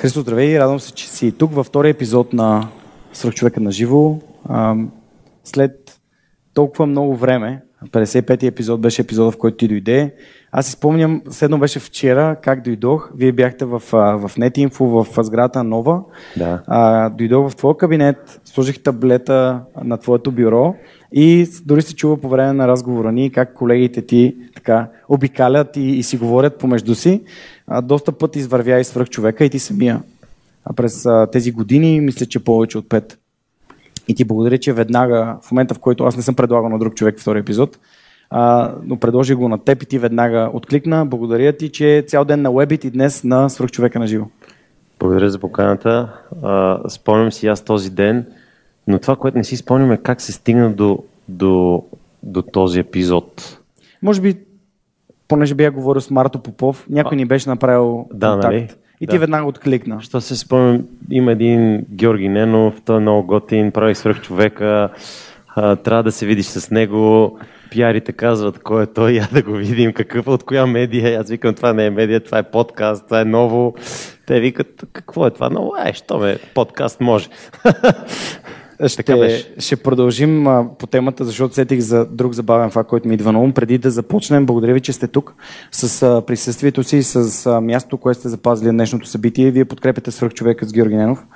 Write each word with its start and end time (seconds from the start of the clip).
Христо, 0.00 0.20
здравей! 0.20 0.58
Радвам 0.58 0.80
се, 0.80 0.92
че 0.92 1.08
си 1.08 1.32
тук 1.32 1.54
във 1.54 1.66
втория 1.66 1.90
епизод 1.90 2.32
на 2.32 2.68
Свърхчовека 3.12 3.60
на 3.60 3.72
живо. 3.72 4.18
След 5.44 6.00
толкова 6.54 6.86
много 6.86 7.16
време, 7.16 7.62
55-ти 7.86 8.46
епизод 8.46 8.80
беше 8.80 9.02
епизода, 9.02 9.30
в 9.30 9.38
който 9.38 9.56
ти 9.56 9.68
дойде. 9.68 10.14
Аз 10.52 10.66
си 10.66 10.72
спомням, 10.72 11.22
следно 11.30 11.58
беше 11.58 11.80
вчера, 11.80 12.36
как 12.42 12.64
дойдох. 12.64 13.10
Вие 13.14 13.32
бяхте 13.32 13.64
в, 13.64 13.80
в 13.92 14.30
NetInfo, 14.38 14.80
в 14.80 15.24
сградата 15.24 15.64
Нова. 15.64 16.02
Да. 16.36 16.62
А, 16.66 17.08
дойдох 17.08 17.50
в 17.50 17.56
твоя 17.56 17.76
кабинет, 17.76 18.40
сложих 18.44 18.82
таблета 18.82 19.60
на 19.84 19.96
твоето 19.96 20.32
бюро 20.32 20.74
и 21.12 21.48
дори 21.66 21.82
се 21.82 21.94
чува 21.94 22.16
по 22.16 22.28
време 22.28 22.52
на 22.52 22.68
разговора 22.68 23.12
ни 23.12 23.30
как 23.30 23.54
колегите 23.54 24.02
ти 24.02 24.36
така 24.54 24.88
обикалят 25.08 25.76
и, 25.76 25.80
и 25.80 26.02
си 26.02 26.16
говорят 26.16 26.58
помежду 26.58 26.94
си. 26.94 27.22
А, 27.66 27.80
доста 27.80 28.12
път 28.12 28.36
извървя 28.36 28.80
и 28.80 28.84
свръх 28.84 29.08
човека 29.08 29.44
и 29.44 29.50
ти 29.50 29.58
самия. 29.58 30.02
А 30.64 30.72
през 30.72 31.06
а, 31.06 31.26
тези 31.32 31.52
години, 31.52 32.00
мисля, 32.00 32.26
че 32.26 32.44
повече 32.44 32.78
от 32.78 32.88
пет. 32.88 33.18
И 34.08 34.14
ти 34.14 34.24
благодаря, 34.24 34.58
че 34.58 34.72
веднага, 34.72 35.38
в 35.42 35.52
момента 35.52 35.74
в 35.74 35.78
който 35.78 36.04
аз 36.04 36.16
не 36.16 36.22
съм 36.22 36.34
предлагал 36.34 36.68
на 36.68 36.78
друг 36.78 36.94
човек 36.94 37.20
втори 37.20 37.38
епизод, 37.38 37.78
а, 38.30 38.74
но 38.84 38.96
предложих 38.96 39.36
го 39.36 39.48
на 39.48 39.58
теб 39.58 39.82
и 39.82 39.86
ти 39.86 39.98
веднага 39.98 40.50
откликна. 40.52 41.06
Благодаря 41.06 41.52
ти, 41.52 41.68
че 41.68 42.04
цял 42.08 42.24
ден 42.24 42.42
на 42.42 42.50
Webit 42.50 42.86
и 42.86 42.90
днес 42.90 43.24
на 43.24 43.48
свръхчовека 43.48 43.98
на 43.98 44.06
живо. 44.06 44.26
Благодаря 44.98 45.30
за 45.30 45.38
поканата. 45.38 46.12
А, 46.42 46.80
спомням 46.88 47.32
си 47.32 47.46
аз 47.46 47.64
този 47.64 47.90
ден, 47.90 48.26
но 48.86 48.98
това, 48.98 49.16
което 49.16 49.38
не 49.38 49.44
си 49.44 49.56
спомням 49.56 49.92
е 49.92 49.96
как 49.96 50.20
се 50.20 50.32
стигна 50.32 50.72
до, 50.72 50.98
до, 51.28 51.82
до 52.22 52.42
този 52.42 52.80
епизод. 52.80 53.58
Може 54.02 54.20
би, 54.20 54.36
понеже 55.28 55.54
бях 55.54 55.74
говорил 55.74 56.00
с 56.00 56.10
Марто 56.10 56.38
Попов, 56.38 56.86
някой 56.90 57.16
ни 57.16 57.24
беше 57.24 57.48
направил 57.48 58.08
да, 58.12 58.32
контакт. 58.32 58.54
Нали? 58.54 58.68
И 59.00 59.06
да. 59.06 59.10
ти 59.10 59.18
веднага 59.18 59.46
откликна. 59.46 60.00
Що 60.00 60.20
се 60.20 60.36
спомням, 60.36 60.84
има 61.10 61.32
един 61.32 61.86
Георги 61.90 62.28
Ненов, 62.28 62.82
той 62.84 62.96
е 62.96 63.00
много 63.00 63.26
готин, 63.26 63.72
прави 63.72 63.94
свръх 63.94 64.20
човека, 64.20 64.88
а, 65.56 65.76
трябва 65.76 66.02
да 66.02 66.12
се 66.12 66.26
видиш 66.26 66.46
с 66.46 66.70
него. 66.70 67.38
Пиарите 67.70 68.12
казват 68.12 68.58
кой 68.58 68.82
е 68.82 68.86
той, 68.86 69.12
я 69.12 69.28
да 69.32 69.42
го 69.42 69.52
видим, 69.52 69.92
какъв, 69.92 70.28
от 70.28 70.44
коя 70.44 70.66
медия. 70.66 71.08
е. 71.08 71.14
Аз 71.14 71.30
викам, 71.30 71.54
това 71.54 71.72
не 71.72 71.86
е 71.86 71.90
медия, 71.90 72.20
това 72.20 72.38
е 72.38 72.42
подкаст, 72.42 73.04
това 73.04 73.20
е 73.20 73.24
ново. 73.24 73.74
Те 74.26 74.40
викат, 74.40 74.84
какво 74.92 75.26
е 75.26 75.30
това 75.30 75.50
ново? 75.50 75.72
Ай, 75.78 75.92
що 75.92 76.18
ме, 76.18 76.38
подкаст 76.54 77.00
може. 77.00 77.28
Ще, 78.86 79.46
ще 79.58 79.76
продължим 79.76 80.46
а, 80.46 80.66
по 80.78 80.86
темата, 80.86 81.24
защото 81.24 81.54
сетих 81.54 81.80
за 81.80 82.06
друг 82.06 82.32
забавен 82.32 82.70
факт, 82.70 82.88
който 82.88 83.08
ми 83.08 83.14
идва 83.14 83.32
на 83.32 83.40
ум. 83.40 83.52
Преди 83.52 83.78
да 83.78 83.90
започнем, 83.90 84.46
благодаря 84.46 84.74
ви, 84.74 84.80
че 84.80 84.92
сте 84.92 85.06
тук 85.06 85.34
с 85.72 86.02
а, 86.02 86.22
присъствието 86.26 86.84
си, 86.84 87.02
с 87.02 87.46
а, 87.46 87.60
мястото, 87.60 87.96
което 87.96 88.20
сте 88.20 88.28
запазили 88.28 88.66
на 88.66 88.72
днешното 88.72 89.06
събитие. 89.06 89.50
Вие 89.50 89.64
подкрепяте 89.64 90.10
свръхчовека 90.10 90.66
с 90.66 90.72
Георги 90.72 90.96
Ненов. 90.96 91.26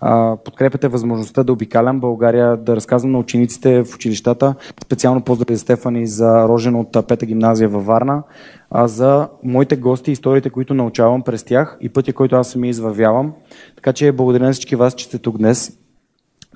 А, 0.00 0.36
подкрепяте 0.44 0.88
възможността 0.88 1.42
да 1.42 1.52
обикалям 1.52 2.00
България, 2.00 2.56
да 2.56 2.76
разказвам 2.76 3.12
на 3.12 3.18
учениците 3.18 3.84
в 3.84 3.94
училищата. 3.94 4.54
Специално 4.84 5.20
поздрави 5.20 5.54
за 5.54 5.60
Стефани 5.60 6.06
за 6.06 6.48
рожен 6.48 6.74
от 6.74 7.08
Пета 7.08 7.26
гимназия 7.26 7.68
във 7.68 7.86
Варна. 7.86 8.22
А 8.70 8.88
за 8.88 9.28
моите 9.44 9.76
гости, 9.76 10.12
историите, 10.12 10.50
които 10.50 10.74
научавам 10.74 11.22
през 11.22 11.44
тях 11.44 11.78
и 11.80 11.88
пътя, 11.88 12.12
който 12.12 12.36
аз 12.36 12.50
сами 12.50 12.68
извървявам. 12.68 13.32
Така 13.76 13.92
че 13.92 14.12
благодаря 14.12 14.44
на 14.44 14.52
всички 14.52 14.76
вас, 14.76 14.94
че 14.94 15.04
сте 15.04 15.18
тук 15.18 15.38
днес. 15.38 15.78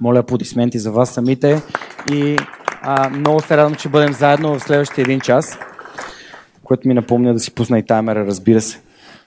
Моля 0.00 0.18
аплодисменти 0.18 0.78
за 0.78 0.92
вас 0.92 1.10
самите 1.10 1.62
и 2.12 2.36
а, 2.82 3.10
много 3.10 3.42
се 3.42 3.56
радвам, 3.56 3.74
че 3.74 3.88
бъдем 3.88 4.12
заедно 4.12 4.58
в 4.58 4.62
следващия 4.62 5.02
един 5.02 5.20
час, 5.20 5.58
което 6.64 6.88
ми 6.88 6.94
напомня 6.94 7.34
да 7.34 7.40
си 7.40 7.54
пусна 7.54 7.78
и 7.78 7.82
таймера, 7.82 8.26
разбира 8.26 8.60
се. 8.60 8.80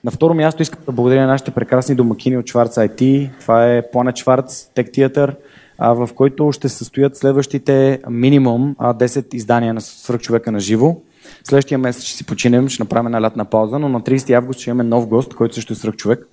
На 0.04 0.10
второ 0.10 0.34
място 0.34 0.62
искам 0.62 0.80
да 0.86 0.92
благодаря 0.92 1.20
на 1.20 1.26
нашите 1.26 1.50
прекрасни 1.50 1.94
домакини 1.94 2.36
от 2.36 2.46
Шварц 2.46 2.74
IT. 2.74 3.30
Това 3.40 3.74
е 3.74 3.90
Планет 3.90 4.16
Шварц 4.16 4.70
Тек 4.74 4.92
Театър, 4.92 5.36
в 5.78 6.08
който 6.14 6.52
ще 6.52 6.68
се 6.68 6.76
състоят 6.76 7.16
следващите 7.16 8.00
минимум 8.10 8.76
10 8.78 9.34
издания 9.34 9.74
на 9.74 9.80
Свърхчовека 9.80 10.52
на 10.52 10.60
живо. 10.60 10.96
Следващия 11.44 11.78
месец 11.78 12.02
ще 12.02 12.16
си 12.16 12.26
починем, 12.26 12.68
ще 12.68 12.82
направим 12.82 13.06
една 13.06 13.22
лятна 13.22 13.44
пауза, 13.44 13.78
но 13.78 13.88
на 13.88 14.00
30 14.00 14.36
август 14.36 14.60
ще 14.60 14.70
имаме 14.70 14.84
нов 14.84 15.06
гост, 15.06 15.34
който 15.34 15.54
също 15.54 15.72
е 15.72 15.76
Свърхчовек. 15.76 16.26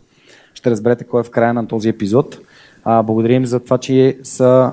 Ще 0.53 0.71
разберете 0.71 1.03
кой 1.03 1.21
е 1.21 1.23
в 1.23 1.29
края 1.29 1.53
на 1.53 1.67
този 1.67 1.89
епизод. 1.89 2.39
А, 2.89 3.03
благодарим 3.03 3.45
за 3.45 3.59
това, 3.59 3.77
че 3.77 4.17
са 4.23 4.71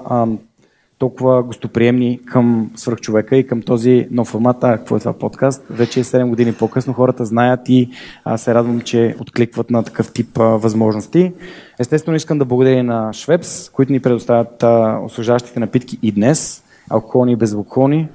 толкова 0.99 1.43
гостоприемни 1.43 2.21
към 2.27 2.71
свръхчовека 2.77 3.37
и 3.37 3.47
към 3.47 3.63
този 3.63 4.09
нов 4.11 4.29
формат. 4.29 4.65
А, 4.65 4.77
какво 4.77 4.97
е 4.97 4.99
това 4.99 5.13
подкаст? 5.13 5.65
Вече 5.71 6.01
е 6.01 6.05
7 6.05 6.29
години 6.29 6.53
по-късно. 6.53 6.93
Хората 6.93 7.25
знаят 7.25 7.69
и 7.69 7.91
а, 8.25 8.39
се 8.39 8.55
радвам, 8.55 8.81
че 8.81 9.17
откликват 9.21 9.71
на 9.71 9.83
такъв 9.83 10.13
тип 10.13 10.29
възможности. 10.37 11.33
Естествено, 11.79 12.17
искам 12.17 12.39
да 12.39 12.45
благодаря 12.45 12.83
на 12.83 13.13
Швепс, 13.13 13.71
които 13.71 13.93
ни 13.93 14.01
предоставят 14.01 14.63
а, 14.63 15.01
освежаващите 15.05 15.61
напитки 15.61 15.99
и 16.03 16.13
днес, 16.13 16.65
алкохолни 16.91 17.33
и 17.33 17.37
безалкохолни. 17.37 18.09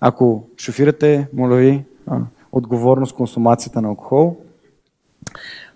Ако 0.00 0.44
шофирате, 0.58 1.26
моля 1.32 1.56
ви, 1.56 1.84
отговорност 2.52 3.16
консумацията 3.16 3.82
на 3.82 3.88
алкохол. 3.88 4.36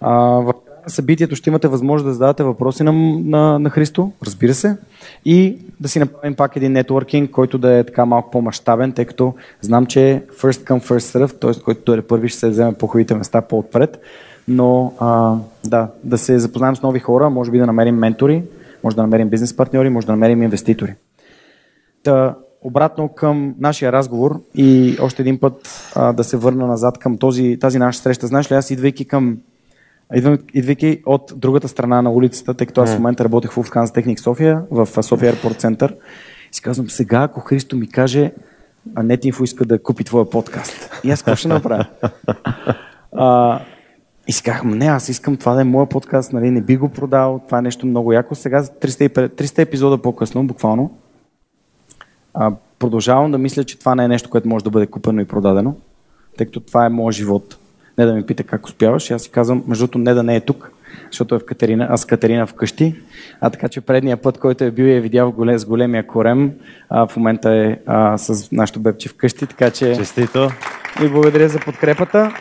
А, 0.00 0.12
в 0.16 0.54
събитието 0.86 1.36
ще 1.36 1.50
имате 1.50 1.68
възможност 1.68 2.06
да 2.06 2.12
задавате 2.12 2.44
въпроси 2.44 2.82
на, 2.82 2.92
на, 2.92 3.58
на 3.58 3.70
Христо, 3.70 4.12
разбира 4.24 4.54
се, 4.54 4.76
и 5.24 5.58
да 5.80 5.88
си 5.88 5.98
направим 5.98 6.34
пак 6.34 6.56
един 6.56 6.72
нетворкинг, 6.72 7.30
който 7.30 7.58
да 7.58 7.78
е 7.78 7.84
така 7.84 8.04
малко 8.04 8.30
по-масштабен, 8.30 8.92
тъй 8.92 9.04
като 9.04 9.34
знам, 9.60 9.86
че 9.86 10.22
first 10.32 10.68
come, 10.68 10.82
first 10.82 11.18
serve, 11.18 11.40
т.е. 11.40 11.62
който 11.62 11.82
дойде 11.84 12.02
първи 12.02 12.28
ще 12.28 12.38
се 12.38 12.48
вземе 12.48 12.72
по 12.72 12.86
хубавите 12.86 13.14
места 13.14 13.40
по-отпред, 13.40 14.00
но 14.48 14.92
а, 14.98 15.36
да, 15.64 15.88
да 16.04 16.18
се 16.18 16.38
запознаем 16.38 16.76
с 16.76 16.82
нови 16.82 17.00
хора, 17.00 17.30
може 17.30 17.50
би 17.50 17.58
да 17.58 17.66
намерим 17.66 17.96
ментори, 17.96 18.42
може 18.84 18.96
да 18.96 19.02
намерим 19.02 19.28
бизнес 19.28 19.56
партньори, 19.56 19.88
може 19.88 20.06
да 20.06 20.12
намерим 20.12 20.42
инвеститори. 20.42 20.94
Та, 22.02 22.34
обратно 22.62 23.08
към 23.08 23.54
нашия 23.58 23.92
разговор 23.92 24.40
и 24.54 24.96
още 25.00 25.22
един 25.22 25.40
път 25.40 25.90
а, 25.94 26.12
да 26.12 26.24
се 26.24 26.36
върна 26.36 26.66
назад 26.66 26.98
към 26.98 27.18
този, 27.18 27.58
тази 27.60 27.78
наша 27.78 28.00
среща. 28.00 28.26
Знаеш 28.26 28.50
ли, 28.50 28.54
аз 28.54 28.70
идвайки 28.70 29.04
към 29.04 29.38
идвайки 30.54 31.02
от 31.06 31.32
другата 31.36 31.68
страна 31.68 32.02
на 32.02 32.10
улицата, 32.10 32.54
тъй 32.54 32.66
като 32.66 32.82
аз 32.82 32.90
в 32.90 32.98
момента 32.98 33.24
работех 33.24 33.52
в 33.52 33.56
Lufthansa 33.56 33.94
Техник 33.94 34.20
София, 34.20 34.62
в 34.70 35.02
София 35.02 35.34
Airport 35.34 35.62
Center, 35.62 35.94
и 36.52 36.54
си 36.54 36.62
казвам, 36.62 36.90
сега 36.90 37.22
ако 37.22 37.40
Христо 37.40 37.76
ми 37.76 37.88
каже, 37.88 38.32
а 38.94 39.02
Нетинфо 39.02 39.44
иска 39.44 39.64
да 39.64 39.82
купи 39.82 40.04
твоя 40.04 40.30
подкаст. 40.30 40.90
И 41.04 41.10
аз 41.10 41.22
какво 41.22 41.36
ще 41.36 41.48
направя? 41.48 41.86
а, 43.12 43.60
и 44.28 44.32
си 44.32 44.42
казвам, 44.42 44.70
не, 44.70 44.86
аз 44.86 45.08
искам 45.08 45.36
това 45.36 45.54
да 45.54 45.60
е 45.60 45.64
моя 45.64 45.88
подкаст, 45.88 46.32
нали, 46.32 46.50
не 46.50 46.60
би 46.60 46.76
го 46.76 46.88
продал, 46.88 47.40
това 47.46 47.58
е 47.58 47.62
нещо 47.62 47.86
много 47.86 48.12
яко. 48.12 48.34
Сега 48.34 48.62
300, 48.62 49.28
300 49.28 49.58
епизода 49.58 50.02
по-късно, 50.02 50.46
буквално, 50.46 50.98
а, 52.34 52.52
продължавам 52.78 53.32
да 53.32 53.38
мисля, 53.38 53.64
че 53.64 53.78
това 53.78 53.94
не 53.94 54.04
е 54.04 54.08
нещо, 54.08 54.30
което 54.30 54.48
може 54.48 54.64
да 54.64 54.70
бъде 54.70 54.86
купено 54.86 55.20
и 55.20 55.24
продадено, 55.24 55.76
тъй 56.36 56.46
като 56.46 56.60
това 56.60 56.86
е 56.86 56.88
моят 56.88 57.16
живот 57.16 57.58
не 57.98 58.06
да 58.06 58.14
ми 58.14 58.26
пита 58.26 58.44
как 58.44 58.66
успяваш. 58.66 59.10
И 59.10 59.12
аз 59.12 59.22
си 59.22 59.30
казвам, 59.30 59.64
между 59.66 59.82
другото, 59.82 59.98
не 59.98 60.14
да 60.14 60.22
не 60.22 60.36
е 60.36 60.40
тук, 60.40 60.70
защото 61.10 61.34
е 61.34 61.38
в 61.38 61.44
Катерина, 61.44 61.86
аз 61.90 62.04
Катерина 62.04 62.46
вкъщи. 62.46 62.94
А 63.40 63.50
така 63.50 63.68
че 63.68 63.80
предния 63.80 64.16
път, 64.16 64.38
който 64.38 64.64
е 64.64 64.70
бил 64.70 64.84
и 64.84 64.92
е 64.92 65.00
видял 65.00 65.32
голем, 65.32 65.58
с 65.58 65.64
големия 65.64 66.06
корем, 66.06 66.52
а, 66.90 67.06
в 67.06 67.16
момента 67.16 67.54
е 67.54 67.78
а, 67.86 68.18
с 68.18 68.52
нашото 68.52 68.80
бебче 68.80 69.08
вкъщи. 69.08 69.46
Така 69.46 69.70
че... 69.70 69.96
Честито! 69.96 70.50
И 71.04 71.08
благодаря 71.08 71.48
за 71.48 71.60
подкрепата. 71.60 72.34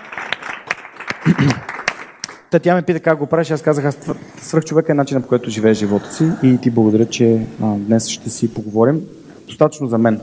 Та 2.52 2.60
тя 2.60 2.76
ме 2.76 2.82
пита 2.82 3.00
как 3.00 3.18
го 3.18 3.28
правиш, 3.28 3.52
аз 3.52 3.62
казах, 3.62 3.86
аз 3.86 3.98
свръх 4.38 4.66
човек 4.66 4.90
е 4.90 4.94
начинът 4.94 5.24
по 5.24 5.30
който 5.30 5.50
живее 5.50 5.74
живота 5.74 6.14
си 6.14 6.28
и 6.44 6.58
ти 6.62 6.72
благодаря, 6.72 7.06
че 7.06 7.48
а, 7.64 7.76
днес 7.76 8.08
ще 8.08 8.30
си 8.30 8.54
поговорим. 8.54 9.02
Достатъчно 9.48 9.88
за 9.88 9.98
мен. 9.98 10.22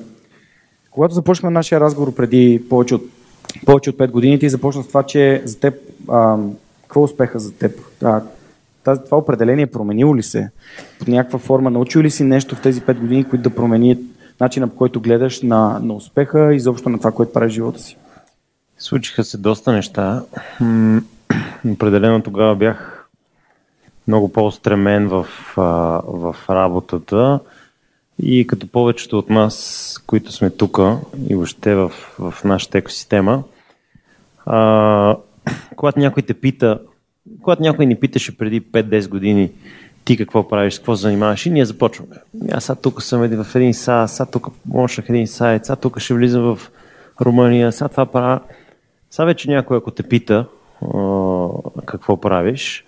Когато 0.90 1.14
започнахме 1.14 1.50
нашия 1.50 1.80
разговор 1.80 2.14
преди 2.14 2.62
повече 2.70 2.94
от 2.94 3.02
повече 3.66 3.90
от 3.90 3.96
5 3.96 4.10
години 4.10 4.38
ти 4.38 4.48
започна 4.48 4.82
с 4.82 4.88
това, 4.88 5.02
че 5.02 5.42
за 5.44 5.60
теб, 5.60 5.74
а, 6.08 6.36
какво 6.82 7.00
е 7.00 7.04
успеха 7.04 7.38
за 7.38 7.52
теб? 7.52 7.80
А, 8.04 8.22
това 8.84 9.18
определение 9.18 9.66
променило 9.66 10.16
ли 10.16 10.22
се? 10.22 10.50
Под 10.98 11.08
някаква 11.08 11.38
форма 11.38 11.70
научил 11.70 12.02
ли 12.02 12.10
си 12.10 12.24
нещо 12.24 12.56
в 12.56 12.62
тези 12.62 12.80
5 12.80 12.98
години, 13.00 13.24
които 13.24 13.42
да 13.42 13.54
промени 13.54 13.98
начина 14.40 14.68
по 14.68 14.76
който 14.76 15.00
гледаш 15.00 15.42
на, 15.42 15.80
на 15.82 15.94
успеха 15.94 16.52
и 16.52 16.56
изобщо 16.56 16.88
на 16.88 16.98
това, 16.98 17.12
което 17.12 17.32
прави 17.32 17.50
живота 17.50 17.78
си? 17.78 17.96
Случиха 18.78 19.24
се 19.24 19.38
доста 19.38 19.72
неща. 19.72 20.22
Определено 21.72 22.22
тогава 22.22 22.56
бях 22.56 23.08
много 24.08 24.32
по-стремен 24.32 25.08
в, 25.08 25.26
в 26.06 26.36
работата 26.50 27.40
и 28.22 28.46
като 28.46 28.66
повечето 28.66 29.18
от 29.18 29.30
нас, 29.30 29.94
които 30.06 30.32
сме 30.32 30.50
тук 30.50 30.78
и 31.28 31.34
въобще 31.34 31.74
в, 31.74 31.92
в 32.18 32.34
нашата 32.44 32.78
екосистема, 32.78 33.42
а, 34.46 35.16
когато 35.76 35.98
някой 35.98 36.22
те 36.22 36.34
пита, 36.34 36.80
когато 37.42 37.62
някой 37.62 37.86
ни 37.86 37.96
питаше 37.96 38.38
преди 38.38 38.62
5-10 38.62 39.08
години 39.08 39.50
ти 40.04 40.16
какво 40.16 40.48
правиш, 40.48 40.78
какво 40.78 40.94
занимаваш 40.94 41.46
и 41.46 41.50
ние 41.50 41.64
започваме. 41.64 42.16
Аз 42.52 42.64
сега 42.64 42.76
тук 42.76 43.02
съм 43.02 43.42
в 43.44 43.54
един 43.54 43.74
сайт, 43.74 44.10
сега 44.10 44.26
тук 44.26 44.46
мощнах 44.66 45.08
един 45.08 45.26
сайт, 45.26 45.64
сега 45.64 45.76
тук 45.76 45.98
ще 45.98 46.14
влизам 46.14 46.56
в 46.56 46.70
Румъния, 47.20 47.72
сега 47.72 47.88
това 47.88 48.06
правя. 48.06 48.40
Сега 49.10 49.24
вече 49.24 49.50
някой, 49.50 49.76
ако 49.76 49.90
те 49.90 50.02
пита 50.02 50.46
какво 51.86 52.20
правиш, 52.20 52.84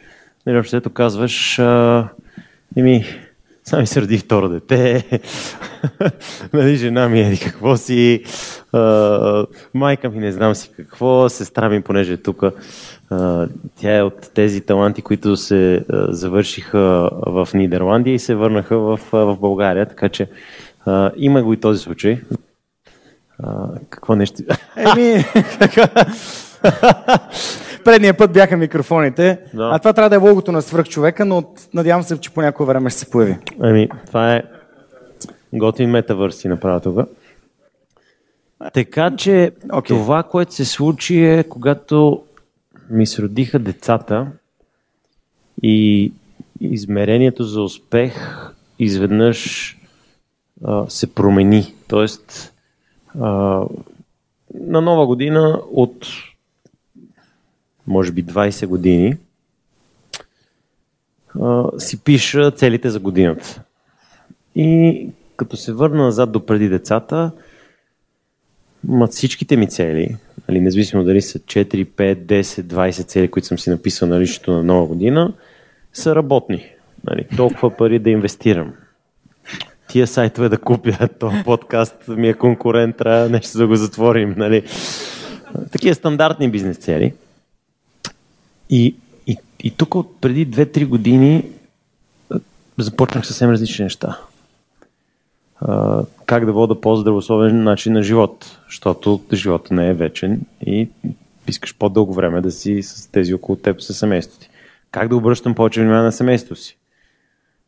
нали, 0.47 0.59
общото 0.59 0.91
казваш, 0.91 1.59
а, 1.59 2.09
еми, 2.77 3.05
сами 3.70 3.87
се 3.87 4.00
роди 4.00 4.19
второ 4.19 4.49
дете, 4.49 5.05
нали, 6.52 6.76
жена 6.76 7.08
ми 7.08 7.20
еди 7.20 7.38
какво 7.38 7.76
си, 7.76 8.25
а, 8.72 9.46
майка 9.75 10.11
ми 10.11 10.19
не 10.19 10.32
знам 10.32 10.55
си 10.55 10.70
какво, 10.76 11.28
сестра 11.28 11.69
ми, 11.69 11.82
понеже 11.82 12.12
е 12.12 12.17
тук, 12.17 12.43
тя 13.81 13.96
е 13.96 14.02
от 14.02 14.31
тези 14.34 14.61
таланти, 14.61 15.02
които 15.02 15.37
се 15.37 15.75
а, 15.75 16.12
завършиха 16.12 17.11
в 17.26 17.49
Нидерландия 17.55 18.14
и 18.14 18.19
се 18.19 18.34
върнаха 18.34 18.78
в, 18.78 19.00
в 19.12 19.37
България, 19.40 19.87
така 19.87 20.08
че 20.08 20.28
а, 20.87 21.11
има 21.17 21.43
го 21.43 21.52
и 21.52 21.61
този 21.61 21.82
случай. 21.82 22.20
А, 23.43 23.69
какво 23.90 24.17
нещо? 24.17 24.43
Еми, 24.76 25.25
Предния 27.85 28.17
път 28.17 28.32
бяха 28.32 28.56
микрофоните, 28.56 29.38
да. 29.55 29.71
а 29.73 29.79
това 29.79 29.93
трябва 29.93 30.11
да 30.11 30.17
е 30.17 30.29
логото 30.29 30.53
на 30.53 30.62
свръхчовека, 30.62 31.25
но 31.25 31.44
надявам 31.75 32.03
се, 32.03 32.21
че 32.21 32.31
по 32.31 32.43
някое 32.43 32.67
време 32.67 32.91
ще 32.91 32.99
се 32.99 33.11
появи. 33.11 33.37
Ами, 33.61 33.88
това 34.06 34.35
е 34.35 34.43
готин 35.53 35.91
метавърс 35.91 36.37
си 36.37 36.49
направя 36.49 36.81
тук. 36.81 36.99
Така 38.73 39.17
че 39.17 39.53
okay. 39.69 39.87
това, 39.87 40.23
което 40.23 40.55
се 40.55 40.65
случи 40.65 41.25
е, 41.25 41.44
когато 41.44 42.23
ми 42.91 43.06
се 43.06 43.23
родиха 43.23 43.59
децата 43.59 44.27
и 45.62 46.12
измерението 46.61 47.44
за 47.44 47.62
успех 47.62 48.15
изведнъж 48.79 49.77
а, 50.65 50.85
се 50.88 51.15
промени. 51.15 51.75
Тоест, 51.88 52.53
а, 53.21 53.29
на 54.55 54.81
нова 54.81 55.06
година 55.06 55.61
от 55.73 56.06
може 57.91 58.13
би 58.13 58.25
20 58.25 58.67
години 58.67 59.17
си 61.79 62.05
пиша 62.05 62.51
целите 62.51 62.91
за 62.91 63.01
годината. 63.01 63.63
И 64.55 65.09
като 65.37 65.57
се 65.57 65.73
върна 65.73 66.05
назад 66.05 66.33
до 66.33 66.47
преди 66.47 66.69
децата, 66.69 67.31
всичките 69.11 69.57
ми 69.57 69.69
цели, 69.69 70.17
нали, 70.49 70.61
независимо 70.61 71.05
дали 71.05 71.23
са 71.23 71.39
4, 71.39 71.85
5, 71.85 72.15
10, 72.15 72.43
20 72.43 73.07
цели, 73.07 73.31
които 73.31 73.49
съм 73.49 73.59
си 73.59 73.71
написал 73.71 74.09
на 74.09 74.21
личното 74.21 74.53
на 74.53 74.63
нова 74.63 74.87
година, 74.87 75.33
са 75.93 76.15
работни. 76.15 76.67
Нали, 77.07 77.27
толкова 77.37 77.77
пари 77.77 77.99
да 77.99 78.11
инвестирам. 78.11 78.73
Тия 79.89 80.07
сайтове 80.07 80.49
да 80.49 80.59
купя, 80.59 81.09
този 81.19 81.37
подкаст 81.45 82.09
ми 82.09 82.29
е 82.29 82.35
конкурент, 82.35 82.97
трябва 82.97 83.29
нещо 83.29 83.59
да 83.59 83.67
го 83.67 83.77
затворим. 83.77 84.35
Нали. 84.37 84.63
Такива 85.73 85.95
стандартни 85.95 86.51
бизнес 86.51 86.77
цели. 86.77 87.15
И, 88.70 88.94
и, 89.26 89.37
и 89.61 89.70
тук 89.70 90.20
преди 90.20 90.49
2-3 90.49 90.87
години 90.87 91.44
започнах 92.78 93.26
съвсем 93.26 93.50
различни 93.50 93.82
неща. 93.82 94.19
Как 96.26 96.46
да 96.46 96.52
вода 96.52 96.81
по-здравословен 96.81 97.62
начин 97.62 97.93
на 97.93 98.02
живот, 98.02 98.58
защото 98.69 99.20
живота 99.32 99.75
не 99.75 99.88
е 99.88 99.94
вечен 99.94 100.40
и 100.67 100.88
искаш 101.49 101.76
по-дълго 101.78 102.14
време 102.14 102.40
да 102.40 102.50
си 102.50 102.82
с 102.82 103.06
тези 103.06 103.34
около 103.34 103.56
теб, 103.56 103.82
със 103.82 103.99
семейството 103.99 104.40
ти. 104.40 104.50
Как 104.90 105.08
да 105.08 105.17
обръщам 105.17 105.55
повече 105.55 105.81
внимание 105.81 106.02
на 106.02 106.12
семейството 106.12 106.61
си? 106.61 106.78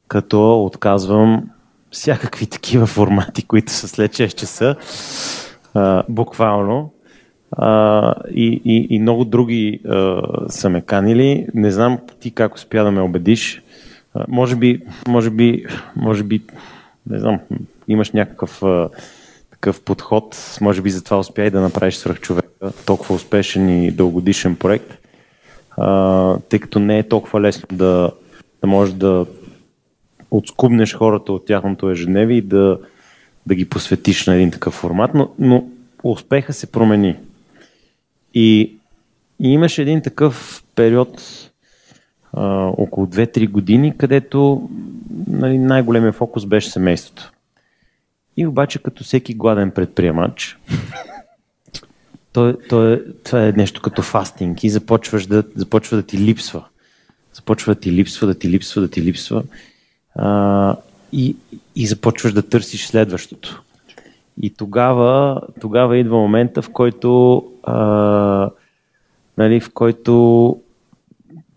Като 0.08 0.64
отказвам 0.64 1.50
всякакви 1.90 2.46
такива 2.46 2.86
формати, 2.96 3.42
които 3.42 3.72
са 3.72 3.88
след 3.88 4.12
6 4.12 4.34
часа, 4.34 4.76
буквално, 6.08 6.92
а, 7.52 8.14
и, 8.34 8.62
и, 8.64 8.86
и 8.90 8.98
много 8.98 9.24
други 9.24 9.80
а, 9.88 10.22
са 10.48 10.70
ме 10.70 10.80
канили. 10.80 11.46
Не 11.54 11.70
знам 11.70 11.98
ти 12.20 12.30
как 12.30 12.54
успя 12.54 12.84
да 12.84 12.90
ме 12.90 13.00
убедиш. 13.00 13.62
А, 14.14 14.24
може 14.28 14.56
би, 14.56 14.80
може 15.08 15.30
би, 15.30 15.64
може 15.96 16.22
би, 16.22 16.42
не 17.10 17.18
знам, 17.18 17.40
имаш 17.88 18.10
някакъв 18.10 18.62
а, 18.62 18.88
такъв 19.50 19.80
подход, 19.80 20.58
може 20.60 20.82
би 20.82 20.90
затова 20.90 21.18
успя 21.18 21.42
и 21.42 21.50
да 21.50 21.60
направиш 21.60 21.94
свръхчовека, 21.94 22.72
толкова 22.86 23.14
успешен 23.14 23.84
и 23.84 23.90
дългодишен 23.90 24.56
проект, 24.56 24.98
а, 25.76 26.36
тъй 26.48 26.58
като 26.58 26.78
не 26.78 26.98
е 26.98 27.08
толкова 27.08 27.40
лесно 27.40 27.66
да, 27.72 28.10
да 28.60 28.66
можеш 28.66 28.94
да 28.94 29.26
отскубнеш 30.30 30.94
хората 30.94 31.32
от 31.32 31.46
тяхното 31.46 31.90
ежедневие 31.90 32.36
и 32.36 32.42
да, 32.42 32.78
да 33.46 33.54
ги 33.54 33.68
посветиш 33.68 34.26
на 34.26 34.34
един 34.34 34.50
такъв 34.50 34.74
формат, 34.74 35.14
но, 35.14 35.28
но 35.38 35.64
успеха 36.02 36.52
се 36.52 36.72
промени. 36.72 37.16
И, 38.34 38.74
имаше 39.40 39.82
един 39.82 40.02
такъв 40.02 40.64
период 40.74 41.22
а, 42.32 42.66
около 42.66 43.06
2-3 43.06 43.50
години, 43.50 43.98
където 43.98 44.68
нали, 45.26 45.58
най-големия 45.58 46.12
фокус 46.12 46.46
беше 46.46 46.70
семейството. 46.70 47.32
И 48.36 48.46
обаче 48.46 48.78
като 48.78 49.04
всеки 49.04 49.34
гладен 49.34 49.70
предприемач, 49.70 50.58
то, 52.32 52.56
то 52.68 52.92
е, 52.92 53.02
това 53.24 53.46
е 53.46 53.52
нещо 53.52 53.82
като 53.82 54.02
фастинг 54.02 54.64
и 54.64 54.70
започваш 54.70 55.26
да, 55.26 55.44
започва 55.56 55.96
да 55.96 56.02
ти 56.02 56.18
липсва. 56.18 56.64
Започва 57.34 57.74
да 57.74 57.80
ти 57.80 57.92
липсва, 57.92 58.26
да 58.26 58.34
ти 58.34 58.48
липсва, 58.48 58.82
да 58.82 58.88
ти 58.88 59.02
липсва. 59.02 59.42
А, 60.14 60.76
и, 61.12 61.36
и 61.76 61.86
започваш 61.86 62.32
да 62.32 62.42
търсиш 62.42 62.86
следващото. 62.86 63.62
И 64.40 64.50
тогава, 64.50 65.40
тогава 65.60 65.98
идва 65.98 66.16
момента, 66.16 66.62
в 66.62 66.70
който, 66.70 67.42
а, 67.62 68.50
нали, 69.38 69.60
в 69.60 69.72
който, 69.72 70.56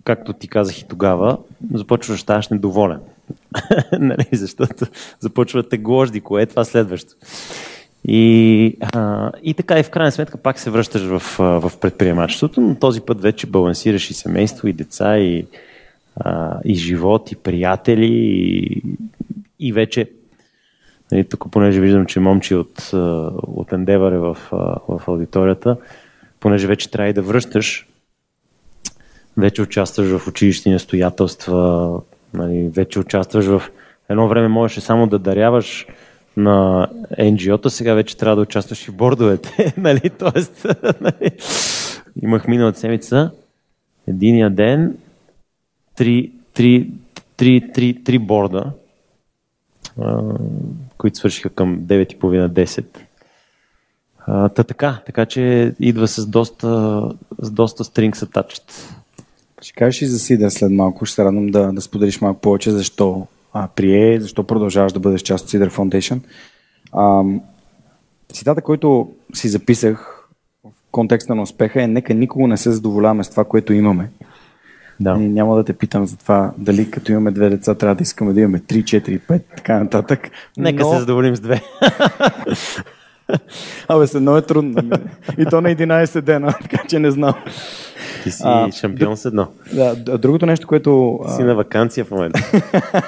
както 0.04 0.33
ти 0.33 0.48
казах 0.48 0.80
и 0.80 0.88
тогава, 0.88 1.38
започваш 1.74 2.18
да 2.18 2.22
ставаш 2.22 2.50
недоволен. 2.50 3.00
нали, 4.00 4.27
защото 4.31 4.86
започва 5.19 5.63
да 5.63 5.69
те 5.69 5.77
гложди, 5.77 6.22
кое 6.22 6.42
е 6.42 6.45
това 6.45 6.63
следващо. 6.66 7.13
И, 8.07 8.78
а, 8.94 9.31
и 9.44 9.54
така 9.54 9.80
и 9.80 9.83
в 9.83 9.89
крайна 9.89 10.12
сметка 10.12 10.38
пак 10.38 10.60
се 10.60 10.69
връщаш 10.69 11.01
в, 11.01 11.19
в 11.38 11.71
предприемачеството, 11.81 12.62
но 12.62 12.75
този 12.75 13.01
път 13.01 13.21
вече 13.21 13.48
балансираш 13.48 14.10
и 14.10 14.13
семейство, 14.13 14.68
и 14.68 14.74
деца, 14.74 15.18
и, 15.18 15.45
а, 16.16 16.60
и 16.66 16.75
живот, 16.75 17.31
и 17.31 17.36
приятели, 17.36 18.10
и, 18.12 18.81
и 19.60 19.71
вече 19.71 20.10
Нали, 21.12 21.30
тук, 21.30 21.52
понеже 21.52 21.81
виждам, 21.81 22.06
че 22.06 22.19
момче 22.19 22.56
от, 22.56 22.90
от 23.48 23.72
Endeavor 23.72 24.16
е 24.16 24.18
в, 24.18 24.38
в 24.88 25.02
аудиторията, 25.07 25.78
понеже 26.40 26.68
вече 26.68 26.92
трябва 26.92 27.10
и 27.10 27.13
да 27.13 27.22
връщаш, 27.22 27.88
вече 29.38 29.62
участваш 29.62 30.07
в 30.07 30.28
училищни 30.28 30.72
настоятелства, 30.72 32.02
нали, 32.33 32.69
вече 32.69 33.00
участваш 33.00 33.45
в... 33.45 33.62
Едно 34.09 34.28
време 34.28 34.47
можеше 34.47 34.81
само 34.81 35.07
да 35.07 35.19
даряваш 35.19 35.88
на 36.38 36.90
NGO-та, 37.19 37.69
сега 37.69 37.94
вече 37.94 38.18
трябва 38.18 38.35
да 38.35 38.42
участваш 38.42 38.88
и 38.88 38.92
в 38.92 38.95
бордовете. 38.95 39.74
нали? 39.78 40.09
Тоест, 40.09 40.66
нали? 41.02 41.31
имах 42.21 42.47
миналата 42.47 42.80
седмица, 42.80 43.31
единия 44.07 44.50
ден, 44.50 44.97
три, 45.95 46.31
три, 46.54 46.92
три, 47.38 47.71
три, 47.74 48.04
три 48.04 48.19
борда, 48.19 48.71
които 50.97 51.18
свършиха 51.18 51.49
към 51.49 51.80
9.30-10. 51.80 52.85
Та 54.25 54.64
така, 54.64 55.02
така 55.06 55.25
че 55.25 55.73
идва 55.80 56.07
с 56.07 56.28
доста, 56.28 57.02
с 57.42 57.52
доста 57.52 57.83
strings 57.83 58.16
attached. 58.16 58.95
Ще 59.61 59.73
кажеш 59.73 60.02
и 60.02 60.06
за 60.06 60.19
Сидър 60.19 60.49
след 60.49 60.71
малко. 60.71 61.06
Ще 61.06 61.16
се 61.16 61.23
радвам 61.23 61.47
да, 61.47 61.71
да 61.71 61.81
споделиш 61.81 62.21
малко 62.21 62.42
повече 62.42 62.71
защо 62.71 63.28
а, 63.54 63.68
прие, 63.75 64.19
защо 64.21 64.44
продължаваш 64.44 64.94
да 64.94 64.99
бъдеш 64.99 65.21
част 65.21 65.44
от 65.44 65.49
Сидър 65.49 65.69
Foundation. 65.69 66.19
А, 66.92 67.23
цитата, 68.33 68.61
който 68.61 69.11
си 69.33 69.49
записах 69.49 70.28
в 70.64 70.71
контекста 70.92 71.35
на 71.35 71.42
успеха 71.42 71.83
е 71.83 71.87
нека 71.87 72.14
никого 72.14 72.47
не 72.47 72.57
се 72.57 72.71
задоволяваме 72.71 73.23
с 73.23 73.30
това, 73.30 73.44
което 73.44 73.73
имаме. 73.73 74.09
Да. 74.99 75.18
И 75.19 75.30
няма 75.30 75.56
да 75.56 75.64
те 75.64 75.73
питам 75.73 76.06
за 76.06 76.18
това 76.18 76.54
дали 76.57 76.92
като 76.92 77.11
имаме 77.11 77.31
две 77.31 77.49
деца 77.49 77.75
трябва 77.75 77.95
да 77.95 78.04
искаме 78.04 78.33
да 78.33 78.42
имаме 78.42 78.59
3, 78.59 78.83
4, 78.83 79.21
5, 79.21 79.42
така 79.57 79.80
нататък. 79.80 80.30
Нека 80.57 80.83
Но... 80.83 80.94
се 80.94 80.99
задоволим 80.99 81.35
с 81.35 81.40
две. 81.40 81.61
Абе, 83.87 84.07
с 84.07 84.16
едно 84.16 84.37
е 84.37 84.42
трудно. 84.42 84.92
И 85.37 85.45
то 85.45 85.61
на 85.61 85.69
11 85.69 86.21
дена, 86.21 86.54
така 86.61 86.83
че 86.87 86.99
не 86.99 87.11
знам. 87.11 87.33
Ти 88.23 88.31
си 88.31 88.44
а, 88.45 88.71
шампион 88.71 89.18
с 89.18 89.25
едно. 89.25 89.47
Да, 89.73 89.95
другото 89.95 90.45
нещо, 90.45 90.68
което... 90.68 91.19
Ти 91.28 91.33
си 91.33 91.44
на 91.44 91.56
вакансия 91.56 92.06
в 92.06 92.11
момента. 92.11 92.52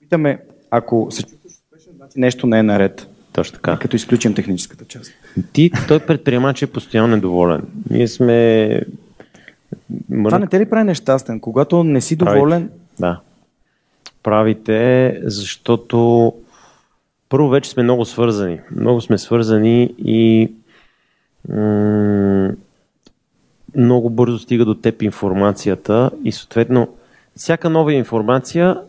Питаме, 0.00 0.38
ако 0.70 1.08
се 1.10 1.22
чувстваш 1.22 1.52
успешен, 1.52 1.92
значи 1.96 2.20
нещо 2.20 2.46
не 2.46 2.58
е 2.58 2.62
наред. 2.62 3.08
Точно 3.32 3.54
така. 3.54 3.76
Като 3.76 3.96
изключим 3.96 4.34
техническата 4.34 4.84
част. 4.84 5.12
Ти, 5.52 5.70
той 5.88 5.98
предприемач 5.98 6.62
е 6.62 6.66
постоянно 6.66 7.08
недоволен. 7.08 7.62
Ние 7.90 8.08
сме 8.08 8.80
Мър... 10.10 10.30
Това 10.30 10.38
не 10.38 10.46
те 10.46 10.60
ли 10.60 10.70
прави 10.70 10.84
нещастен? 10.84 11.40
Когато 11.40 11.84
не 11.84 12.00
си 12.00 12.16
доволен? 12.16 12.62
Правите. 12.62 12.78
Да. 12.98 13.20
Правите, 14.22 15.20
защото 15.22 16.32
първо 17.28 17.48
вече 17.48 17.70
сме 17.70 17.82
много 17.82 18.04
свързани. 18.04 18.60
Много 18.76 19.00
сме 19.00 19.18
свързани 19.18 19.94
и 19.98 20.52
м- 21.48 22.50
много 23.76 24.10
бързо 24.10 24.38
стига 24.38 24.64
до 24.64 24.74
теб 24.74 25.02
информацията 25.02 26.10
и 26.24 26.32
съответно 26.32 26.88
всяка 27.36 27.70
нова 27.70 27.92
информация 27.92 28.80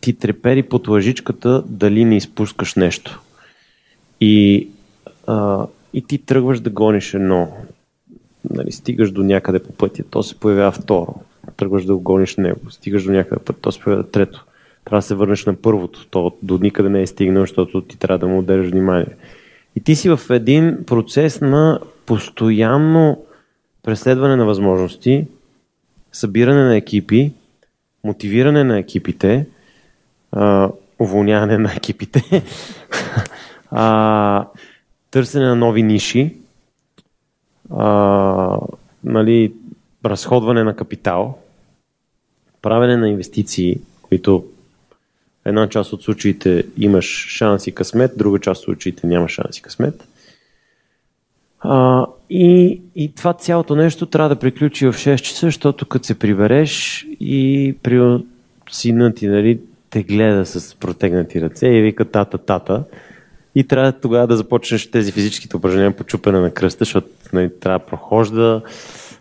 ти 0.00 0.12
трепери 0.12 0.62
под 0.62 0.88
лъжичката 0.88 1.62
дали 1.66 2.04
не 2.04 2.16
изпускаш 2.16 2.74
нещо. 2.74 3.20
И, 4.20 4.68
а, 5.26 5.66
и 5.94 6.02
ти 6.02 6.18
тръгваш 6.18 6.60
да 6.60 6.70
гониш 6.70 7.14
едно. 7.14 7.52
Нали, 8.50 8.72
стигаш 8.72 9.10
до 9.10 9.22
някъде 9.22 9.58
по 9.58 9.72
пътя, 9.72 10.02
то 10.10 10.22
се 10.22 10.40
появява 10.40 10.72
второ. 10.72 11.14
Тръгваш 11.56 11.84
да 11.84 11.94
го 11.94 12.00
гониш 12.00 12.36
него. 12.36 12.70
Стигаш 12.70 13.04
до 13.04 13.12
някъде 13.12 13.44
път, 13.44 13.56
то 13.60 13.72
се 13.72 13.80
появява 13.80 14.10
трето. 14.10 14.44
Трябва 14.84 14.98
да 14.98 15.02
се 15.02 15.14
върнеш 15.14 15.46
на 15.46 15.54
първото. 15.54 16.06
То 16.06 16.32
до 16.42 16.58
никъде 16.58 16.88
не 16.88 17.02
е 17.02 17.06
стигнал, 17.06 17.42
защото 17.42 17.80
ти 17.80 17.98
трябва 17.98 18.18
да 18.18 18.28
му 18.28 18.38
отделяш 18.38 18.70
внимание. 18.70 19.16
И 19.76 19.80
ти 19.80 19.94
си 19.94 20.10
в 20.10 20.20
един 20.30 20.78
процес 20.86 21.40
на 21.40 21.80
постоянно 22.06 23.24
преследване 23.82 24.36
на 24.36 24.46
възможности, 24.46 25.26
събиране 26.12 26.64
на 26.64 26.76
екипи, 26.76 27.32
мотивиране 28.04 28.64
на 28.64 28.78
екипите, 28.78 29.46
уволняване 30.98 31.58
на 31.58 31.72
екипите, 31.76 32.22
а, 33.70 34.46
търсене 35.10 35.44
на 35.44 35.56
нови 35.56 35.82
ниши, 35.82 36.36
а, 37.70 38.58
нали, 39.04 39.52
разходване 40.04 40.64
на 40.64 40.76
капитал, 40.76 41.38
правене 42.62 42.96
на 42.96 43.08
инвестиции, 43.08 43.80
които 44.02 44.44
една 45.44 45.68
част 45.68 45.92
от 45.92 46.02
случаите 46.02 46.64
имаш 46.78 47.26
шанс 47.28 47.66
и 47.66 47.74
късмет, 47.74 48.18
друга 48.18 48.38
част 48.38 48.58
от 48.58 48.64
случаите 48.64 49.06
няма 49.06 49.28
шанс 49.28 49.58
и 49.58 49.62
късмет. 49.62 50.08
А, 51.60 52.06
и, 52.30 52.80
и 52.94 53.14
това 53.14 53.32
цялото 53.32 53.76
нещо 53.76 54.06
трябва 54.06 54.28
да 54.28 54.38
приключи 54.38 54.86
в 54.86 54.92
6 54.92 55.16
часа, 55.16 55.46
защото 55.46 55.86
като 55.86 56.06
се 56.06 56.18
прибереш 56.18 57.06
и 57.20 57.74
при 57.82 58.18
сина 58.70 59.14
ти 59.14 59.28
нали, 59.28 59.60
те 59.90 60.02
гледа 60.02 60.46
с 60.46 60.74
протегнати 60.74 61.40
ръце 61.40 61.66
и 61.66 61.82
вика 61.82 62.04
тата, 62.04 62.38
тата. 62.38 62.84
И 63.54 63.68
трябва 63.68 63.92
тогава 63.92 64.26
да 64.26 64.36
започнеш 64.36 64.90
тези 64.90 65.12
физическите 65.12 65.56
упражнения 65.56 65.96
по 65.96 66.04
чупене 66.04 66.40
на 66.40 66.50
кръста, 66.50 66.84
защото 66.84 67.08
нали, 67.32 67.50
трябва 67.60 67.78
да 67.78 67.84
прохожда 67.84 68.62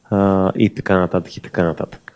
а, 0.09 0.51
и 0.55 0.69
така 0.69 0.99
нататък, 0.99 1.37
и 1.37 1.41
така 1.41 1.63
нататък. 1.63 2.13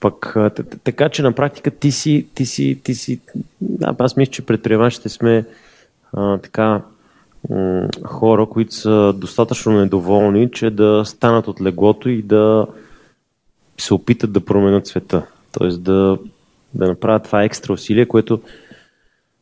Пък, 0.00 0.36
така 0.84 1.08
че 1.08 1.22
на 1.22 1.32
практика 1.32 1.70
ти 1.70 1.92
си, 1.92 2.26
ти 2.34 2.46
си, 2.46 2.80
ти 2.84 2.94
си, 2.94 3.20
да, 3.60 3.94
аз 3.98 4.16
мисля, 4.16 4.30
че 4.30 4.46
предприемачите 4.46 5.08
сме 5.08 5.44
а, 6.12 6.38
така 6.38 6.82
м- 7.50 7.88
хора, 8.04 8.46
които 8.46 8.74
са 8.74 9.12
достатъчно 9.16 9.72
недоволни, 9.72 10.50
че 10.50 10.70
да 10.70 11.02
станат 11.04 11.48
от 11.48 11.62
леглото 11.62 12.08
и 12.08 12.22
да 12.22 12.66
се 13.78 13.94
опитат 13.94 14.32
да 14.32 14.44
променят 14.44 14.86
света. 14.86 15.26
Тоест 15.52 15.82
да, 15.82 16.18
да 16.74 16.88
направят 16.88 17.24
това 17.24 17.44
екстра 17.44 17.72
усилие, 17.72 18.06
което 18.06 18.40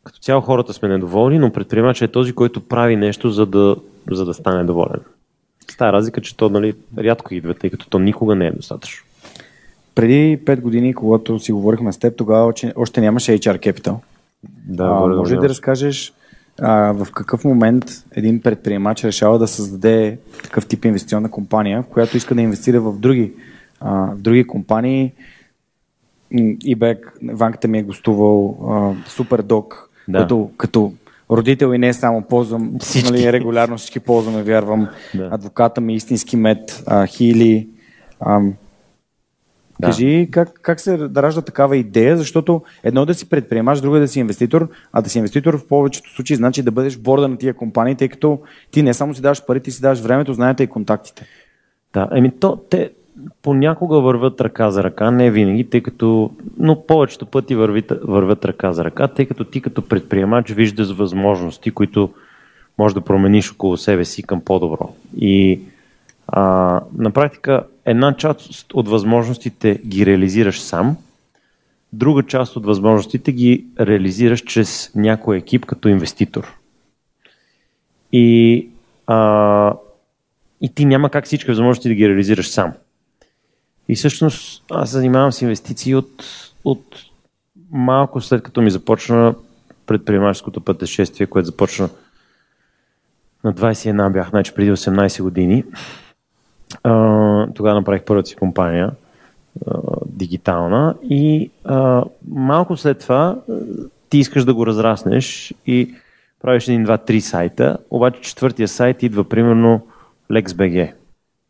като 0.05 0.19
цяло 0.19 0.41
хората 0.41 0.73
сме 0.73 0.89
недоволни, 0.89 1.39
но 1.39 1.53
предприемачът 1.53 2.11
е 2.11 2.13
този, 2.13 2.33
който 2.33 2.61
прави 2.61 2.97
нещо, 2.97 3.31
за 3.31 3.47
да, 3.47 3.77
за 4.11 4.25
да 4.25 4.35
стане 4.35 4.65
доволен. 4.65 5.01
С 5.71 5.77
тази 5.77 5.93
разлика, 5.93 6.21
че 6.21 6.37
то 6.37 6.49
нали, 6.49 6.75
рядко 6.99 7.35
идва, 7.35 7.55
тъй 7.55 7.71
като 7.71 7.89
то 7.89 7.99
никога 7.99 8.35
не 8.35 8.47
е 8.47 8.53
достатъчно. 8.53 9.05
Преди 9.95 10.39
5 10.45 10.61
години, 10.61 10.95
когато 10.95 11.39
си 11.39 11.53
говорихме 11.53 11.93
с 11.93 11.99
теб, 11.99 12.17
тогава 12.17 12.53
още 12.77 13.01
нямаше 13.01 13.39
HR 13.39 13.73
Capital. 13.73 13.97
Да, 14.67 14.85
а, 14.85 15.07
може 15.07 15.35
ли 15.35 15.41
да 15.41 15.49
разкажеш 15.49 16.13
а, 16.61 16.93
в 16.93 17.13
какъв 17.13 17.45
момент 17.45 17.85
един 18.13 18.43
предприемач 18.43 19.05
решава 19.05 19.39
да 19.39 19.49
създаде 19.49 20.19
такъв 20.43 20.67
тип 20.67 20.85
инвестиционна 20.85 21.31
компания, 21.31 21.83
в 21.83 21.87
която 21.87 22.17
иска 22.17 22.35
да 22.35 22.41
инвестира 22.41 22.81
в 22.81 22.99
други, 22.99 23.33
а, 23.81 23.91
в 23.91 24.21
други 24.21 24.47
компании? 24.47 25.13
Ибек, 26.65 27.19
Ванката 27.23 27.69
ми 27.69 27.79
е 27.79 27.83
гостувал 27.83 28.59
Супердог, 29.07 29.89
да. 30.13 30.19
като, 30.19 30.51
като 30.57 30.93
родител 31.31 31.75
и 31.75 31.79
не 31.79 31.93
само 31.93 32.23
ползвам, 32.23 32.73
всички. 32.81 33.13
Нали, 33.13 33.33
регулярно 33.33 33.79
всички 33.79 34.01
ползваме, 34.01 34.43
вярвам. 34.43 34.89
Да. 35.15 35.29
Адвоката 35.33 35.81
ми, 35.81 35.95
истински 35.95 36.37
мед, 36.37 36.83
а, 36.87 37.07
Хили. 37.07 37.69
А, 38.21 38.41
да. 39.81 39.87
Кажи 39.87 40.29
как, 40.31 40.53
как 40.63 40.81
се 40.81 40.99
ражда 40.99 41.43
такава 41.43 41.77
идея, 41.77 42.17
защото 42.17 42.63
едно 42.83 43.07
да 43.07 43.15
си 43.15 43.29
предприемаш, 43.29 43.81
друго 43.81 43.97
е 43.97 44.01
да 44.01 44.09
си 44.09 44.21
инвеститор, 44.21 44.69
а 44.93 45.03
да 45.03 45.11
си 45.11 45.19
инвеститор 45.19 45.59
в 45.59 45.67
повечето 45.67 46.15
случаи 46.15 46.37
значи 46.37 46.63
да 46.63 46.71
бъдеш 46.71 46.99
борда 46.99 47.29
на 47.29 47.37
тия 47.37 47.55
компании, 47.55 47.95
тъй 47.95 48.09
като 48.09 48.41
ти 48.71 48.83
не 48.83 48.95
само 48.95 49.15
си 49.15 49.23
даваш 49.23 49.47
пари, 49.47 49.61
ти 49.61 49.71
си 49.71 49.81
даваш 49.81 50.01
времето, 50.01 50.35
знаете 50.35 50.63
и 50.63 50.67
контактите. 50.67 51.27
Да, 51.93 52.09
еми 52.15 52.31
то, 52.41 52.57
те 52.57 52.91
понякога 53.43 54.01
вървят 54.01 54.41
ръка 54.41 54.71
за 54.71 54.85
ръка, 54.85 55.11
не 55.11 55.31
винаги, 55.31 55.71
тъй 55.71 55.81
като, 55.81 56.31
но 56.59 56.87
повечето 56.87 57.27
пъти 57.27 57.55
вървят, 57.55 57.93
вървят 58.03 58.45
ръка 58.45 58.73
за 58.73 58.85
ръка, 58.85 59.09
тъй 59.09 59.27
като 59.27 59.45
ти 59.45 59.61
като 59.61 59.83
предприемач 59.83 60.51
виждаш 60.51 60.91
възможности, 60.91 61.71
които 61.71 62.11
може 62.79 62.95
да 62.95 63.01
промениш 63.01 63.53
около 63.53 63.77
себе 63.77 64.05
си 64.05 64.23
към 64.23 64.41
по-добро. 64.41 64.95
И 65.17 65.61
а, 66.29 66.43
на 66.99 67.11
практика 67.11 67.65
една 67.85 68.17
част 68.17 68.73
от 68.75 68.89
възможностите 68.89 69.81
ги 69.87 70.07
реализираш 70.07 70.61
сам, 70.61 70.97
друга 71.93 72.23
част 72.23 72.57
от 72.57 72.67
възможностите 72.67 73.33
ги 73.33 73.67
реализираш 73.81 74.41
чрез 74.41 74.91
някой 74.95 75.37
екип 75.37 75.67
като 75.67 75.89
инвеститор. 75.89 76.55
И, 78.13 78.69
а, 79.07 79.75
и 80.61 80.75
ти 80.75 80.85
няма 80.85 81.11
как 81.11 81.25
всички 81.25 81.51
възможности 81.51 81.89
да 81.89 81.95
ги 81.95 82.09
реализираш 82.09 82.49
сам. 82.49 82.73
И 83.89 83.95
всъщност 83.95 84.65
аз 84.71 84.91
занимавам 84.91 85.33
с 85.33 85.43
инвестиции 85.43 85.95
от, 85.95 86.25
от 86.65 86.85
малко 87.71 88.21
след 88.21 88.43
като 88.43 88.63
ми 88.63 88.71
започна 88.71 89.35
предприемаческото 89.87 90.61
пътешествие, 90.61 91.27
което 91.27 91.47
започна 91.47 91.89
на 93.45 93.55
21 93.55 94.13
бях, 94.13 94.31
значи 94.31 94.55
преди 94.55 94.73
18 94.73 95.23
години 95.23 95.65
тогава 97.55 97.75
направих 97.75 98.03
първата 98.03 98.29
си 98.29 98.37
компания, 98.37 98.91
дигитална 100.07 100.95
и 101.03 101.51
малко 102.29 102.77
след 102.77 102.99
това 102.99 103.39
ти 104.11 104.19
искаш 104.19 104.45
да 104.45 104.55
го 104.55 104.67
разраснеш 104.67 105.55
и 105.67 105.95
правиш 106.43 106.69
един, 106.69 106.85
два, 106.85 106.99
три 106.99 107.21
сайта, 107.21 107.79
обаче 107.91 108.21
четвъртия 108.21 108.69
сайт 108.69 109.03
идва 109.03 109.29
примерно 109.29 109.87
LexBG. 110.31 110.93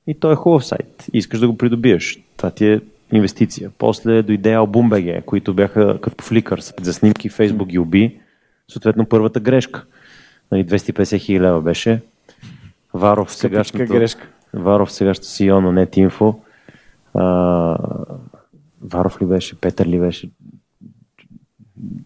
И 0.06 0.14
той 0.14 0.32
е 0.32 0.36
хубав 0.36 0.66
сайт. 0.66 1.06
Искаш 1.12 1.40
да 1.40 1.48
го 1.48 1.58
придобиеш. 1.58 2.18
Това 2.36 2.50
ти 2.50 2.66
е 2.66 2.80
инвестиция. 3.12 3.70
После 3.78 4.22
дойде 4.22 4.54
Album.bg, 4.54 5.24
които 5.24 5.54
бяха 5.54 6.00
като 6.00 6.24
Flickr, 6.24 6.82
за 6.82 6.94
снимки, 6.94 7.30
Facebook 7.30 7.66
ги 7.66 7.78
уби. 7.78 8.20
Съответно 8.68 9.06
първата 9.06 9.40
грешка. 9.40 9.84
250 10.52 11.12
нали, 11.12 11.20
хиляди 11.20 11.44
лева 11.44 11.60
беше. 11.60 12.02
Варов 12.94 13.34
сегашното... 13.34 13.92
грешка. 13.92 14.28
Варов 14.54 14.92
сега 14.92 15.14
ще 15.14 15.26
си 15.26 15.46
на 15.46 15.86
NetInfo. 15.86 16.36
А, 17.14 17.78
Варов 18.82 19.22
ли 19.22 19.26
беше? 19.26 19.60
Петър 19.60 19.86
ли 19.86 19.98
беше? 19.98 20.30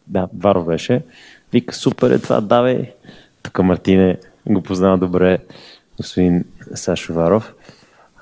Да, 0.07 0.29
Варов 0.39 0.67
беше. 0.67 1.03
Вика, 1.53 1.75
супер 1.75 2.11
е 2.11 2.19
това, 2.19 2.41
давай. 2.41 2.93
Тук 3.43 3.59
Мартине 3.59 4.19
го 4.47 4.63
познава 4.63 4.99
добре, 4.99 5.39
господин 5.97 6.45
Сашо 6.75 7.15
Варов. 7.15 7.55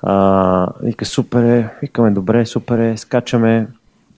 А, 0.07 0.67
вика, 0.81 1.05
супер 1.05 1.43
е, 1.43 1.69
викаме, 1.81 2.11
добре, 2.11 2.45
супер 2.45 2.79
е, 2.79 2.97
скачаме. 2.97 3.67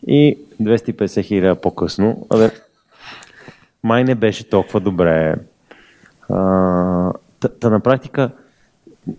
И 0.08 0.38
250 0.62 1.24
хиляди 1.24 1.60
по-късно, 1.62 2.28
абе, 2.30 2.52
май 3.84 4.04
не 4.04 4.16
беше 4.16 4.50
толкова 4.50 4.80
добре. 4.80 5.36
А, 6.30 7.14
та, 7.60 7.70
на 7.70 7.80
практика, 7.80 8.32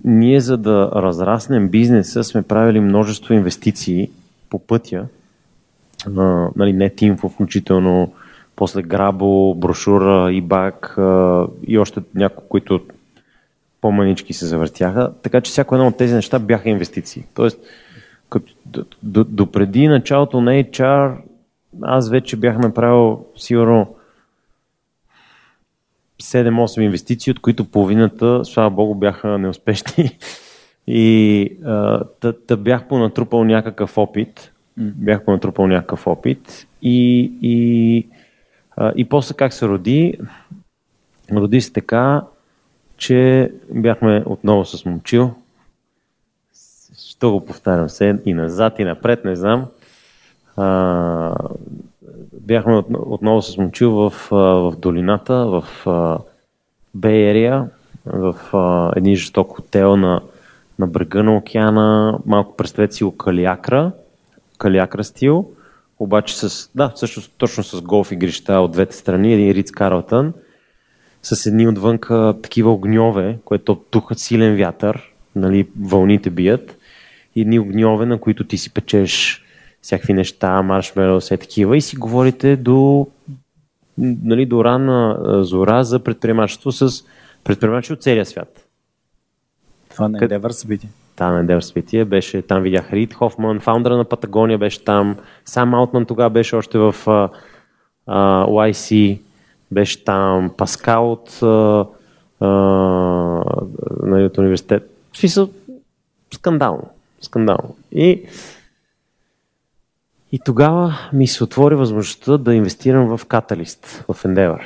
ние 0.04 0.40
за 0.40 0.56
да 0.56 0.90
разраснем 0.94 1.68
бизнеса 1.68 2.24
сме 2.24 2.42
правили 2.42 2.80
множество 2.80 3.34
инвестиции 3.34 4.10
по 4.50 4.58
пътя. 4.58 5.06
А, 6.06 6.10
нали, 6.56 6.74
NetInfo 6.74 7.28
включително, 7.28 8.12
после 8.56 8.82
Грабо, 8.82 9.54
брошура, 9.54 10.32
ИБАК 10.32 10.98
и 11.66 11.78
още 11.78 12.00
някои, 12.14 12.44
които 12.48 12.80
по-манички 13.80 14.32
се 14.32 14.46
завъртяха. 14.46 15.12
Така 15.22 15.40
че 15.40 15.50
всяко 15.50 15.74
едно 15.74 15.86
от 15.86 15.96
тези 15.96 16.14
неща 16.14 16.38
бяха 16.38 16.68
инвестиции. 16.68 17.24
Тоест, 17.34 17.60
като, 18.30 18.52
до, 19.02 19.24
до 19.24 19.52
преди 19.52 19.88
началото 19.88 20.40
на 20.40 20.50
HR, 20.50 21.16
аз 21.82 22.10
вече 22.10 22.36
бях 22.36 22.58
направил 22.58 23.24
сигурно 23.36 23.94
7-8 26.22 26.80
инвестиции, 26.80 27.30
от 27.30 27.40
които 27.40 27.64
половината, 27.64 28.44
слава 28.44 28.70
богу, 28.70 28.94
бяха 28.94 29.38
неуспешни. 29.38 30.18
И 30.86 31.52
та, 32.20 32.32
та 32.32 32.56
бях 32.56 32.88
понатрупал 32.88 33.44
някакъв 33.44 33.98
опит. 33.98 34.52
Бях 34.76 35.24
понатрупал 35.24 35.66
някакъв 35.66 36.06
опит. 36.06 36.66
И, 36.82 37.32
и, 37.42 38.06
а, 38.76 38.92
и 38.96 39.04
после 39.04 39.34
как 39.34 39.52
се 39.52 39.68
роди? 39.68 40.18
Роди 41.32 41.60
се 41.60 41.72
така, 41.72 42.22
че 42.98 43.52
бяхме 43.70 44.22
отново 44.26 44.64
с 44.64 44.84
момчил. 44.84 45.30
Защо 46.94 47.30
го 47.30 47.44
повтарям 47.44 47.88
се 47.88 48.18
и 48.26 48.34
назад 48.34 48.78
и 48.78 48.84
напред, 48.84 49.24
не 49.24 49.36
знам. 49.36 49.66
А, 50.56 51.34
бяхме 52.32 52.82
отново 52.92 53.42
с 53.42 53.56
момчил 53.56 53.90
в, 53.90 54.12
в 54.30 54.74
долината, 54.78 55.34
в 55.34 55.64
Бей 56.94 57.34
Area, 57.34 57.64
в 58.06 58.36
а, 58.52 58.92
един 58.96 59.16
жесток 59.16 59.56
хотел 59.56 59.96
на, 59.96 60.20
на 60.78 60.86
брега 60.86 61.22
на 61.22 61.36
океана, 61.36 62.18
малко 62.26 62.56
представете 62.56 62.94
си 62.94 63.04
Калиакра, 63.18 63.92
Калиакра 64.58 65.04
стил, 65.04 65.50
обаче 65.98 66.38
с, 66.38 66.70
да, 66.74 66.92
също 66.94 67.30
точно 67.30 67.64
с 67.64 67.82
голф 67.82 68.12
игрища 68.12 68.52
от 68.52 68.72
двете 68.72 68.96
страни, 68.96 69.34
един 69.34 69.52
Риц 69.52 69.70
Карлтън, 69.70 70.32
с 71.22 71.46
едни 71.46 71.68
отвънка 71.68 72.34
такива 72.42 72.72
огньове, 72.72 73.38
което 73.44 73.74
тухат 73.90 74.18
силен 74.18 74.56
вятър, 74.56 75.12
нали, 75.36 75.68
вълните 75.80 76.30
бият, 76.30 76.78
и 77.36 77.40
едни 77.40 77.58
огньове, 77.58 78.06
на 78.06 78.18
които 78.18 78.44
ти 78.44 78.58
си 78.58 78.74
печеш 78.74 79.44
всякакви 79.82 80.12
неща, 80.12 80.62
маршмело, 80.62 81.20
все 81.20 81.36
такива 81.36 81.76
и 81.76 81.80
си 81.80 81.96
говорите 81.96 82.56
до, 82.56 83.06
нали, 83.98 84.46
до 84.46 84.64
рана 84.64 85.18
зора 85.44 85.84
за 85.84 85.98
предприемачество 85.98 86.72
с 86.72 87.04
предприемачи 87.44 87.92
от 87.92 88.02
целия 88.02 88.26
свят. 88.26 88.68
Това 89.90 90.08
не 90.08 90.18
е 90.18 90.20
Endeavor 90.20 90.50
събитие. 90.50 90.90
Да, 91.16 91.32
на 91.32 91.44
Endeavor 91.44 91.60
събитие 91.60 92.04
беше, 92.04 92.42
там 92.42 92.62
видях 92.62 92.92
Рид 92.92 93.14
Хофман, 93.14 93.60
фаундъра 93.60 93.96
на 93.96 94.04
Патагония 94.04 94.58
беше 94.58 94.84
там, 94.84 95.16
сам 95.44 95.74
Алтман 95.74 96.06
тогава 96.06 96.30
беше 96.30 96.56
още 96.56 96.78
в 96.78 96.94
uh, 97.04 97.30
uh, 98.08 98.70
YC, 98.70 99.18
беше 99.70 100.04
там 100.04 100.50
Паскал 100.56 101.12
от, 101.12 101.30
uh, 101.30 101.88
uh, 102.40 104.26
от 104.26 104.38
университет. 104.38 104.90
Смисъл, 105.16 105.50
скандално. 106.34 106.90
Скандално. 107.20 107.76
И, 107.92 108.22
и 110.32 110.38
тогава 110.38 110.98
ми 111.12 111.26
се 111.26 111.44
отвори 111.44 111.74
възможността 111.74 112.38
да 112.38 112.54
инвестирам 112.54 113.16
в 113.16 113.26
Catalyst, 113.26 113.86
в 114.12 114.24
Endeavor. 114.24 114.62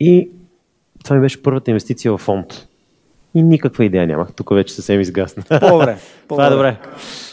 И 0.00 0.30
това 1.04 1.16
ми 1.16 1.22
беше 1.22 1.42
първата 1.42 1.70
инвестиция 1.70 2.12
в 2.12 2.18
фонд. 2.18 2.68
И 3.34 3.42
никаква 3.42 3.84
идея 3.84 4.06
нямах. 4.06 4.32
Тук 4.32 4.50
вече 4.54 4.74
съвсем 4.74 5.00
изгасна. 5.00 5.42
По-добре. 5.60 5.98
Това 6.28 6.46
е 6.46 6.50
добре. 6.50 6.76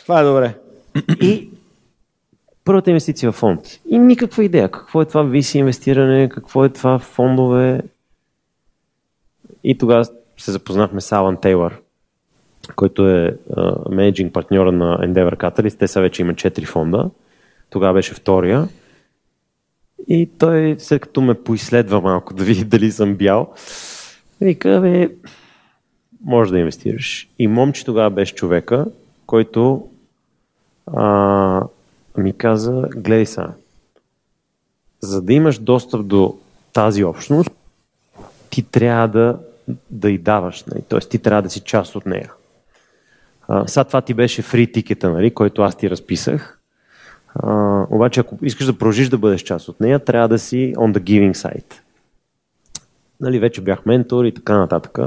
Това 0.04 0.22
е 0.22 0.24
добре. 0.24 0.56
И 1.22 1.50
първата 2.66 2.90
инвестиция 2.90 3.32
в 3.32 3.36
фонд. 3.36 3.60
И 3.90 4.00
никаква 4.00 4.44
идея. 4.44 4.72
Какво 4.72 5.02
е 5.02 5.06
това 5.06 5.24
VC 5.24 5.56
инвестиране, 5.58 6.30
какво 6.30 6.66
е 6.66 6.70
това 6.70 7.00
фондове. 7.00 7.82
И 9.64 9.78
тогава 9.78 10.06
се 10.38 10.52
запознахме 10.52 11.02
с 11.02 11.12
Алан 11.12 11.38
Тейлър, 11.38 11.82
който 12.76 13.10
е 13.10 13.38
менеджинг 13.90 14.34
партньора 14.34 14.72
на 14.72 14.98
Endeavor 14.98 15.38
Catalyst. 15.38 15.80
Те 15.80 15.88
са 15.88 16.02
вече 16.02 16.22
има 16.22 16.34
4 16.34 16.66
фонда. 16.66 17.10
Тогава 17.70 17.94
беше 17.94 18.14
втория. 18.14 18.68
И 20.08 20.30
той, 20.38 20.76
след 20.80 21.02
като 21.02 21.22
ме 21.22 21.34
поизследва 21.34 22.02
малко 22.02 22.34
да 22.34 22.44
види 22.44 22.64
дали 22.64 22.92
съм 22.92 23.16
бял, 23.16 23.54
вика, 24.42 24.80
бе, 24.82 25.10
може 26.26 26.52
да 26.52 26.60
инвестираш. 26.60 27.30
И 27.40 27.48
момче 27.48 27.86
тогава 27.86 28.10
беше 28.10 28.36
човека, 28.36 28.86
който 29.26 29.88
а, 30.88 31.64
ми 32.18 32.38
каза, 32.38 32.88
гледай 32.96 33.26
са, 33.26 33.54
за 35.00 35.22
да 35.22 35.34
имаш 35.34 35.60
достъп 35.60 36.08
до 36.08 36.38
тази 36.74 37.04
общност, 37.04 37.52
ти 38.50 38.64
трябва 38.64 39.08
да, 39.08 39.40
да 39.90 40.10
й 40.12 40.18
даваш, 40.18 40.64
нали? 40.64 40.82
т.е. 40.82 41.00
ти 41.00 41.20
трябва 41.20 41.42
да 41.42 41.50
си 41.50 41.60
част 41.60 41.96
от 41.96 42.06
нея. 42.06 42.32
Сега 43.66 43.84
това 43.84 44.02
ти 44.02 44.14
беше 44.14 44.42
фри 44.42 44.72
тикета, 44.72 45.10
нали, 45.10 45.34
който 45.34 45.62
аз 45.62 45.76
ти 45.76 45.90
разписах. 45.90 46.60
А, 47.36 47.86
обаче, 47.90 48.20
ако 48.20 48.38
искаш 48.42 48.66
да 48.66 48.78
продължиш 48.78 49.10
да 49.10 49.18
бъдеш 49.18 49.42
част 49.42 49.70
от 49.70 49.80
нея, 49.80 50.00
трябва 50.00 50.28
да 50.28 50.40
си 50.40 50.74
on 50.78 50.98
the 50.98 51.00
giving 51.00 51.34
side. 51.34 51.74
Нали, 53.20 53.40
вече 53.40 53.62
бях 53.62 53.86
ментор 53.86 54.26
и 54.26 54.34
така 54.34 54.58
нататък. 54.58 55.00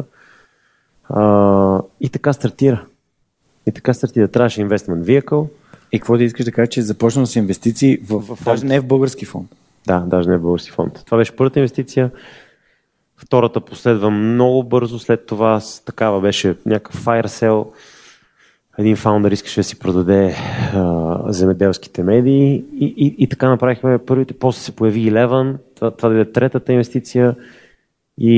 А, 1.08 1.82
и 2.00 2.08
така 2.08 2.32
стартира. 2.32 2.84
И 3.66 3.72
така 3.72 3.94
стартира. 3.94 4.28
Трябваше 4.28 4.60
investment 4.60 5.02
vehicle. 5.02 5.48
И 5.94 5.98
какво 5.98 6.16
да 6.16 6.24
искаш 6.24 6.44
да 6.44 6.52
кажеш, 6.52 6.68
че 6.68 6.82
започна 6.82 7.26
с 7.26 7.36
инвестиции 7.36 7.98
в, 7.98 8.18
в, 8.18 8.36
в 8.36 8.44
даже 8.44 8.66
не 8.66 8.80
в 8.80 8.86
български 8.86 9.24
фонд? 9.24 9.50
Да, 9.86 9.98
даже 9.98 10.28
не 10.28 10.38
в 10.38 10.42
български 10.42 10.70
фонд. 10.70 11.02
Това 11.06 11.18
беше 11.18 11.36
първата 11.36 11.58
инвестиция. 11.58 12.10
Втората 13.16 13.60
последва 13.60 14.10
много 14.10 14.64
бързо 14.64 14.98
след 14.98 15.26
това. 15.26 15.60
Такава 15.84 16.20
беше 16.20 16.56
някакъв 16.66 17.04
fire 17.04 17.26
sale 17.26 17.66
един 18.78 18.96
фаундър 18.96 19.32
искаше 19.32 19.60
да 19.60 19.64
си 19.64 19.78
продаде 19.78 20.36
а, 20.74 21.32
земеделските 21.32 22.02
медии 22.02 22.64
и, 22.74 22.94
и, 22.96 23.14
и 23.18 23.28
така 23.28 23.48
направихме 23.48 23.98
първите, 23.98 24.34
после 24.34 24.60
се 24.60 24.76
появи 24.76 25.10
Eleven, 25.10 25.56
това, 25.74 25.90
това 25.90 26.08
да 26.08 26.20
е 26.20 26.32
третата 26.32 26.72
инвестиция 26.72 27.34
и, 28.18 28.34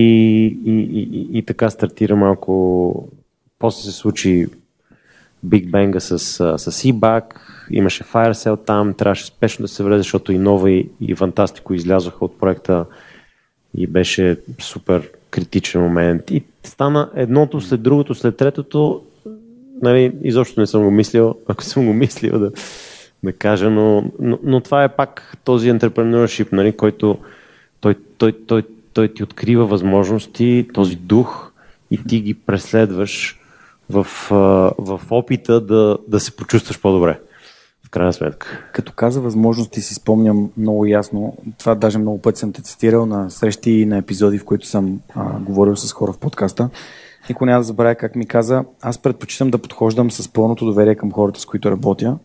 и, 0.64 0.72
и, 0.72 1.38
и 1.38 1.46
така 1.46 1.70
стартира 1.70 2.16
малко, 2.16 3.08
после 3.58 3.82
се 3.82 3.92
случи 3.92 4.46
Big 5.46 5.70
Bang 5.70 5.98
с, 5.98 6.18
с 6.58 6.82
eBack, 6.82 7.24
имаше 7.70 8.04
Firecell 8.04 8.66
там, 8.66 8.94
трябваше 8.94 9.26
спешно 9.26 9.62
да 9.62 9.68
се 9.68 9.82
влезе, 9.82 9.98
защото 9.98 10.32
и 10.32 10.38
Нова 10.38 10.70
и, 10.70 10.90
и 11.00 11.16
Fantastico 11.16 11.74
излязоха 11.74 12.24
от 12.24 12.38
проекта 12.38 12.84
и 13.76 13.86
беше 13.86 14.36
супер 14.60 15.10
критичен 15.30 15.80
момент. 15.80 16.30
И 16.30 16.42
стана 16.62 17.10
едното 17.14 17.60
след 17.60 17.82
другото, 17.82 18.14
след 18.14 18.36
третото, 18.36 19.02
нали, 19.82 20.12
изобщо 20.22 20.60
не 20.60 20.66
съм 20.66 20.82
го 20.82 20.90
мислил, 20.90 21.34
ако 21.48 21.62
съм 21.64 21.86
го 21.86 21.92
мислил 21.92 22.38
да, 22.38 22.52
да 23.22 23.32
кажа, 23.32 23.70
но, 23.70 24.04
но, 24.20 24.38
но 24.42 24.60
това 24.60 24.84
е 24.84 24.96
пак 24.96 25.36
този 25.44 25.72
entrepreneurship, 25.72 26.52
нали, 26.52 26.76
който 26.76 27.18
той, 27.80 27.94
той, 28.18 28.32
той, 28.46 28.62
той 28.92 29.08
ти 29.08 29.22
открива 29.22 29.66
възможности, 29.66 30.68
този 30.74 30.96
дух 30.96 31.52
и 31.90 31.98
ти 32.08 32.20
ги 32.20 32.34
преследваш 32.34 33.40
в, 33.90 34.06
в 34.78 35.00
опита 35.10 35.60
да, 35.60 35.98
да 36.08 36.20
се 36.20 36.36
почувстваш 36.36 36.80
по-добре. 36.80 37.20
В 37.86 37.90
крайна 37.90 38.12
сметка. 38.12 38.68
Като 38.72 38.92
каза 38.92 39.20
възможности, 39.20 39.80
си 39.80 39.94
спомням 39.94 40.50
много 40.56 40.86
ясно. 40.86 41.36
Това 41.58 41.74
даже 41.74 41.98
много 41.98 42.22
пъти 42.22 42.38
съм 42.38 42.52
те 42.52 42.62
цитирал 42.62 43.06
на 43.06 43.30
срещи 43.30 43.70
и 43.70 43.86
на 43.86 43.96
епизоди, 43.96 44.38
в 44.38 44.44
които 44.44 44.66
съм 44.66 45.00
а, 45.14 45.38
говорил 45.40 45.76
с 45.76 45.92
хора 45.92 46.12
в 46.12 46.18
подкаста. 46.18 46.70
Никой 47.28 47.46
няма 47.46 47.60
да 47.60 47.64
забравя 47.64 47.94
как 47.94 48.16
ми 48.16 48.26
каза, 48.26 48.64
аз 48.82 48.98
предпочитам 48.98 49.50
да 49.50 49.58
подхождам 49.58 50.10
с 50.10 50.32
пълното 50.32 50.64
доверие 50.64 50.94
към 50.94 51.12
хората, 51.12 51.40
с 51.40 51.46
които 51.46 51.70
работя 51.70 52.18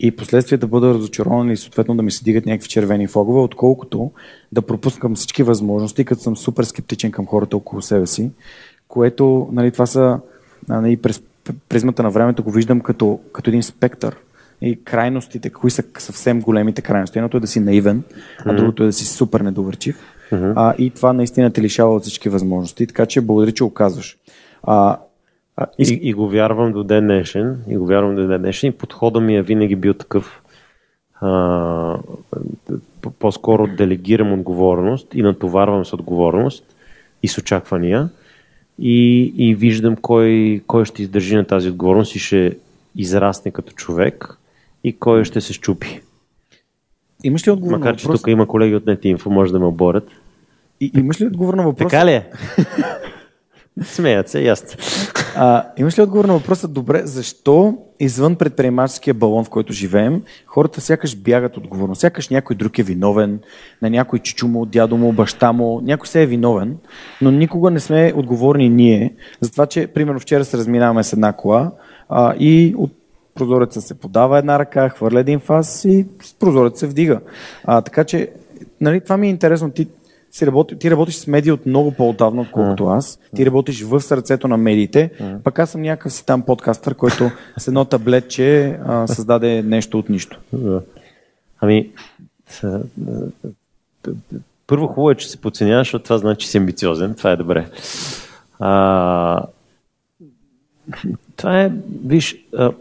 и 0.00 0.16
последствие 0.16 0.58
да 0.58 0.66
бъда 0.66 0.94
разочарован 0.94 1.50
и 1.50 1.56
съответно 1.56 1.96
да 1.96 2.02
ми 2.02 2.10
се 2.10 2.24
дигат 2.24 2.46
някакви 2.46 2.68
червени 2.68 3.06
фогове, 3.06 3.40
отколкото 3.40 4.10
да 4.52 4.62
пропускам 4.62 5.14
всички 5.14 5.42
възможности, 5.42 6.04
като 6.04 6.22
съм 6.22 6.36
супер 6.36 6.64
скептичен 6.64 7.10
към 7.10 7.26
хората 7.26 7.56
около 7.56 7.82
себе 7.82 8.06
си, 8.06 8.30
което, 8.88 9.48
нали, 9.52 9.70
това 9.70 9.86
са, 9.86 10.20
нали, 10.68 10.96
през 10.96 11.22
призмата 11.68 12.02
на 12.02 12.10
времето 12.10 12.42
го 12.42 12.50
виждам 12.50 12.80
като, 12.80 13.20
като 13.32 13.50
един 13.50 13.62
спектър. 13.62 14.16
И 14.60 14.84
крайностите, 14.84 15.50
кои 15.50 15.70
са 15.70 15.82
съвсем 15.98 16.40
големите 16.40 16.82
крайности. 16.82 17.18
Едното 17.18 17.36
е 17.36 17.40
да 17.40 17.46
си 17.46 17.60
наивен, 17.60 18.02
а 18.44 18.54
другото 18.54 18.82
е 18.82 18.86
да 18.86 18.92
си 18.92 19.04
супер 19.04 19.40
недоверчив. 19.40 19.98
А, 20.56 20.74
и 20.78 20.90
това 20.90 21.12
наистина 21.12 21.52
те 21.52 21.62
лишава 21.62 21.94
от 21.94 22.02
всички 22.02 22.28
възможности. 22.28 22.86
Така 22.86 23.06
че 23.06 23.20
благодаря, 23.20 23.52
че 23.52 23.64
оказваш. 23.64 24.16
А, 24.62 24.98
а, 25.56 25.66
и, 25.78 25.98
и 26.02 26.12
го 26.12 26.28
вярвам 26.28 26.72
до 26.72 26.84
ден 26.84 27.04
днешен. 27.04 27.58
И 27.68 27.76
го 27.76 27.86
вярвам 27.86 28.14
до 28.16 28.26
ден 28.26 28.42
днешен. 28.42 28.70
И 28.70 28.72
подхода 28.72 29.20
ми 29.20 29.36
е 29.36 29.42
винаги 29.42 29.76
бил 29.76 29.94
такъв. 29.94 30.42
А, 31.20 31.98
по-скоро 33.18 33.66
делегирам 33.66 34.32
отговорност 34.32 35.14
и 35.14 35.22
натоварвам 35.22 35.84
с 35.84 35.92
отговорност 35.92 36.64
и 37.22 37.28
с 37.28 37.38
очаквания. 37.38 38.08
И, 38.78 39.22
и 39.36 39.54
виждам 39.54 39.96
кой, 39.96 40.62
кой 40.66 40.84
ще 40.84 41.02
издържи 41.02 41.36
на 41.36 41.44
тази 41.44 41.68
отговорност 41.68 42.14
и 42.14 42.18
ще 42.18 42.56
израсне 42.96 43.50
като 43.50 43.72
човек 43.72 44.38
и 44.84 44.98
кой 44.98 45.24
ще 45.24 45.40
се 45.40 45.52
щупи. 45.52 46.00
Имаш 47.24 47.46
ли 47.46 47.50
отговор 47.50 47.78
Макар, 47.78 47.96
че 47.96 48.06
тук 48.06 48.26
има 48.28 48.46
колеги 48.46 48.74
от 48.74 48.84
NetInfo, 48.84 49.26
може 49.26 49.52
да 49.52 49.58
ме 49.58 49.66
оборят. 49.66 50.08
И, 50.80 50.90
имаш 50.94 51.20
ли 51.20 51.26
отговор 51.26 51.54
на 51.54 51.62
въпроса? 51.62 51.90
Така 51.90 52.06
ли 52.06 52.12
е? 52.12 52.30
Смеят 53.82 54.28
се, 54.28 54.42
ясно. 54.42 54.68
А, 55.36 55.64
имаш 55.76 55.98
ли 55.98 56.02
отговор 56.02 56.24
на 56.24 56.32
въпроса, 56.32 56.68
добре, 56.68 57.02
защо 57.04 57.78
извън 58.00 58.36
предприемаческия 58.36 59.14
балон, 59.14 59.44
в 59.44 59.50
който 59.50 59.72
живеем, 59.72 60.22
хората 60.46 60.80
сякаш 60.80 61.16
бягат 61.16 61.56
отговорност, 61.56 62.00
сякаш 62.00 62.28
някой 62.28 62.56
друг 62.56 62.78
е 62.78 62.82
виновен, 62.82 63.40
на 63.82 63.90
някой 63.90 64.18
чичу 64.18 64.48
му, 64.48 64.66
дядо 64.66 64.96
му, 64.96 65.12
баща 65.12 65.52
му, 65.52 65.80
някой 65.80 66.06
се 66.06 66.22
е 66.22 66.26
виновен, 66.26 66.76
но 67.22 67.30
никога 67.30 67.70
не 67.70 67.80
сме 67.80 68.12
отговорни 68.16 68.68
ние 68.68 69.14
за 69.40 69.50
това, 69.52 69.66
че, 69.66 69.86
примерно, 69.86 70.20
вчера 70.20 70.44
се 70.44 70.58
разминаваме 70.58 71.02
с 71.02 71.12
една 71.12 71.32
кола 71.32 71.70
а, 72.08 72.34
и 72.38 72.74
от 72.78 72.92
прозореца 73.34 73.80
се 73.80 74.00
подава 74.00 74.38
една 74.38 74.58
ръка, 74.58 74.88
хвърля 74.88 75.20
един 75.20 75.40
фас 75.40 75.84
и 75.84 76.06
прозореца 76.40 76.78
се 76.78 76.86
вдига. 76.86 77.20
А, 77.64 77.80
така 77.80 78.04
че, 78.04 78.28
нали, 78.80 79.00
това 79.00 79.16
ми 79.16 79.26
е 79.26 79.30
интересно. 79.30 79.70
Ти 79.70 79.88
си 80.32 80.46
работи, 80.46 80.78
ти 80.78 80.90
работиш 80.90 81.14
с 81.14 81.26
медии 81.26 81.52
от 81.52 81.66
много 81.66 81.92
по-отдавна, 81.92 82.42
отколкото 82.42 82.86
аз. 82.86 83.18
Ти 83.36 83.46
работиш 83.46 83.82
в 83.82 84.00
сърцето 84.00 84.48
на 84.48 84.56
медиите. 84.56 85.10
Пък 85.44 85.58
аз 85.58 85.70
съм 85.70 85.82
някакъв 85.82 86.12
си 86.12 86.26
там 86.26 86.42
подкастър, 86.42 86.94
който 86.94 87.30
с 87.58 87.68
едно 87.68 87.84
таблетче 87.84 88.78
а, 88.86 89.06
създаде 89.06 89.62
нещо 89.62 89.98
от 89.98 90.08
нищо. 90.08 90.40
Ами, 91.60 91.90
първо 94.66 94.86
хубаво 94.86 95.10
е, 95.10 95.14
че 95.14 95.30
се 95.30 95.40
подценяваш, 95.40 95.86
защото 95.86 96.02
това 96.02 96.18
значи, 96.18 96.44
че 96.44 96.50
си 96.50 96.58
амбициозен. 96.58 97.14
Това 97.14 97.30
е 97.30 97.36
добре. 97.36 97.66
А, 98.58 99.42
това 101.36 101.60
е, 101.60 101.72
виж, 102.04 102.36
а, 102.56 102.72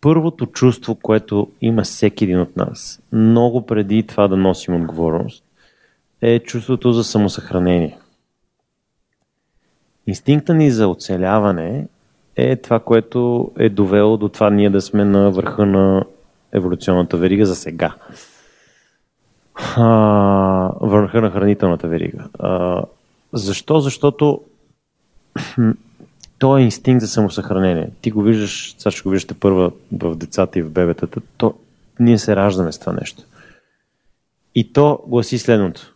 първото 0.00 0.46
чувство, 0.46 0.94
което 0.94 1.48
има 1.60 1.82
всеки 1.82 2.24
един 2.24 2.40
от 2.40 2.56
нас, 2.56 3.00
много 3.12 3.66
преди 3.66 4.02
това 4.02 4.28
да 4.28 4.36
носим 4.36 4.82
отговорност, 4.82 5.44
е 6.22 6.38
чувството 6.38 6.92
за 6.92 7.04
самосъхранение. 7.04 7.98
Инстинкта 10.06 10.54
ни 10.54 10.70
за 10.70 10.88
оцеляване 10.88 11.86
е 12.36 12.56
това, 12.56 12.80
което 12.80 13.50
е 13.58 13.68
довело 13.68 14.16
до 14.16 14.28
това 14.28 14.50
ние 14.50 14.70
да 14.70 14.80
сме 14.80 15.04
на 15.04 15.30
върха 15.30 15.66
на 15.66 16.04
еволюционната 16.52 17.16
верига 17.16 17.46
за 17.46 17.56
сега. 17.56 17.94
А, 19.76 20.72
върха 20.80 21.20
на 21.20 21.30
хранителната 21.30 21.88
верига. 21.88 22.24
А, 22.38 22.82
защо? 23.32 23.80
Защото 23.80 24.40
то 26.38 26.58
е 26.58 26.62
инстинкт 26.62 27.00
за 27.00 27.08
самосъхранение. 27.08 27.90
Ти 28.00 28.10
го 28.10 28.22
виждаш, 28.22 28.74
сега 28.78 28.90
ще 28.90 29.02
го 29.02 29.10
виждате 29.10 29.40
първа 29.40 29.72
в 29.92 30.16
децата 30.16 30.58
и 30.58 30.62
в 30.62 30.70
бебетата, 30.70 31.20
то 31.36 31.54
ние 32.00 32.18
се 32.18 32.36
раждаме 32.36 32.72
с 32.72 32.78
това 32.78 32.92
нещо. 32.92 33.22
И 34.54 34.72
то 34.72 35.04
гласи 35.06 35.38
следното. 35.38 35.94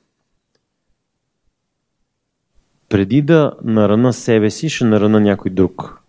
Преди 2.92 3.22
да 3.22 3.52
нарана 3.64 4.12
себе 4.12 4.50
си, 4.50 4.68
ще 4.68 4.84
нарана 4.84 5.20
някой 5.20 5.50
друг. 5.50 6.02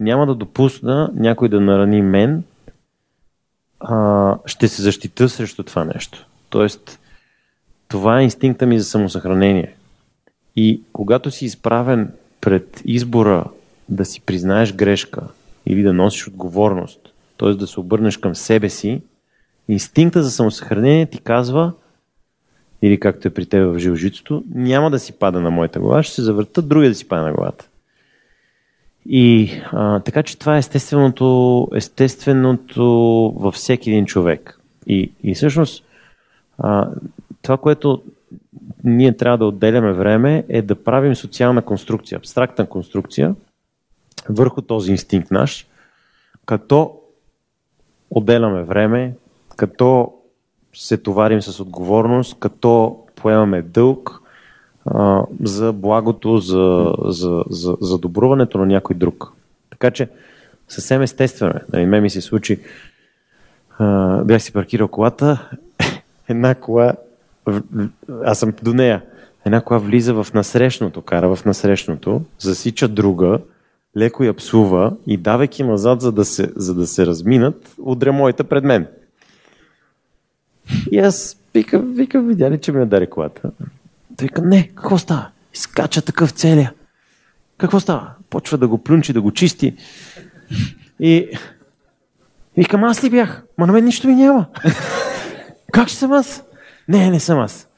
Няма 0.00 0.26
да 0.26 0.34
допусна 0.34 1.10
някой 1.14 1.48
да 1.48 1.60
нарани 1.60 2.02
мен, 2.02 2.44
а, 3.80 4.38
ще 4.46 4.68
се 4.68 4.82
защита 4.82 5.28
срещу 5.28 5.62
това 5.62 5.84
нещо. 5.84 6.26
Тоест, 6.50 6.98
това 7.88 8.20
е 8.20 8.24
инстинкта 8.24 8.66
ми 8.66 8.78
за 8.78 8.84
самосъхранение. 8.84 9.74
И 10.56 10.82
когато 10.92 11.30
си 11.30 11.44
изправен 11.44 12.12
пред 12.40 12.82
избора 12.84 13.44
да 13.88 14.04
си 14.04 14.20
признаеш 14.20 14.72
грешка 14.72 15.22
или 15.66 15.82
да 15.82 15.92
носиш 15.92 16.28
отговорност, 16.28 17.00
т.е. 17.38 17.54
да 17.54 17.66
се 17.66 17.80
обърнеш 17.80 18.16
към 18.16 18.34
себе 18.34 18.68
си, 18.68 19.02
инстинкта 19.68 20.22
за 20.22 20.30
самосъхранение 20.30 21.06
ти 21.06 21.18
казва, 21.18 21.72
или 22.84 23.00
както 23.00 23.28
е 23.28 23.34
при 23.34 23.46
теб 23.46 23.74
в 23.74 23.78
жилжицето, 23.78 24.44
няма 24.54 24.90
да 24.90 24.98
си 24.98 25.12
пада 25.12 25.40
на 25.40 25.50
моята 25.50 25.80
глава, 25.80 26.02
ще 26.02 26.14
се 26.14 26.22
завърта 26.22 26.62
другия 26.62 26.90
да 26.90 26.94
си 26.94 27.08
пада 27.08 27.24
на 27.24 27.32
главата. 27.32 27.68
И 29.06 29.50
а, 29.72 30.00
така 30.00 30.22
че 30.22 30.38
това 30.38 30.56
е 30.56 30.58
естественото, 30.58 31.68
естественото 31.74 32.84
във 33.36 33.54
всеки 33.54 33.90
един 33.90 34.06
човек. 34.06 34.60
И, 34.86 35.12
и 35.22 35.34
всъщност 35.34 35.84
а, 36.58 36.90
това, 37.42 37.56
което 37.56 38.02
ние 38.84 39.16
трябва 39.16 39.38
да 39.38 39.46
отделяме 39.46 39.92
време 39.92 40.44
е 40.48 40.62
да 40.62 40.84
правим 40.84 41.14
социална 41.14 41.62
конструкция, 41.62 42.18
абстрактна 42.18 42.66
конструкция 42.66 43.34
върху 44.28 44.62
този 44.62 44.90
инстинкт 44.90 45.30
наш, 45.30 45.66
като 46.46 46.98
отделяме 48.10 48.62
време, 48.62 49.14
като 49.56 50.12
се 50.74 50.96
товарим 50.96 51.42
с 51.42 51.60
отговорност, 51.60 52.36
като 52.40 52.98
поемаме 53.16 53.62
дълг 53.62 54.20
а, 54.86 55.22
за 55.42 55.72
благото, 55.72 56.38
за, 56.38 56.94
за, 57.04 57.44
за, 57.50 57.76
за 57.80 57.98
добруването 57.98 58.58
на 58.58 58.66
някой 58.66 58.96
друг. 58.96 59.32
Така 59.70 59.90
че 59.90 60.08
съвсем 60.68 61.02
естествено 61.02 61.50
е. 61.50 61.60
Нали, 61.72 61.86
мен 61.86 62.02
ми 62.02 62.10
се 62.10 62.20
случи, 62.20 62.60
а, 63.78 64.18
бях 64.24 64.42
си 64.42 64.52
паркирал 64.52 64.88
колата, 64.88 65.50
една 66.28 66.54
кола, 66.54 66.92
аз 68.24 68.38
съм 68.38 68.52
до 68.62 68.74
нея, 68.74 69.02
една 69.44 69.60
кола 69.60 69.80
влиза 69.80 70.14
в 70.14 70.34
насрещното, 70.34 71.02
кара 71.02 71.36
в 71.36 71.44
насрещното, 71.44 72.22
засича 72.38 72.88
друга, 72.88 73.38
леко 73.96 74.24
я 74.24 74.34
псува 74.34 74.92
и 75.06 75.16
давайки 75.16 75.62
назад, 75.62 76.00
за 76.00 76.12
да 76.12 76.24
се, 76.24 76.52
за 76.56 76.74
да 76.74 76.86
се 76.86 77.06
разминат, 77.06 77.74
удря 77.78 78.12
моята 78.12 78.44
пред 78.44 78.64
мен. 78.64 78.86
И 80.90 80.98
аз 80.98 81.36
викам, 81.54 81.94
викам, 81.94 82.28
видя 82.28 82.50
ли, 82.50 82.60
че 82.60 82.72
ми 82.72 82.82
удари 82.82 83.10
колата? 83.10 83.50
Той 84.16 84.26
вика, 84.26 84.42
не, 84.42 84.68
какво 84.68 84.98
става? 84.98 85.30
Изкача 85.54 86.02
такъв 86.02 86.30
целия. 86.30 86.72
Какво 87.58 87.80
става? 87.80 88.10
Почва 88.30 88.58
да 88.58 88.68
го 88.68 88.78
плюнчи, 88.78 89.12
да 89.12 89.22
го 89.22 89.32
чисти. 89.32 89.76
И 91.00 91.28
викам, 92.56 92.84
аз 92.84 93.04
ли 93.04 93.10
бях? 93.10 93.42
Ма 93.58 93.66
на 93.66 93.72
мен 93.72 93.84
нищо 93.84 94.08
ми 94.08 94.14
няма. 94.14 94.46
как 95.72 95.88
ще 95.88 95.98
съм 95.98 96.12
аз? 96.12 96.44
Не, 96.88 97.10
не 97.10 97.20
съм 97.20 97.38
аз. 97.38 97.68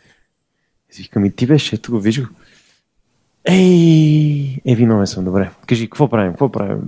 Викам, 0.99 1.25
и 1.25 1.31
ти 1.31 1.47
беше, 1.47 1.77
ето 1.77 1.93
го 1.93 2.01
виж. 2.01 2.23
Ей, 3.45 4.63
е, 4.67 4.75
виновен 4.75 5.07
съм, 5.07 5.25
добре. 5.25 5.51
Кажи, 5.67 5.87
какво 5.87 6.09
правим, 6.09 6.33
какво 6.33 6.53
правим? 6.53 6.81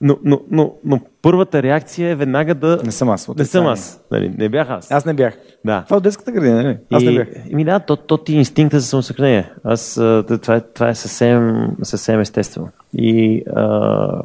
Но, 0.00 0.18
но, 0.24 0.40
но, 0.50 0.74
но 0.84 1.00
първата 1.22 1.62
реакция 1.62 2.10
е 2.10 2.14
веднага 2.14 2.54
да... 2.54 2.80
Не 2.84 2.92
съм 2.92 3.08
аз. 3.08 3.28
Не 3.28 3.44
съм 3.44 3.66
аз. 3.66 4.00
Нали, 4.10 4.34
не 4.38 4.48
бях 4.48 4.70
аз. 4.70 4.90
Аз 4.90 5.04
не 5.04 5.14
бях. 5.14 5.38
Да. 5.64 5.82
Това 5.84 5.94
е 5.94 5.98
от 5.98 6.02
детската 6.02 6.32
градина, 6.32 6.62
нали? 6.62 6.78
Аз 6.92 7.02
не 7.02 7.10
И- 7.10 7.14
бях. 7.14 7.28
Еми 7.52 7.64
да, 7.64 7.80
то, 7.80 7.96
то 7.96 8.16
ти 8.18 8.32
е 8.32 8.36
инстинкта 8.36 8.80
за 8.80 8.86
самосъхранение. 8.86 9.50
Аз, 9.64 9.94
това, 10.42 10.56
е, 10.56 10.60
това 10.60 10.88
е 10.88 10.94
съвсем, 10.94 11.68
съвсем 11.82 12.20
естествено. 12.20 12.68
И 12.94 13.42
а, 13.56 14.22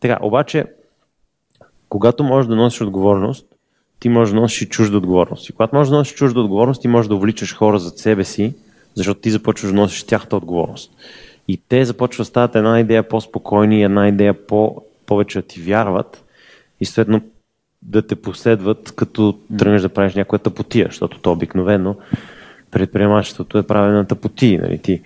така, 0.00 0.18
обаче, 0.22 0.64
когато 1.88 2.24
можеш 2.24 2.48
да 2.48 2.56
носиш 2.56 2.80
отговорност, 2.80 3.46
ти 4.00 4.08
можеш 4.08 4.34
да 4.34 4.40
носиш 4.40 4.62
и 4.62 4.68
чужда 4.68 4.96
отговорност. 4.96 5.48
И 5.48 5.52
когато 5.52 5.76
можеш 5.76 5.90
да 5.90 5.96
носиш 5.96 6.14
чужда 6.14 6.40
отговорност, 6.40 6.82
ти 6.82 6.88
можеш 6.88 7.08
да 7.08 7.14
увличаш 7.14 7.56
хора 7.56 7.78
зад 7.78 7.98
себе 7.98 8.24
си, 8.24 8.54
защото 8.94 9.20
ти 9.20 9.30
започваш 9.30 9.70
да 9.70 9.76
носиш 9.76 10.04
тяхната 10.04 10.36
отговорност. 10.36 10.92
И 11.50 11.62
те 11.68 11.84
започват 11.84 12.24
да 12.24 12.28
стават 12.28 12.56
една 12.56 12.80
идея 12.80 13.08
по-спокойни, 13.08 13.82
една 13.82 14.08
идея 14.08 14.46
по- 14.46 14.82
повече 15.06 15.38
да 15.38 15.46
ти 15.46 15.60
вярват 15.60 16.24
и 16.80 16.84
следно 16.84 17.22
да 17.82 18.06
те 18.06 18.16
последват, 18.16 18.92
като 18.96 19.38
тръгнеш 19.58 19.82
да 19.82 19.88
правиш 19.88 20.14
някоя 20.14 20.38
тъпотия, 20.38 20.86
защото 20.86 21.18
то 21.18 21.32
обикновено 21.32 21.96
предприемачеството 22.70 23.58
е 23.58 23.66
правене 23.66 23.96
на 23.96 24.06
тъпотии. 24.06 24.58
Нали? 24.58 24.78
Ти, 24.78 25.02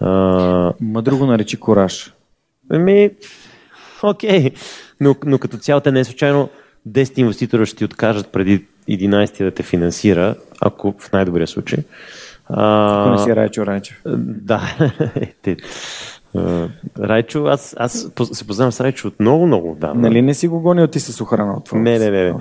а, 0.00 0.72
Мъдро 0.80 1.16
го 1.16 1.26
наречи 1.26 1.56
кораж. 1.56 2.12
Еми, 2.72 3.10
окей. 4.02 4.50
Но, 5.00 5.14
но 5.26 5.38
като 5.38 5.56
цяло 5.56 5.80
те 5.80 5.92
не 5.92 6.00
е 6.00 6.04
случайно 6.04 6.48
10 6.88 7.18
инвеститора 7.18 7.66
ще 7.66 7.76
ти 7.76 7.84
откажат 7.84 8.32
преди 8.32 8.64
11 8.88 9.44
да 9.44 9.50
те 9.50 9.62
финансира, 9.62 10.34
ако 10.60 10.94
в 10.98 11.12
най-добрия 11.12 11.46
случай. 11.46 11.78
А, 12.48 13.00
Ако 13.00 13.10
не 13.10 13.18
си 13.18 13.36
Райчо 13.36 13.66
Райчев. 13.66 14.00
да. 14.06 14.60
А, 16.38 16.68
Райчо, 17.00 17.44
аз, 17.46 17.74
аз 17.78 18.08
се 18.32 18.46
познавам 18.46 18.72
с 18.72 18.80
Райчо 18.80 19.08
от 19.08 19.20
много, 19.20 19.46
много 19.46 19.70
отдавна. 19.70 20.00
Нали 20.02 20.22
не 20.22 20.34
си 20.34 20.48
го 20.48 20.60
гонил 20.60 20.86
ти 20.86 21.00
с 21.00 21.20
охрана 21.20 21.52
от 21.52 21.64
това? 21.64 21.78
Не, 21.78 21.98
не, 21.98 22.10
не. 22.10 22.24
не. 22.24 22.34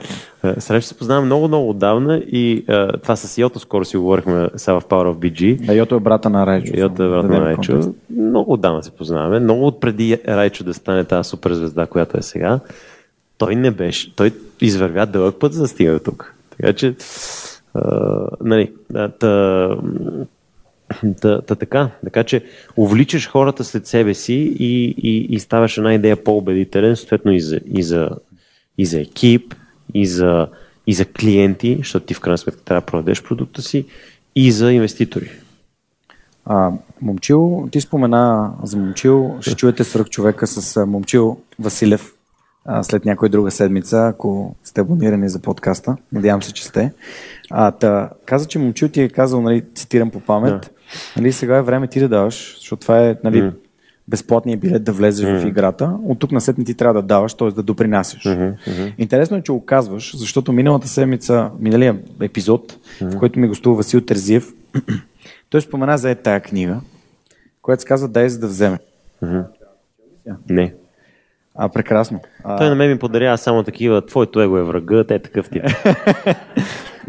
А, 0.44 0.62
С 0.62 0.72
Райчо 0.72 0.88
се 0.88 0.98
познавам 0.98 1.26
много, 1.26 1.48
много 1.48 1.70
отдавна 1.70 2.18
и 2.18 2.66
а, 2.68 2.98
това 2.98 3.16
с 3.16 3.38
Йото 3.38 3.60
скоро 3.60 3.86
си 3.86 3.98
говорихме 3.98 4.50
сега 4.56 4.80
в 4.80 4.84
Power 4.86 5.14
of 5.14 5.16
BG. 5.16 5.66
Да, 5.66 5.74
Йото 5.74 5.96
е 5.96 6.00
брата 6.00 6.30
на 6.30 6.46
Райчо. 6.46 6.74
Йото 6.76 7.04
е 7.04 7.08
само 7.08 7.10
брат 7.12 7.28
да 7.28 7.40
на 7.40 7.46
Райчо. 7.46 7.94
Много 8.18 8.54
отдавна 8.54 8.84
се 8.84 8.92
познаваме. 8.92 9.40
Много 9.40 9.68
от 9.68 9.80
преди 9.80 10.18
Райчо 10.28 10.64
да 10.64 10.74
стане 10.74 11.04
тази 11.04 11.30
суперзвезда, 11.30 11.86
която 11.86 12.18
е 12.18 12.22
сега. 12.22 12.60
Той 13.38 13.56
не 13.56 13.72
беше. 13.72 14.16
Той 14.16 14.32
извървя 14.62 15.06
дълъг 15.06 15.36
път, 15.40 15.54
за 15.54 15.62
да 15.62 15.68
стига 15.68 15.94
до 15.94 16.00
тук. 16.00 16.34
Така 16.50 16.74
че, 16.74 16.96
нали, 18.42 18.72
та, 18.94 19.10
та, 21.22 21.42
та, 21.42 21.56
така. 21.56 21.92
Така 22.04 22.24
че, 22.24 22.44
увличаш 22.78 23.28
хората 23.28 23.64
след 23.64 23.88
себе 23.88 24.14
си 24.14 24.56
и, 24.60 24.96
и, 24.98 25.36
и 25.36 25.40
ставаш 25.40 25.78
една 25.78 25.94
идея 25.94 26.24
по-убедителен, 26.24 26.96
съответно 26.96 27.32
и 27.32 27.40
за, 27.40 27.60
и 27.66 27.84
за, 27.84 28.10
и 28.78 28.86
за 28.86 29.00
екип, 29.00 29.56
и 29.94 30.06
за, 30.06 30.48
и 30.88 30.94
за 30.94 31.06
клиенти, 31.06 31.76
защото 31.78 32.06
ти 32.06 32.14
в 32.14 32.20
крайна 32.20 32.38
сметка 32.38 32.64
трябва 32.64 32.82
да 32.82 32.86
продадеш 32.86 33.24
продукта 33.24 33.62
си, 33.62 33.86
и 34.36 34.52
за 34.52 34.72
инвеститори. 34.72 35.30
А, 36.46 36.72
Момчил, 37.02 37.70
ти 37.72 37.82
спомена 37.82 38.54
за 38.64 38.78
Момчил. 38.78 39.38
Ще 39.42 39.56
чуете 39.56 39.84
свърх 39.84 40.10
човека 40.10 40.48
с 40.48 40.86
Момчил 40.86 41.38
Василев 41.60 42.15
а, 42.66 42.84
след 42.84 43.06
някоя 43.06 43.30
друга 43.30 43.52
седмица, 43.52 44.08
ако 44.08 44.56
сте 44.64 44.82
абонирани 44.82 45.30
за 45.30 45.40
подкаста. 45.40 45.98
Надявам 46.12 46.44
се, 46.44 46.54
че 46.54 46.66
сте. 46.66 46.94
А, 47.52 47.72
та, 47.72 48.10
каза, 48.26 48.48
че 48.48 48.60
Момчил 48.60 48.90
ти 48.90 49.02
е 49.02 49.10
казал, 49.10 49.42
нали, 49.42 49.64
цитирам 49.76 50.10
по 50.12 50.20
памет, 50.20 50.52
Да. 50.52 50.70
нали, 51.18 51.32
сега 51.32 51.58
е 51.58 51.62
време 51.62 51.88
ти 51.88 52.00
да 52.00 52.10
даваш, 52.10 52.56
защото 52.60 52.82
това 52.82 53.08
е 53.08 53.16
нали, 53.24 53.42
Мгм. 53.42 53.56
безплатният 54.08 54.60
билет 54.60 54.84
да 54.84 54.92
влезеш 54.92 55.42
в 55.42 55.48
играта. 55.48 55.98
От 56.04 56.20
тук 56.20 56.32
на 56.32 56.42
след 56.42 56.56
ти 56.66 56.74
трябва 56.74 57.02
да 57.02 57.08
даваш, 57.08 57.34
т.е. 57.34 57.52
да 57.52 57.64
допринасяш. 57.64 58.38
Интересно 58.98 59.38
е, 59.38 59.42
че 59.42 59.52
го 59.52 59.66
казваш, 59.66 60.18
защото 60.18 60.52
миналата 60.52 60.88
седмица, 60.88 61.50
миналия 61.60 61.98
епизод, 62.22 62.78
в 63.02 63.18
който 63.18 63.40
ми 63.40 63.48
гостува 63.48 63.76
Васил 63.76 64.02
Терзиев, 64.02 64.54
Той 65.50 65.62
спомена 65.62 65.98
за 65.98 66.10
е 66.10 66.16
тая 66.16 66.40
книга, 66.42 66.82
която 67.62 67.82
се 67.82 67.88
казва 67.88 68.08
Дай 68.08 68.30
за 68.30 68.40
да 68.40 68.48
вземе. 68.48 68.80
Не. 70.50 70.74
А, 71.56 71.70
прекрасно. 71.70 72.20
А, 72.44 72.58
Той 72.58 72.70
на 72.70 72.76
мен 72.76 72.90
ми 72.90 73.00
подарява 73.00 73.38
само 73.38 73.64
такива, 73.64 74.06
твоето 74.06 74.42
его 74.42 74.58
е 74.58 74.64
врагът, 74.64 75.12
е 75.12 75.20
такъв 75.20 75.50
тип. 75.50 75.64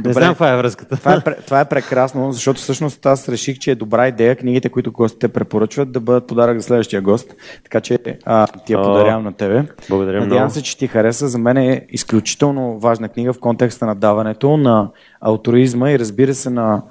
Не 0.04 0.12
знам 0.12 0.28
каква 0.28 0.52
е 0.52 0.56
връзката. 0.56 0.96
това, 0.96 1.14
е, 1.14 1.20
това 1.46 1.61
е 1.61 1.64
прекрасно, 1.64 2.32
защото 2.32 2.61
всъщност 2.61 3.06
аз 3.06 3.28
реших, 3.28 3.59
че 3.59 3.70
е 3.70 3.74
добра 3.74 4.09
идея 4.09 4.37
книгите, 4.37 4.68
които 4.68 4.92
гостите 4.92 5.28
препоръчват, 5.28 5.92
да 5.92 6.00
бъдат 6.00 6.26
подарък 6.26 6.59
за 6.59 6.62
следващия 6.62 7.02
гост. 7.02 7.35
Така 7.64 7.80
че 7.80 7.98
а, 8.24 8.46
ти 8.46 8.72
я 8.72 8.82
подарявам 8.82 9.24
на 9.24 9.32
тебе. 9.32 9.64
благодаря 9.88 10.20
Надявам 10.20 10.38
много. 10.38 10.52
се, 10.52 10.62
че 10.62 10.78
ти 10.78 10.87
хареса. 10.87 11.28
За 11.28 11.38
мен 11.38 11.56
е 11.56 11.87
изключително 11.88 12.78
важна 12.78 13.09
книга 13.09 13.32
в 13.32 13.40
контекста 13.40 13.87
на 13.87 13.94
даването, 13.94 14.56
на 14.56 14.88
алтруизма 15.20 15.90
и 15.90 15.98
разбира 15.98 16.35
се 16.35 16.50
на 16.50 16.82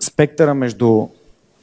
спектъра 0.00 0.54
между 0.54 1.06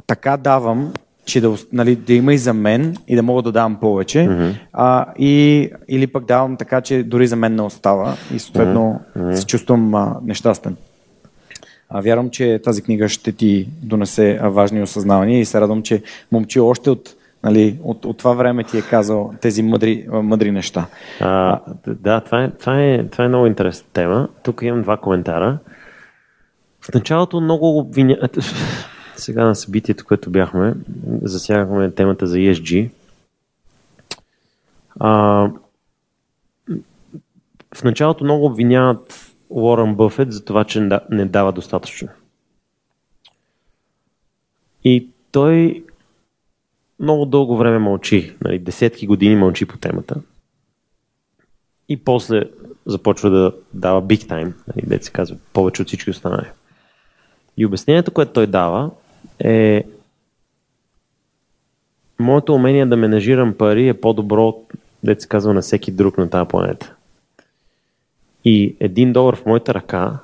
така 0.07 0.37
давам, 0.37 0.93
че 1.29 1.41
да, 1.41 1.55
нали, 1.73 1.95
да 1.95 2.13
има 2.13 2.33
и 2.33 2.37
за 2.37 2.53
мен 2.53 2.95
и 3.07 3.15
да 3.15 3.23
мога 3.23 3.41
да 3.41 3.51
давам 3.51 3.79
повече, 3.79 4.17
mm-hmm. 4.17 4.53
а, 4.73 5.05
и, 5.19 5.69
или 5.87 6.07
пък 6.07 6.25
давам 6.25 6.57
така, 6.57 6.81
че 6.81 7.03
дори 7.03 7.27
за 7.27 7.35
мен 7.35 7.55
не 7.55 7.61
остава 7.61 8.15
и 8.35 8.39
съответно 8.39 8.99
mm-hmm. 9.17 9.33
се 9.33 9.45
чувствам 9.45 9.95
а, 9.95 10.15
нещастен. 10.23 10.75
А, 11.89 12.01
вярвам, 12.01 12.29
че 12.29 12.59
тази 12.63 12.81
книга 12.81 13.09
ще 13.09 13.31
ти 13.31 13.69
донесе 13.83 14.39
важни 14.43 14.81
осъзнавания 14.81 15.39
и 15.39 15.45
се 15.45 15.61
радвам, 15.61 15.83
че 15.83 16.03
момче 16.31 16.59
още 16.59 16.89
от, 16.89 17.15
нали, 17.43 17.79
от, 17.83 18.05
от 18.05 18.17
това 18.17 18.33
време 18.33 18.63
ти 18.63 18.77
е 18.77 18.81
казал 18.81 19.33
тези 19.41 19.63
мъдри, 19.63 20.07
мъдри 20.11 20.51
неща. 20.51 20.85
А, 21.19 21.59
да, 21.87 22.21
това 22.21 22.43
е, 22.43 22.49
това, 22.49 22.81
е, 22.81 23.07
това 23.07 23.23
е 23.23 23.27
много 23.27 23.45
интересна 23.45 23.87
тема. 23.93 24.27
Тук 24.43 24.61
имам 24.63 24.81
два 24.81 24.97
коментара. 24.97 25.57
В 26.81 26.93
началото 26.93 27.41
много 27.41 27.79
обвиня... 27.79 28.17
Сега 29.19 29.45
на 29.45 29.55
събитието, 29.55 30.05
което 30.05 30.29
бяхме, 30.29 30.73
засягахме 31.21 31.91
темата 31.91 32.27
за 32.27 32.37
ESG. 32.37 32.89
А, 34.99 35.09
в 37.75 37.83
началото 37.83 38.23
много 38.23 38.45
обвиняват 38.45 39.33
Уорън 39.49 39.95
Бъфет 39.95 40.33
за 40.33 40.45
това, 40.45 40.63
че 40.63 40.79
не 40.79 40.87
да- 40.87 41.01
не 41.09 41.25
дава 41.25 41.51
достатъчно. 41.51 42.07
И 44.83 45.07
той 45.31 45.83
много 46.99 47.25
дълго 47.25 47.57
време 47.57 47.79
мълчи, 47.79 48.35
нали, 48.41 48.59
десетки 48.59 49.07
години 49.07 49.35
мълчи 49.35 49.65
по 49.65 49.77
темата. 49.77 50.15
И 51.89 51.97
после 51.97 52.43
започва 52.85 53.29
да 53.29 53.53
дава 53.73 54.03
big 54.03 54.29
time, 54.29 54.53
нали, 54.67 55.03
се 55.03 55.11
казва, 55.11 55.37
повече 55.53 55.81
от 55.81 55.87
всички 55.87 56.09
останали. 56.09 56.47
И 57.57 57.65
обяснението, 57.65 58.11
което 58.11 58.33
той 58.33 58.47
дава 58.47 58.91
е 59.39 59.83
моето 62.19 62.55
умение 62.55 62.85
да 62.85 62.97
менажирам 62.97 63.53
пари 63.53 63.87
е 63.87 64.01
по-добро 64.01 64.47
от, 64.47 64.73
дете 65.03 65.21
се 65.21 65.27
казва, 65.27 65.53
на 65.53 65.61
всеки 65.61 65.91
друг 65.91 66.17
на 66.17 66.29
тази 66.29 66.47
планета. 66.47 66.93
И 68.45 68.75
един 68.79 69.13
долар 69.13 69.35
в 69.35 69.45
моята 69.45 69.73
ръка 69.73 70.19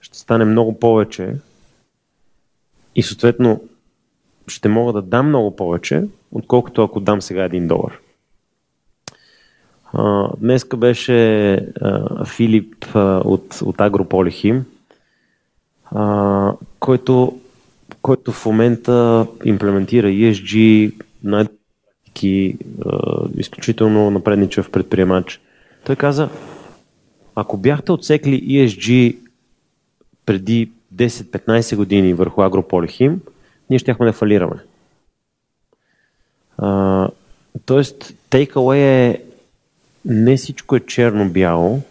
ще 0.00 0.18
стане 0.18 0.44
много 0.44 0.78
повече 0.78 1.34
и 2.94 3.02
съответно 3.02 3.64
ще 4.48 4.68
мога 4.68 4.92
да 4.92 5.02
дам 5.02 5.28
много 5.28 5.56
повече, 5.56 6.04
отколкото 6.32 6.82
ако 6.82 7.00
дам 7.00 7.22
сега 7.22 7.44
един 7.44 7.68
долар. 7.68 7.98
Днеска 10.38 10.76
беше 10.76 11.68
Филип 12.26 12.86
от, 12.94 13.60
от 13.62 13.80
Агрополихим, 13.80 14.64
който, 16.80 17.40
който 18.02 18.32
в 18.32 18.46
момента 18.46 19.26
имплементира 19.44 20.06
ESG, 20.06 20.92
най 21.24 21.46
изключително 23.36 24.10
напредничав 24.10 24.70
предприемач. 24.70 25.40
Той 25.84 25.96
каза, 25.96 26.28
ако 27.34 27.56
бяхте 27.56 27.92
отсекли 27.92 28.42
ESG 28.42 29.16
преди 30.26 30.70
10-15 30.94 31.76
години 31.76 32.14
върху 32.14 32.42
Агрополихим, 32.42 33.20
ние 33.70 33.78
щяхме 33.78 34.06
да 34.06 34.12
фалираме. 34.12 34.56
А, 36.58 37.08
тоест, 37.66 38.14
takeaway 38.30 38.76
е 38.76 39.22
не 40.04 40.36
всичко 40.36 40.76
е 40.76 40.80
черно-бяло 40.80 41.82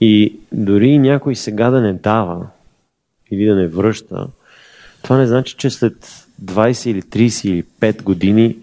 и 0.00 0.36
дори 0.52 0.98
някой 0.98 1.34
сега 1.36 1.70
да 1.70 1.80
не 1.80 1.92
дава 1.92 2.46
или 3.30 3.44
да 3.44 3.54
не 3.54 3.66
връща, 3.66 4.26
това 5.04 5.16
не 5.16 5.26
значи, 5.26 5.54
че 5.56 5.70
след 5.70 6.26
20 6.44 6.90
или 6.90 7.02
30 7.02 7.48
или 7.48 7.64
5 7.80 8.02
години 8.02 8.56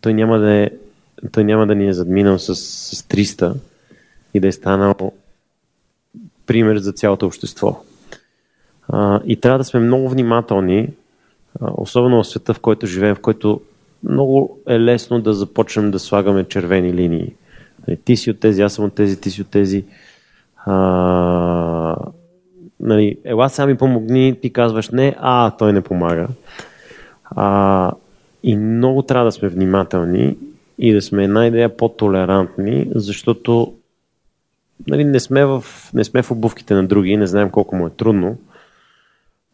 той 0.00 0.14
няма 0.14 0.38
да, 0.38 0.52
е, 0.52 0.70
той 1.32 1.44
няма 1.44 1.66
да 1.66 1.74
ни 1.74 1.88
е 1.88 1.92
задминал 1.92 2.38
с, 2.38 2.54
с 2.54 3.02
300 3.02 3.54
и 4.34 4.40
да 4.40 4.48
е 4.48 4.52
станал 4.52 4.94
пример 6.46 6.76
за 6.76 6.92
цялото 6.92 7.26
общество. 7.26 7.82
А, 8.88 9.20
и 9.26 9.40
трябва 9.40 9.58
да 9.58 9.64
сме 9.64 9.80
много 9.80 10.08
внимателни, 10.08 10.88
особено 11.60 12.22
в 12.22 12.26
света, 12.26 12.54
в 12.54 12.60
който 12.60 12.86
живеем, 12.86 13.14
в 13.14 13.20
който 13.20 13.60
много 14.04 14.58
е 14.68 14.80
лесно 14.80 15.20
да 15.20 15.34
започнем 15.34 15.90
да 15.90 15.98
слагаме 15.98 16.44
червени 16.44 16.92
линии. 16.92 17.34
Нали, 17.88 17.96
Ти 17.96 18.16
си 18.16 18.30
от 18.30 18.40
тези, 18.40 18.62
аз 18.62 18.72
съм 18.72 18.84
от 18.84 18.94
тези, 18.94 19.20
ти 19.20 19.30
си 19.30 19.42
от 19.42 19.48
тези. 19.48 19.84
А, 20.66 20.74
нали, 22.80 23.16
ела 23.24 23.48
сега 23.48 23.66
ми 23.66 23.76
помогни, 23.76 24.40
ти 24.42 24.52
казваш 24.52 24.90
не, 24.90 25.16
а 25.18 25.50
той 25.50 25.72
не 25.72 25.80
помага. 25.80 26.28
А, 27.24 27.92
и 28.42 28.56
много 28.56 29.02
трябва 29.02 29.24
да 29.24 29.32
сме 29.32 29.48
внимателни 29.48 30.36
и 30.78 30.92
да 30.92 31.02
сме 31.02 31.24
една 31.24 31.46
идея 31.46 31.76
по-толерантни, 31.76 32.90
защото 32.94 33.74
нали, 34.88 35.04
не, 35.04 35.20
сме 35.20 35.44
в, 35.44 35.64
не 35.94 36.04
сме 36.04 36.22
в 36.22 36.30
обувките 36.30 36.74
на 36.74 36.86
други, 36.86 37.16
не 37.16 37.26
знаем 37.26 37.50
колко 37.50 37.76
му 37.76 37.86
е 37.86 37.90
трудно. 37.90 38.36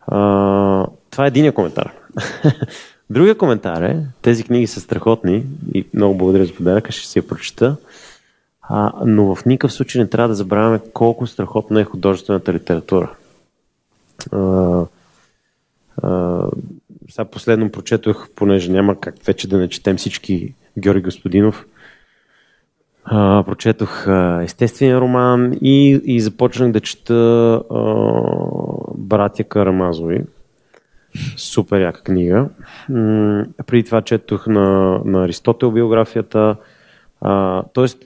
А, 0.07 0.87
това 1.11 1.25
е 1.25 1.29
един 1.29 1.53
коментар. 1.53 1.93
Другия 3.11 3.39
коментар 3.39 3.83
е, 3.83 4.07
тези 4.23 4.45
книги 4.45 4.67
са 4.67 4.81
страхотни 4.81 5.45
и 5.75 5.87
много 5.95 6.19
благодаря 6.19 6.45
за 6.45 6.55
подаръка, 6.55 6.93
ще 6.93 7.09
си 7.09 7.19
я 7.19 7.27
прочета. 7.27 7.77
А, 8.69 8.93
но 9.07 9.35
в 9.35 9.47
никакъв 9.47 9.73
случай 9.73 10.03
не 10.03 10.11
трябва 10.11 10.29
да 10.29 10.35
забравяме 10.35 10.81
колко 10.93 11.27
страхотна 11.27 11.81
е 11.81 11.85
художествената 11.85 12.53
литература. 12.53 13.11
А, 14.33 14.85
а, 16.03 16.47
сега 17.11 17.25
последно 17.25 17.71
прочетох, 17.71 18.29
понеже 18.37 18.73
няма 18.73 19.01
как 19.01 19.15
вече 19.25 19.49
да 19.49 19.59
не 19.59 19.69
четем 19.69 19.97
всички 19.97 20.55
Георги 20.79 21.03
Господинов. 21.03 21.67
А, 23.05 23.43
прочетох 23.47 24.09
а, 24.09 24.43
естествения 24.43 25.01
роман 25.01 25.53
и, 25.63 26.01
и 26.05 26.21
започнах 26.21 26.73
да 26.73 26.81
чета 26.81 27.15
а, 27.71 27.85
Братя 28.95 29.45
Карамазови. 29.45 30.25
Супер 31.37 31.81
яка 31.81 32.03
книга. 32.03 32.49
М- 32.89 33.45
преди 33.67 33.85
това 33.85 34.03
четох 34.03 34.47
на, 34.47 35.01
на 35.05 35.25
Аристотел 35.25 35.71
биографията. 35.71 36.57
А, 37.21 37.63
тоест, 37.73 38.05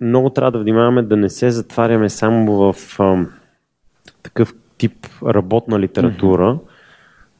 много 0.00 0.30
трябва 0.30 0.50
да 0.50 0.58
внимаваме 0.58 1.02
да 1.02 1.16
не 1.16 1.28
се 1.28 1.50
затваряме 1.50 2.08
само 2.08 2.52
в 2.52 3.00
а, 3.00 3.26
такъв 4.22 4.54
тип 4.78 5.06
работна 5.26 5.80
литература, 5.80 6.54
mm-hmm. 6.54 6.60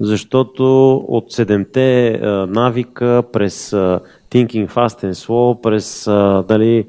защото 0.01 0.95
от 0.97 1.33
седемте 1.33 2.09
а, 2.09 2.47
навика 2.47 3.23
през 3.33 3.73
а, 3.73 4.01
Thinking 4.31 4.69
Fast 4.69 5.05
and 5.05 5.12
Slow, 5.12 5.61
през 5.61 6.07
а, 6.07 6.45
дали, 6.49 6.87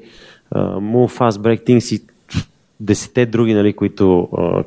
а, 0.50 0.76
Move 0.76 1.18
Fast 1.18 1.30
Break 1.30 1.66
Things 1.66 1.96
и 1.96 2.06
десете 2.80 3.26
други, 3.26 3.54
нали, 3.54 3.72
които 3.72 4.28
а, 4.38 4.64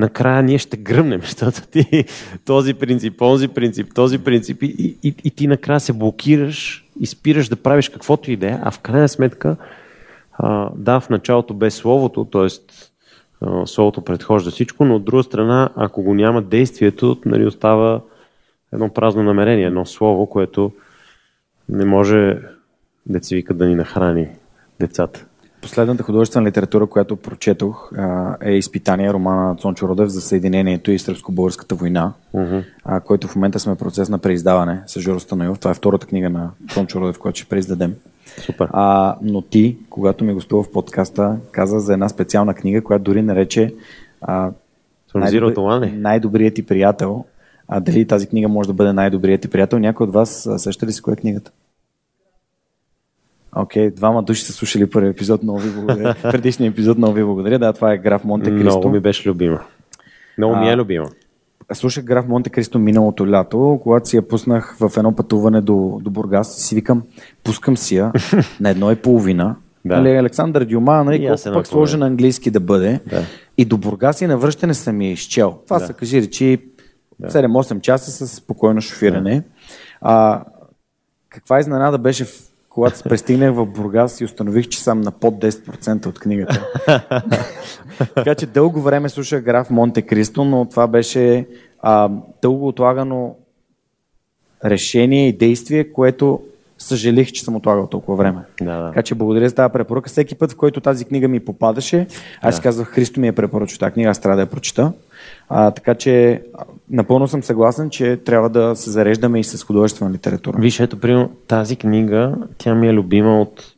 накрая 0.00 0.42
ние 0.42 0.58
ще 0.58 0.76
гръмнем, 0.76 1.20
защото 1.24 1.66
ти 1.66 2.04
този 2.44 2.74
принцип, 2.74 3.18
този 3.18 3.48
принцип, 3.48 3.94
този 3.94 4.18
принцип 4.18 4.62
и, 4.62 4.96
и, 5.02 5.14
и 5.24 5.30
ти 5.30 5.46
накрая 5.46 5.80
се 5.80 5.92
блокираш 5.92 6.86
и 7.00 7.06
спираш 7.06 7.48
да 7.48 7.56
правиш 7.56 7.88
каквото 7.88 8.30
и 8.30 8.36
да 8.36 8.46
е, 8.46 8.58
а 8.62 8.70
в 8.70 8.78
крайна 8.78 9.08
сметка 9.08 9.56
а, 10.32 10.70
да, 10.76 11.00
в 11.00 11.10
началото 11.10 11.54
без 11.54 11.74
словото, 11.74 12.24
т.е. 12.24 12.48
словото 13.66 14.04
предхожда 14.04 14.50
всичко, 14.50 14.84
но 14.84 14.96
от 14.96 15.04
друга 15.04 15.22
страна, 15.22 15.70
ако 15.76 16.02
го 16.02 16.14
няма 16.14 16.42
действието, 16.42 17.18
нали, 17.26 17.46
остава 17.46 18.00
едно 18.72 18.88
празно 18.88 19.22
намерение, 19.22 19.66
едно 19.66 19.86
слово, 19.86 20.26
което 20.26 20.72
не 21.68 21.84
може 21.84 22.38
деца 23.06 23.34
вика 23.34 23.54
да 23.54 23.66
ни 23.66 23.74
нахрани 23.74 24.28
децата. 24.80 25.26
Последната 25.62 26.02
художествена 26.02 26.46
литература, 26.46 26.86
която 26.86 27.16
прочетох, 27.16 27.92
е 28.40 28.52
изпитание 28.52 29.12
романа 29.12 29.48
на 29.48 29.56
Цончо 29.56 29.88
Родев 29.88 30.08
за 30.08 30.20
Съединението 30.20 30.90
и 30.90 30.98
Сръбско-българската 30.98 31.74
война, 31.74 32.12
Uh-huh. 32.34 32.64
а, 32.84 33.00
който 33.00 33.28
в 33.28 33.36
момента 33.36 33.58
сме 33.58 33.74
в 33.74 33.78
процес 33.78 34.08
на 34.08 34.18
преиздаване 34.18 34.82
с 34.86 35.00
Жоро 35.00 35.20
Станоев. 35.20 35.58
Това 35.58 35.70
е 35.70 35.74
втората 35.74 36.06
книга 36.06 36.30
на 36.30 36.50
Цончо 36.72 37.00
Родев, 37.00 37.18
която 37.18 37.38
ще 37.38 37.48
преиздадем. 37.48 37.94
Супер. 38.38 38.68
А, 38.72 39.16
но 39.22 39.42
ти, 39.42 39.76
когато 39.90 40.24
ми 40.24 40.34
гостува 40.34 40.62
в 40.62 40.70
подкаста, 40.70 41.36
каза 41.50 41.80
за 41.80 41.92
една 41.92 42.08
специална 42.08 42.54
книга, 42.54 42.84
която 42.84 43.04
дори 43.04 43.22
нарече 43.22 43.74
а, 44.20 44.50
ли? 45.80 45.92
най-добрият 45.92 46.54
ти 46.54 46.66
приятел. 46.66 47.24
А 47.68 47.80
дали 47.80 48.06
тази 48.06 48.26
книга 48.26 48.48
може 48.48 48.68
да 48.68 48.72
бъде 48.72 48.92
най-добрият 48.92 49.40
ти 49.40 49.48
приятел? 49.48 49.78
Някой 49.78 50.06
от 50.06 50.12
вас 50.12 50.46
а, 50.46 50.58
сеща 50.58 50.86
ли 50.86 50.92
си 50.92 51.02
коя 51.02 51.12
е 51.12 51.16
книгата? 51.16 51.50
Окей, 53.56 53.90
okay, 53.90 53.94
двама 53.94 54.22
души 54.22 54.44
са 54.44 54.52
слушали 54.52 54.90
първи 54.90 55.08
епизод, 55.08 55.42
много 55.42 55.58
ви 55.58 55.70
благодаря. 55.70 56.14
Предишния 56.22 56.68
епизод, 56.68 56.98
много 56.98 57.14
ви 57.14 57.24
благодаря. 57.24 57.58
Да, 57.58 57.72
това 57.72 57.92
е 57.92 57.98
граф 57.98 58.24
Монте 58.24 58.50
Кристо. 58.50 58.64
Много 58.64 58.88
ми 58.88 59.00
беше 59.00 59.28
любима. 59.28 59.60
Много 60.38 60.56
ми 60.56 60.68
е 60.68 60.76
любима. 60.76 61.06
Слушах 61.72 62.04
граф 62.04 62.26
Монте 62.26 62.50
Кристо 62.50 62.78
миналото 62.78 63.30
лято, 63.30 63.80
когато 63.82 64.08
си 64.08 64.16
я 64.16 64.28
пуснах 64.28 64.76
в 64.80 64.92
едно 64.96 65.16
пътуване 65.16 65.60
до, 65.60 66.00
до 66.02 66.10
Бургас 66.10 66.58
и 66.58 66.62
си 66.62 66.74
викам, 66.74 67.02
пускам 67.44 67.76
си 67.76 67.96
я 67.96 68.12
на 68.60 68.70
едно 68.70 68.92
и 68.92 68.96
половина. 68.96 69.56
Да. 69.84 69.96
Нали, 69.96 70.16
Александър 70.16 70.64
Дюма, 70.64 71.04
нали, 71.04 71.26
колко 71.26 71.42
пък 71.52 71.66
сложен 71.66 72.02
английски 72.02 72.50
да 72.50 72.60
бъде. 72.60 73.00
Да. 73.06 73.22
И 73.58 73.64
до 73.64 73.76
Бургас 73.76 74.20
и 74.20 74.26
на 74.26 74.38
връщане 74.38 74.74
съм 74.74 75.02
я 75.02 75.12
изчел. 75.12 75.58
Това 75.64 75.78
да. 75.78 75.86
са, 75.86 75.92
кажи 75.92 76.22
речи, 76.22 76.58
да. 77.18 77.28
7-8 77.28 77.80
часа 77.80 78.10
с 78.10 78.36
спокойно 78.36 78.80
шофиране. 78.80 79.34
Да. 79.34 79.42
А, 80.00 80.44
каква 81.28 81.60
изненада 81.60 81.98
беше 81.98 82.24
в 82.24 82.49
когато 82.70 82.98
се 82.98 83.04
пристигнах 83.04 83.54
в 83.54 83.66
Бургас 83.66 84.20
и 84.20 84.24
установих, 84.24 84.68
че 84.68 84.80
съм 84.80 85.00
на 85.00 85.10
под 85.10 85.34
10% 85.34 86.06
от 86.06 86.18
книгата. 86.18 86.66
така 88.14 88.34
че 88.34 88.46
дълго 88.46 88.80
време 88.80 89.08
слушах 89.08 89.44
граф 89.44 89.70
Монте 89.70 90.02
Кристо, 90.02 90.44
но 90.44 90.64
това 90.64 90.86
беше 90.86 91.46
а, 91.80 92.10
дълго 92.42 92.68
отлагано 92.68 93.36
решение 94.64 95.28
и 95.28 95.32
действие, 95.32 95.92
което 95.92 96.40
съжалих, 96.78 97.32
че 97.32 97.44
съм 97.44 97.56
отлагал 97.56 97.86
толкова 97.86 98.16
време. 98.16 98.40
Да, 98.60 98.76
да. 98.76 98.88
Така 98.88 99.02
че 99.02 99.14
благодаря 99.14 99.48
за 99.48 99.54
тази 99.54 99.72
препоръка. 99.72 100.08
Всеки 100.08 100.34
път, 100.34 100.52
в 100.52 100.56
който 100.56 100.80
тази 100.80 101.04
книга 101.04 101.28
ми 101.28 101.40
попадаше, 101.40 102.06
аз 102.40 102.56
да. 102.56 102.62
казвах, 102.62 102.88
Христо 102.88 103.20
ми 103.20 103.28
е 103.28 103.32
препоръчал 103.32 103.78
тази 103.78 103.92
книга, 103.92 104.10
аз 104.10 104.20
трябва 104.20 104.36
да 104.36 104.42
я 104.42 104.50
прочита. 104.50 104.92
А, 105.48 105.70
така 105.70 105.94
че 105.94 106.42
напълно 106.90 107.28
съм 107.28 107.42
съгласен, 107.42 107.90
че 107.90 108.16
трябва 108.16 108.48
да 108.48 108.76
се 108.76 108.90
зареждаме 108.90 109.40
и 109.40 109.44
с 109.44 109.64
художествена 109.64 110.10
литература. 110.10 110.58
Виж, 110.60 110.80
ето, 110.80 111.00
примерно, 111.00 111.30
тази 111.46 111.76
книга, 111.76 112.34
тя 112.58 112.74
ми 112.74 112.88
е 112.88 112.92
любима 112.92 113.40
от... 113.40 113.74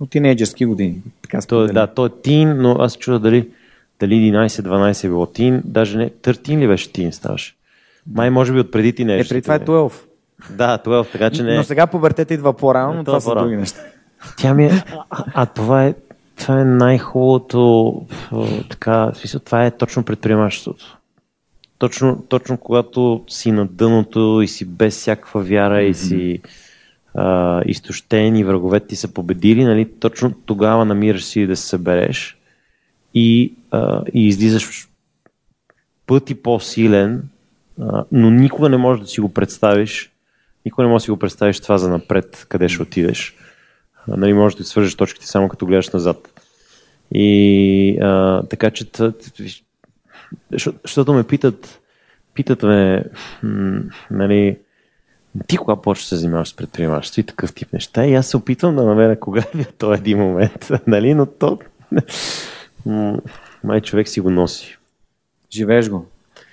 От 0.00 0.10
тинейджерски 0.10 0.64
години. 0.64 1.02
Така 1.22 1.40
то, 1.40 1.66
да, 1.66 1.86
то 1.86 2.06
е 2.06 2.10
тин, 2.22 2.56
но 2.56 2.76
аз 2.78 2.96
чуда 2.96 3.18
дали, 3.18 3.48
дали 4.00 4.14
11-12 4.14 5.04
е 5.04 5.08
било 5.08 5.26
тин, 5.26 5.62
даже 5.64 5.98
не, 5.98 6.10
търтин 6.10 6.60
ли 6.60 6.68
беше 6.68 6.92
тин 6.92 7.12
ставаше? 7.12 7.54
Май 8.14 8.30
може 8.30 8.52
би 8.52 8.60
от 8.60 8.70
преди 8.70 8.92
тинейджерски. 8.92 9.34
Е, 9.34 9.34
преди 9.34 9.42
това 9.42 9.54
е 9.54 9.60
12. 9.60 9.92
Да, 10.50 10.78
12, 10.78 11.12
така 11.12 11.30
че 11.30 11.42
не. 11.42 11.56
Но 11.56 11.64
сега 11.64 11.86
пубертета 11.86 12.34
идва 12.34 12.52
по-рано, 12.52 12.92
но 12.92 13.04
това 13.04 13.20
са 13.20 13.34
други 13.34 13.56
неща. 13.56 13.80
Тя 14.36 14.54
ми 14.54 14.64
е... 14.66 14.84
А, 15.10 15.24
а 15.34 15.46
това 15.46 15.84
е, 15.84 15.94
това 16.40 16.60
е 16.60 16.64
най-хубавото, 16.64 18.06
така, 18.70 19.12
това 19.44 19.66
е 19.66 19.76
точно 19.76 20.04
предприемачеството. 20.04 20.98
Точно, 21.78 22.24
точно 22.28 22.58
когато 22.58 23.24
си 23.28 23.52
на 23.52 23.66
дъното 23.66 24.40
и 24.44 24.48
си 24.48 24.64
без 24.64 24.96
всякаква 24.96 25.42
вяра 25.42 25.74
mm-hmm. 25.74 25.90
и 25.90 25.94
си 25.94 26.40
а, 27.14 27.62
изтощен 27.66 28.36
и 28.36 28.44
враговете 28.44 28.86
ти 28.86 28.96
са 28.96 29.14
победили, 29.14 29.64
нали, 29.64 29.90
точно 30.00 30.32
тогава 30.46 30.84
намираш 30.84 31.24
си 31.24 31.46
да 31.46 31.56
се 31.56 31.68
събереш 31.68 32.38
и, 33.14 33.54
а, 33.70 34.02
и 34.14 34.26
излизаш 34.26 34.88
пъти 36.06 36.34
по-силен, 36.34 37.22
а, 37.80 38.04
но 38.12 38.30
никога 38.30 38.68
не 38.68 38.76
можеш 38.76 39.00
да 39.00 39.06
си 39.06 39.20
го 39.20 39.34
представиш, 39.34 40.10
никога 40.64 40.82
не 40.82 40.88
можеш 40.88 41.02
да 41.02 41.04
си 41.04 41.10
го 41.10 41.18
представиш 41.18 41.60
това 41.60 41.78
за 41.78 41.90
напред, 41.90 42.46
къде 42.48 42.68
ще 42.68 42.82
отидеш. 42.82 43.36
Нали, 44.16 44.32
можеш 44.32 44.56
да 44.56 44.64
свържеш 44.64 44.94
точките 44.94 45.26
само 45.26 45.48
като 45.48 45.66
гледаш 45.66 45.90
назад. 45.90 46.42
И 47.12 47.98
а, 48.02 48.42
така 48.42 48.70
че 48.70 48.86
защото 50.82 51.12
ме 51.12 51.24
питат, 51.24 51.80
питат 52.34 52.62
ме, 52.62 53.04
нали, 54.10 54.58
ти 55.46 55.56
кога 55.56 55.76
почваш 55.76 56.04
да 56.04 56.08
се 56.08 56.16
занимаваш 56.16 56.48
с 56.48 56.56
предприемачество 56.56 57.20
и 57.20 57.24
такъв 57.24 57.54
тип 57.54 57.72
неща 57.72 58.06
и 58.06 58.14
аз 58.14 58.26
се 58.26 58.36
опитвам 58.36 58.76
да 58.76 58.84
намеря 58.84 59.20
кога 59.20 59.44
е 59.58 59.64
този 59.64 60.00
един 60.00 60.18
момент, 60.18 60.70
нали, 60.86 61.14
но 61.14 61.26
то 61.26 61.58
май 63.64 63.80
човек 63.80 64.08
си 64.08 64.20
го 64.20 64.30
носи. 64.30 64.78
Живееш 65.52 65.88
го. 65.88 66.06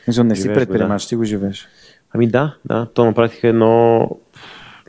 Мисля, 0.08 0.24
не 0.24 0.36
си 0.36 0.48
предприемач, 0.48 1.04
да. 1.04 1.10
ти 1.10 1.15
го 1.15 1.24
живееш. 1.24 1.67
Ами 2.13 2.28
да, 2.28 2.56
да, 2.65 2.88
то 2.93 3.06
на 3.06 3.13
практика 3.13 3.48
едно, 3.48 4.10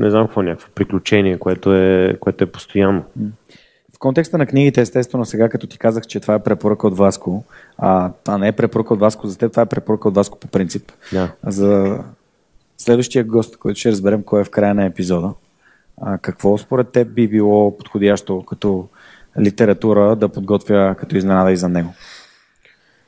не 0.00 0.10
знам 0.10 0.26
какво, 0.26 0.42
някакво 0.42 0.68
приключение, 0.74 1.38
което 1.38 1.74
е, 1.74 2.16
което 2.20 2.44
е 2.44 2.46
постоянно. 2.46 3.04
В 3.94 3.98
контекста 3.98 4.38
на 4.38 4.46
книгите, 4.46 4.80
естествено, 4.80 5.24
сега 5.24 5.48
като 5.48 5.66
ти 5.66 5.78
казах, 5.78 6.06
че 6.06 6.20
това 6.20 6.34
е 6.34 6.42
препоръка 6.42 6.86
от 6.86 6.96
Васко, 6.96 7.44
а 7.78 8.12
това 8.24 8.38
не 8.38 8.48
е 8.48 8.52
препоръка 8.52 8.94
от 8.94 9.00
Васко 9.00 9.26
за 9.26 9.38
теб, 9.38 9.50
това 9.50 9.62
е 9.62 9.66
препоръка 9.66 10.08
от 10.08 10.14
Васко 10.14 10.38
по 10.38 10.48
принцип. 10.48 10.92
Да. 11.12 11.32
За 11.46 11.98
следващия 12.78 13.24
гост, 13.24 13.56
който 13.56 13.80
ще 13.80 13.90
разберем 13.90 14.22
кой 14.22 14.40
е 14.40 14.44
в 14.44 14.50
края 14.50 14.74
на 14.74 14.84
епизода, 14.84 15.32
а, 16.02 16.18
какво 16.18 16.58
според 16.58 16.88
теб 16.88 17.12
би 17.12 17.28
било 17.28 17.78
подходящо 17.78 18.42
като 18.42 18.88
литература 19.40 20.16
да 20.16 20.28
подготвя 20.28 20.94
като 20.98 21.16
изненада 21.16 21.52
и 21.52 21.56
за 21.56 21.68
него? 21.68 21.94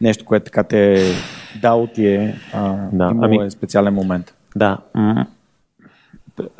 Нещо, 0.00 0.24
което 0.24 0.44
така 0.44 0.62
те 0.62 0.94
е 0.94 1.12
дал 1.62 1.88
ти 1.94 2.07
е, 2.07 2.40
а, 2.53 2.88
да. 2.92 3.12
ами, 3.22 3.37
е 3.46 3.50
специален 3.50 3.94
момент. 3.94 4.35
Да. 4.57 4.79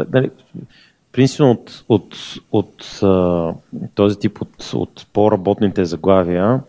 Дали, 0.09 0.31
Принципно 1.13 1.51
от, 1.51 1.71
от, 1.89 2.05
от 2.53 3.01
този 3.95 4.19
тип 4.19 4.43
от, 4.43 4.73
от 4.75 5.07
по-работните 5.13 5.85
заглавия, 5.85 6.61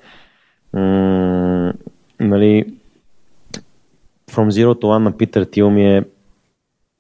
нали, 2.20 2.74
From 4.32 4.50
Zero 4.50 4.74
to 4.74 4.84
One 4.84 5.04
на 5.04 5.18
Питър 5.18 5.46
Тил 5.46 5.70
ми 5.70 5.98
е 5.98 6.04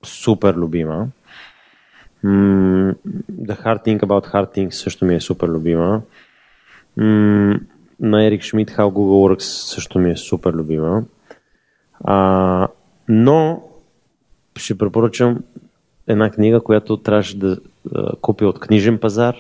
супер 0.05 0.53
любима. 0.55 1.07
The 2.25 3.63
Hard 3.63 3.85
Thing 3.85 3.99
About 3.99 4.33
Hard 4.33 4.57
Things 4.57 4.69
също 4.69 5.05
ми 5.05 5.15
е 5.15 5.21
супер 5.21 5.47
любима. 5.47 6.01
На 7.99 8.25
Ерик 8.25 8.41
Шмидт 8.41 8.71
How 8.71 8.91
Google 8.91 9.35
Works 9.35 9.39
също 9.73 9.99
ми 9.99 10.11
е 10.11 10.17
супер 10.17 10.53
любима. 10.53 11.03
А, 12.03 12.67
но 13.07 13.63
ще 14.57 14.77
препоръчам 14.77 15.39
една 16.07 16.29
книга, 16.29 16.61
която 16.61 16.97
трябваше 16.97 17.39
да 17.39 17.57
купи 18.21 18.45
от 18.45 18.59
книжен 18.59 18.97
пазар. 18.97 19.35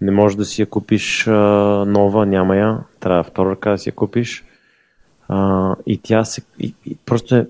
Не 0.00 0.10
можеш 0.10 0.36
да 0.36 0.44
си 0.44 0.62
я 0.62 0.66
купиш 0.66 1.26
нова, 1.26 2.26
няма 2.26 2.56
я. 2.56 2.78
Трябва 3.00 3.22
втора 3.22 3.50
ръка 3.50 3.70
да 3.70 3.78
си 3.78 3.88
я 3.88 3.94
купиш. 3.94 4.44
И 5.86 6.00
тя 6.02 6.24
се, 6.24 6.42
просто 7.06 7.36
е 7.36 7.48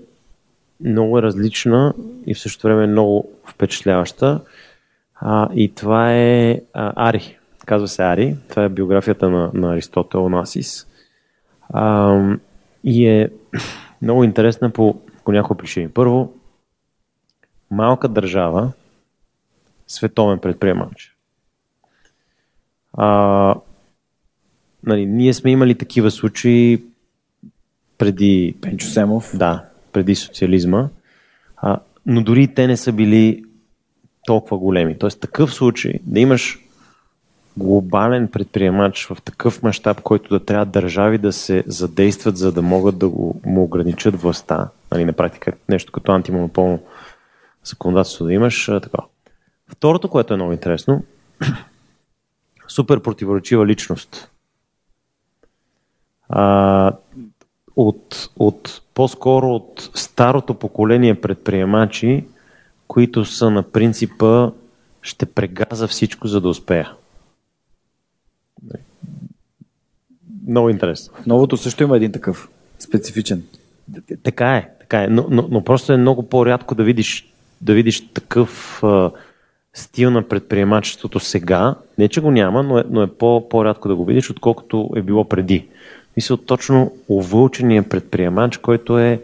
много 0.81 1.21
различна 1.21 1.93
и 2.25 2.33
в 2.33 2.39
същото 2.39 2.67
време 2.67 2.83
е 2.83 2.87
много 2.87 3.29
впечатляваща. 3.45 4.41
И 5.53 5.73
това 5.75 6.13
е 6.13 6.61
Ари. 6.73 7.37
Казва 7.65 7.87
се 7.87 8.03
Ари. 8.03 8.35
Това 8.49 8.63
е 8.63 8.69
биографията 8.69 9.29
на, 9.29 9.51
на 9.53 9.73
Аристотел 9.73 10.29
Насис. 10.29 10.87
И 12.83 13.07
е 13.07 13.29
много 14.01 14.23
интересна 14.23 14.69
по, 14.69 14.95
по 15.25 15.31
няколко 15.31 15.55
причини. 15.55 15.89
Първо, 15.89 16.33
малка 17.71 18.07
държава, 18.07 18.71
световен 19.87 20.39
предприемач. 20.39 21.15
А, 22.93 23.55
нали, 24.83 25.05
ние 25.05 25.33
сме 25.33 25.51
имали 25.51 25.75
такива 25.75 26.11
случаи 26.11 26.83
преди... 27.97 28.55
Пенчо 28.61 28.87
Семов. 28.87 29.31
Да, 29.37 29.65
преди 29.91 30.15
социализма. 30.15 30.89
А, 31.57 31.79
но 32.05 32.23
дори 32.23 32.47
те 32.47 32.67
не 32.67 32.77
са 32.77 32.93
били 32.93 33.43
толкова 34.25 34.57
големи. 34.57 34.97
Тоест 34.97 35.19
такъв 35.19 35.53
случай 35.53 35.93
да 36.03 36.19
имаш 36.19 36.59
глобален 37.57 38.27
предприемач 38.27 39.05
в 39.05 39.17
такъв 39.21 39.63
мащаб, 39.63 40.01
който 40.01 40.29
да 40.29 40.45
трябва 40.45 40.65
държави 40.65 41.17
да 41.17 41.33
се 41.33 41.63
задействат, 41.67 42.37
за 42.37 42.51
да 42.51 42.61
могат 42.61 42.97
да 42.97 43.09
го, 43.09 43.41
му 43.45 43.63
ограничат 43.63 44.21
властта. 44.21 44.69
Нали, 44.91 45.05
на 45.05 45.13
практика 45.13 45.53
нещо 45.69 45.91
като 45.91 46.11
антимонополно 46.11 46.79
законодателство 47.65 48.25
да 48.25 48.33
имаш. 48.33 48.65
Така. 48.65 48.97
Второто, 49.67 50.09
което 50.09 50.33
е 50.33 50.37
много 50.37 50.51
интересно, 50.51 51.03
супер 52.67 52.99
противоречива 52.99 53.65
личност. 53.65 54.29
А, 56.29 56.93
от, 57.75 58.29
от, 58.35 58.81
по-скоро 58.93 59.47
от 59.47 59.89
старото 59.93 60.53
поколение 60.53 61.21
предприемачи, 61.21 62.25
които 62.87 63.25
са 63.25 63.49
на 63.49 63.63
принципа 63.63 64.51
ще 65.01 65.25
прегаза 65.25 65.87
всичко, 65.87 66.27
за 66.27 66.41
да 66.41 66.49
успея. 66.49 66.93
Много 70.47 70.69
интересно. 70.69 71.13
Новото 71.27 71.57
също 71.57 71.83
има 71.83 71.97
един 71.97 72.11
такъв 72.11 72.49
специфичен. 72.79 73.43
Така 74.23 74.57
е, 74.57 74.69
така 74.79 75.03
е. 75.03 75.07
Но, 75.07 75.27
но, 75.29 75.47
но 75.51 75.63
просто 75.63 75.93
е 75.93 75.97
много 75.97 76.29
по-рядко 76.29 76.75
да 76.75 76.83
видиш 76.83 77.34
да 77.61 77.73
видиш 77.73 78.07
такъв 78.13 78.83
а, 78.83 79.11
стил 79.73 80.11
на 80.11 80.27
предприемачеството 80.27 81.19
сега. 81.19 81.75
Не, 81.97 82.07
че 82.07 82.21
го 82.21 82.31
няма, 82.31 82.63
но 82.63 82.79
е, 82.79 82.83
но 82.89 83.03
е 83.03 83.07
по, 83.07 83.49
по-рядко 83.49 83.87
да 83.87 83.95
го 83.95 84.05
видиш, 84.05 84.29
отколкото 84.29 84.89
е 84.95 85.01
било 85.01 85.29
преди. 85.29 85.67
Мисля, 86.17 86.37
точно 86.37 86.91
увълчения 87.07 87.89
предприемач, 87.89 88.57
който 88.57 88.99
е 88.99 89.21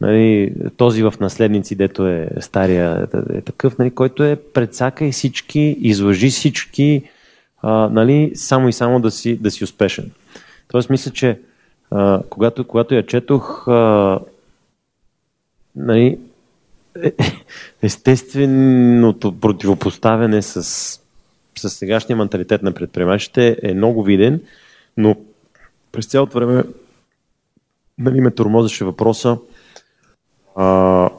нали, 0.00 0.52
този 0.76 1.02
в 1.02 1.14
наследници, 1.20 1.74
дето 1.74 2.06
е 2.06 2.28
стария, 2.40 3.08
е 3.34 3.40
такъв, 3.40 3.78
нали, 3.78 3.90
който 3.90 4.24
е 4.24 4.36
предсакай 4.36 5.10
всички, 5.10 5.76
излъжи 5.80 6.30
всички, 6.30 7.02
а, 7.62 7.88
нали, 7.88 8.32
само 8.34 8.68
и 8.68 8.72
само 8.72 9.00
да 9.00 9.10
си, 9.10 9.36
да 9.36 9.50
си 9.50 9.64
успешен. 9.64 10.10
Тоест, 10.68 10.90
мисля, 10.90 11.10
че 11.10 11.40
а, 11.90 12.22
когато, 12.30 12.66
когато 12.66 12.94
я 12.94 13.06
четох, 13.06 13.68
а, 13.68 14.20
нали, 15.76 16.18
естественото 17.82 19.40
противопоставяне 19.40 20.42
с, 20.42 20.62
с 21.58 21.70
сегашния 21.70 22.16
менталитет 22.16 22.62
на 22.62 22.72
предприемачите 22.72 23.58
е 23.62 23.74
много 23.74 24.02
виден, 24.02 24.40
но 24.96 25.16
през 25.92 26.06
цялото 26.06 26.38
време 26.38 26.62
нали, 27.98 28.20
ме 28.20 28.30
тормозеше 28.30 28.84
въпроса 28.84 29.38
а, 30.56 31.10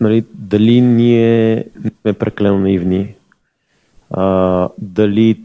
нали, 0.00 0.24
дали 0.34 0.80
ние 0.80 1.64
сме 2.00 2.12
прекалено 2.12 2.58
наивни, 2.58 3.14
а, 4.10 4.68
дали 4.78 5.40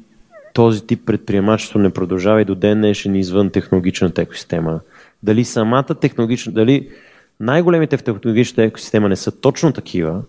този 0.53 0.87
тип 0.87 1.05
предприемачество 1.05 1.79
не 1.79 1.89
продължава 1.89 2.41
и 2.41 2.45
до 2.45 2.55
ден 2.55 2.77
днешен 2.77 3.15
извън 3.15 3.49
технологичната 3.49 4.21
екосистема. 4.21 4.79
Дали 5.23 5.45
самата 5.45 5.95
технологична, 6.01 6.51
дали 6.51 6.89
най-големите 7.39 7.97
в 7.97 8.03
технологичната 8.03 8.63
екосистема 8.63 9.09
не 9.09 9.15
са 9.15 9.41
точно 9.41 9.73
такива, 9.73 10.21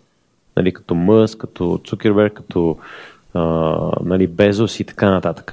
нали, 0.56 0.72
като 0.72 0.94
Мъс, 0.94 1.36
като 1.36 1.80
Цукерберг, 1.84 2.32
като 2.32 2.78
а, 3.34 3.40
нали, 4.04 4.26
Безос 4.26 4.80
и 4.80 4.84
така 4.84 5.11
нататък, 5.11 5.52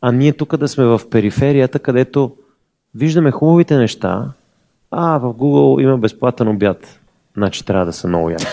а 0.00 0.12
ние 0.12 0.32
тук 0.32 0.56
да 0.56 0.68
сме 0.68 0.84
в 0.84 1.00
периферията, 1.10 1.78
където 1.78 2.36
виждаме 2.94 3.30
хубавите 3.30 3.76
неща, 3.76 4.30
а 4.90 5.18
в 5.18 5.34
Google 5.34 5.82
има 5.82 5.98
безплатен 5.98 6.48
обяд, 6.48 7.00
значи 7.36 7.64
трябва 7.64 7.86
да 7.86 7.92
са 7.92 8.08
много 8.08 8.30
яки. 8.30 8.46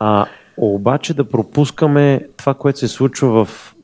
А 0.00 0.26
обаче 0.56 1.14
да 1.14 1.28
пропускаме 1.28 2.26
това, 2.36 2.54
което 2.54 2.78
се 2.78 2.88
случва 2.88 3.44
в 3.44 3.74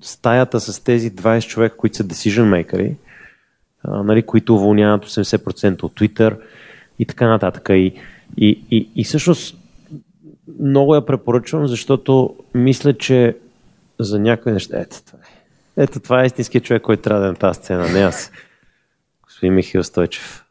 стаята 0.00 0.60
с 0.60 0.84
тези 0.84 1.12
20 1.14 1.48
човека, 1.48 1.76
които 1.76 1.96
са 1.96 2.04
decision 2.04 2.64
makers, 2.64 2.94
нали, 3.84 4.22
които 4.22 4.54
уволняват 4.54 5.06
80% 5.06 5.82
от 5.82 5.94
Twitter 6.00 6.36
и 7.00 7.06
така 7.06 7.28
нататък. 7.28 7.68
И, 7.70 7.94
и, 8.36 8.64
и, 8.70 8.90
и 8.96 9.04
всъщност 9.04 9.56
много 10.60 10.94
я 10.94 11.06
препоръчвам, 11.06 11.66
защото 11.66 12.36
мисля, 12.54 12.98
че 12.98 13.36
за 14.00 14.18
някои 14.18 14.52
неща... 14.52 14.80
Ето 14.80 14.96
това 15.06 15.18
е. 15.18 15.40
Ето 15.82 16.00
това 16.00 16.22
е 16.22 16.26
истинският 16.26 16.64
човек, 16.64 16.82
който 16.82 17.02
трябва 17.02 17.20
да 17.20 17.28
е 17.28 17.30
на 17.30 17.36
тази 17.36 17.58
сцена, 17.58 17.88
не 17.88 18.00
аз. 18.00 18.32
Господин 19.24 19.54
Михаил 19.54 19.84
Стойчев. 19.84 20.44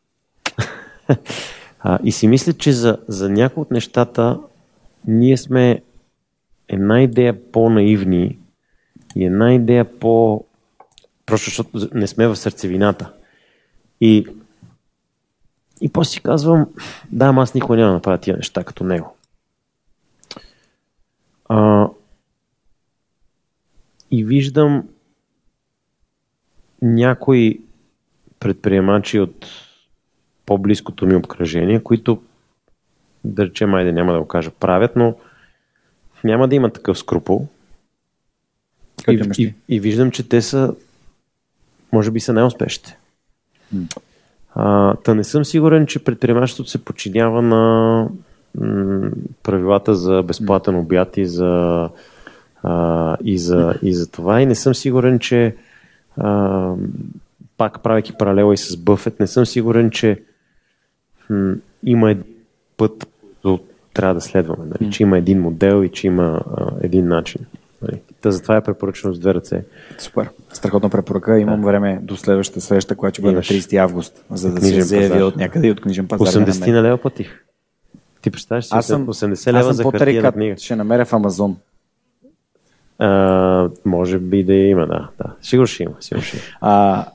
а, 1.80 2.00
и 2.04 2.12
си 2.12 2.28
мисля, 2.28 2.54
че 2.54 2.72
за, 2.72 2.97
за 3.08 3.30
някои 3.30 3.62
от 3.62 3.72
нещата 3.72 4.39
ние 5.08 5.38
сме 5.38 5.82
една 6.68 7.02
идея 7.02 7.52
по-наивни 7.52 8.39
и 9.16 9.26
една 9.26 9.54
идея 9.54 10.00
по... 10.00 10.45
Просто 11.26 11.45
защото 11.45 11.89
не 11.93 12.08
сме 12.08 12.28
в 12.28 12.36
сърцевината. 12.36 13.14
И, 14.02 14.26
и 15.82 15.89
после 15.89 16.11
си 16.11 16.21
казвам, 16.21 16.67
да, 17.11 17.34
аз 17.38 17.53
никога 17.53 17.77
няма 17.77 17.88
да 17.88 17.93
направя 17.93 18.17
тия 18.17 18.38
неща 18.38 18.63
като 18.63 18.84
него. 18.84 19.17
А, 21.49 21.88
и 24.11 24.25
виждам 24.25 24.89
някои 26.82 27.61
предприемачи 28.39 29.19
от 29.19 29.45
по-близкото 30.45 31.05
ми 31.05 31.15
обкръжение, 31.15 31.84
които 31.84 32.21
да 33.23 33.45
речем, 33.45 33.73
айде 33.73 33.91
няма 33.91 34.13
да 34.13 34.19
го 34.19 34.27
кажа, 34.27 34.51
правят, 34.51 34.95
но 34.95 35.15
няма 36.23 36.47
да 36.47 36.55
има 36.55 36.73
такъв 36.73 36.97
скрупул. 36.97 37.47
И, 39.09 39.21
и, 39.38 39.53
и 39.69 39.80
виждам, 39.80 40.11
че 40.11 40.30
те 40.30 40.41
са, 40.41 40.75
може 41.91 42.11
би 42.11 42.19
са 42.19 42.34
най-успешните. 42.34 42.97
А, 44.56 44.95
та 44.95 45.14
не 45.14 45.24
съм 45.24 45.45
сигурен, 45.45 45.86
че 45.86 46.04
предприемачеството 46.04 46.70
се 46.70 46.86
подчинява 46.86 47.41
на 47.41 48.08
м- 48.60 49.12
правилата 49.43 49.95
за 49.95 50.24
безплатен 50.24 50.76
обяд 50.76 51.18
и 51.18 51.26
за, 51.26 51.89
а, 52.64 53.18
и, 53.24 53.38
за, 53.38 53.74
и 53.82 53.93
за 53.93 54.12
това. 54.12 54.41
И 54.41 54.45
не 54.45 54.56
съм 54.56 54.76
сигурен, 54.76 55.20
че 55.20 55.56
а, 56.18 56.74
пак 57.58 57.84
правейки 57.84 58.14
паралела 58.20 58.54
и 58.54 58.58
с 58.58 58.78
Бъфет, 58.78 59.20
не 59.20 59.28
съм 59.28 59.45
сигурен, 59.45 59.91
че 59.91 60.22
м- 61.30 61.56
има 61.84 62.12
един 62.12 62.24
път, 62.78 63.08
който 63.41 63.64
трябва 63.93 64.14
да 64.14 64.22
следваме. 64.22 64.66
Нали? 64.66 64.91
Че 64.91 65.04
има 65.04 65.18
един 65.18 65.41
модел 65.41 65.84
и 65.84 65.89
че 65.89 66.08
има 66.08 66.41
а, 66.58 66.72
един 66.82 67.08
начин. 67.08 67.45
Нали? 67.82 68.01
Та 68.21 68.32
затова 68.32 68.57
е 68.57 68.61
препоръчено 68.61 69.13
с 69.13 69.19
две 69.19 69.34
ръце. 69.34 69.63
Супер. 69.97 70.30
Страхотна 70.53 70.89
препоръка. 70.89 71.39
Имам 71.39 71.61
да. 71.61 71.67
време 71.67 71.99
до 72.01 72.17
следващата 72.17 72.61
среща, 72.61 72.95
която 72.95 73.15
ще 73.15 73.21
бъде 73.21 73.36
на 73.36 73.41
30 73.41 73.77
август, 73.77 74.23
за 74.32 74.53
да 74.53 74.61
се 74.61 74.82
заяви 74.82 75.23
от 75.23 75.36
някъде 75.36 75.67
и 75.67 75.71
от 75.71 75.82
книжен 75.82 76.07
пазар. 76.07 76.45
80 76.45 76.71
на 76.71 76.84
лева 76.84 76.97
платих. 76.97 77.45
Ти 78.21 78.32
представяш 78.32 78.65
си, 78.65 78.71
аз 78.73 78.86
съм, 78.86 79.07
80 79.07 79.47
лева 79.47 79.59
аз 79.59 79.65
съм 79.65 79.73
за 79.75 79.84
хартия 79.84 80.32
книга. 80.32 80.55
Ще 80.57 80.75
намеря 80.75 81.05
в 81.05 81.13
Амазон. 81.13 81.57
А, 82.99 83.69
може 83.86 84.19
би 84.19 84.43
да 84.43 84.53
има, 84.53 84.88
да. 84.88 85.09
да. 85.17 85.36
Сигурно 85.41 85.67
ще 85.67 85.84
има. 85.84 85.93
Сигурно 85.99 86.23
ще 86.23 86.38
има. 86.38 86.43
А, 86.61 87.05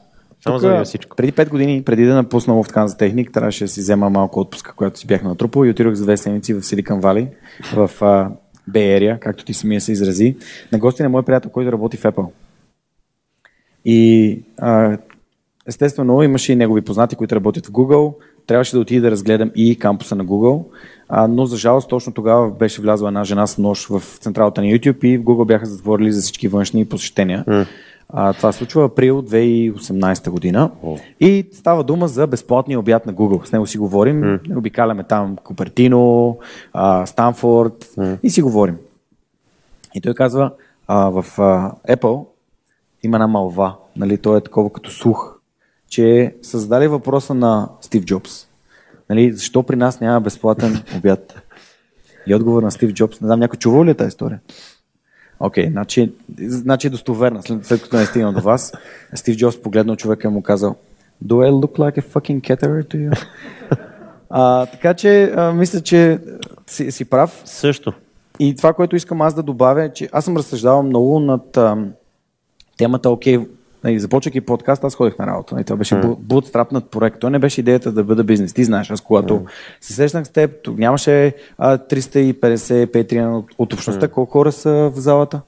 Само 0.44 0.84
всичко. 0.84 1.16
Преди 1.16 1.32
5 1.32 1.48
години, 1.48 1.84
преди 1.84 2.04
да 2.04 2.14
напусна 2.14 2.62
в 2.62 2.72
Канза 2.72 2.96
Техник, 2.96 3.32
трябваше 3.32 3.64
да 3.64 3.68
си 3.68 3.80
взема 3.80 4.10
малко 4.10 4.40
отпуска, 4.40 4.72
която 4.72 4.98
си 4.98 5.06
бях 5.06 5.22
натрупал 5.22 5.64
и 5.64 5.70
отидох 5.70 5.94
за 5.94 6.04
две 6.04 6.16
седмици 6.16 6.54
в 6.54 6.62
Силикан 6.62 7.00
Вали, 7.00 7.28
в 7.74 7.90
Bay 8.70 8.98
Area, 9.00 9.18
както 9.18 9.44
ти 9.44 9.54
самия 9.54 9.80
се 9.80 9.92
изрази, 9.92 10.36
на 10.72 10.78
гости 10.78 11.02
на 11.02 11.08
мой 11.08 11.22
приятел, 11.22 11.50
който 11.50 11.72
работи 11.72 11.96
в 11.96 12.02
Apple. 12.02 12.26
И 13.84 14.42
а, 14.58 14.98
естествено 15.66 16.22
имаше 16.22 16.52
и 16.52 16.56
негови 16.56 16.82
познати, 16.82 17.16
които 17.16 17.36
работят 17.36 17.66
в 17.66 17.70
Google. 17.70 18.14
Трябваше 18.46 18.72
да 18.72 18.80
отида 18.80 19.00
да 19.00 19.10
разгледам 19.10 19.50
и 19.54 19.78
кампуса 19.78 20.14
на 20.14 20.24
Google, 20.24 20.64
а, 21.08 21.28
но 21.28 21.46
за 21.46 21.56
жалост 21.56 21.88
точно 21.88 22.12
тогава 22.12 22.50
беше 22.50 22.82
влязла 22.82 23.08
една 23.08 23.24
жена 23.24 23.46
с 23.46 23.58
нож 23.58 23.86
в 23.86 24.02
централата 24.20 24.60
на 24.60 24.66
YouTube 24.66 25.04
и 25.04 25.18
в 25.18 25.22
Google 25.22 25.46
бяха 25.46 25.66
затворили 25.66 26.12
за 26.12 26.20
всички 26.20 26.48
външни 26.48 26.84
посещения. 26.84 27.44
Mm. 27.48 27.66
А, 28.08 28.32
това 28.32 28.52
се 28.52 28.58
случва 28.58 28.84
април 28.84 29.22
2018 29.22 30.30
година. 30.30 30.70
Oh. 30.84 31.00
И 31.20 31.48
става 31.52 31.84
дума 31.84 32.08
за 32.08 32.26
безплатния 32.26 32.78
обяд 32.78 33.06
на 33.06 33.14
Google. 33.14 33.44
С 33.44 33.52
него 33.52 33.66
си 33.66 33.78
говорим, 33.78 34.22
mm. 34.22 34.58
обикаляме 34.58 35.04
там 35.04 35.36
Купертино, 35.36 36.38
а, 36.72 37.06
Станфорд 37.06 37.84
mm. 37.84 38.18
и 38.22 38.30
си 38.30 38.42
говорим. 38.42 38.76
И 39.94 40.00
той 40.00 40.14
казва, 40.14 40.50
а, 40.88 41.08
в 41.08 41.24
а, 41.38 41.72
Apple 41.88 42.26
има 43.02 43.16
една 43.16 43.26
малва, 43.26 43.76
нали, 43.96 44.18
то 44.18 44.36
е 44.36 44.40
такова 44.40 44.72
като 44.72 44.90
слух, 44.90 45.34
че 45.88 46.34
създали 46.42 46.88
въпроса 46.88 47.34
на 47.34 47.68
Стив 47.80 48.04
Джобс. 48.04 48.46
Нали, 49.10 49.32
защо 49.32 49.62
при 49.62 49.76
нас 49.76 50.00
няма 50.00 50.20
безплатен 50.20 50.82
обяд? 50.98 51.42
И 52.26 52.34
отговор 52.34 52.62
на 52.62 52.70
Стив 52.70 52.92
Джобс, 52.92 53.20
не 53.20 53.26
знам, 53.26 53.40
някой 53.40 53.56
чувал 53.56 53.84
ли 53.84 53.90
е 53.90 53.94
тази 53.94 54.08
история? 54.08 54.40
Окей, 55.46 55.64
okay, 55.64 55.70
значи, 55.70 56.12
значи 56.38 56.86
е 56.86 56.90
достоверна, 56.90 57.42
след, 57.42 57.66
след 57.66 57.82
като 57.82 57.96
не 57.96 58.02
е 58.02 58.06
стигнал 58.06 58.32
до 58.32 58.40
вас. 58.40 58.72
Стив 59.14 59.36
Джобс 59.36 59.62
погледнал 59.62 59.96
човека 59.96 60.28
и 60.28 60.30
му 60.30 60.42
казал 60.42 60.76
Do 61.24 61.34
I 61.34 61.50
look 61.50 61.78
like 61.78 61.98
a 61.98 62.12
fucking 62.12 62.40
caterer 62.40 62.94
to 62.94 63.08
you? 63.08 63.26
а, 64.30 64.66
така 64.66 64.94
че, 64.94 65.32
а, 65.36 65.52
мисля, 65.52 65.80
че 65.80 66.18
си, 66.66 66.90
си 66.90 67.04
прав. 67.04 67.42
Също. 67.44 67.92
И 68.38 68.56
това, 68.56 68.72
което 68.72 68.96
искам 68.96 69.22
аз 69.22 69.34
да 69.34 69.42
добавя, 69.42 69.84
е, 69.84 69.92
че 69.92 70.08
аз 70.12 70.24
съм 70.24 70.36
разсъждавал 70.36 70.82
много 70.82 71.20
над 71.20 71.56
а, 71.56 71.76
темата, 72.76 73.10
окей, 73.10 73.38
okay, 73.38 73.48
Нали, 73.84 73.98
започвайки 73.98 74.40
подкаст, 74.40 74.84
аз 74.84 74.94
ходих 74.94 75.18
на 75.18 75.26
работа. 75.26 75.54
Нали, 75.54 75.64
това 75.64 75.76
беше 75.76 75.94
mm. 75.94 76.16
bootstrapнат 76.16 76.84
проект. 76.90 77.18
То 77.20 77.30
не 77.30 77.38
беше 77.38 77.60
идеята 77.60 77.92
да 77.92 78.04
бъда 78.04 78.24
бизнес. 78.24 78.52
Ти 78.52 78.64
знаеш, 78.64 78.90
аз 78.90 79.00
когато 79.00 79.34
mm. 79.34 79.46
се 79.80 79.92
срещнах 79.92 80.26
с 80.26 80.30
теб, 80.30 80.50
тук 80.62 80.78
нямаше 80.78 81.34
а, 81.58 81.78
350 81.78 82.92
петриана 82.92 83.38
от, 83.38 83.46
от 83.58 83.72
общността. 83.72 84.06
Mm. 84.06 84.10
Колко 84.10 84.32
хора 84.32 84.52
са 84.52 84.90
в 84.94 85.00
залата? 85.00 85.40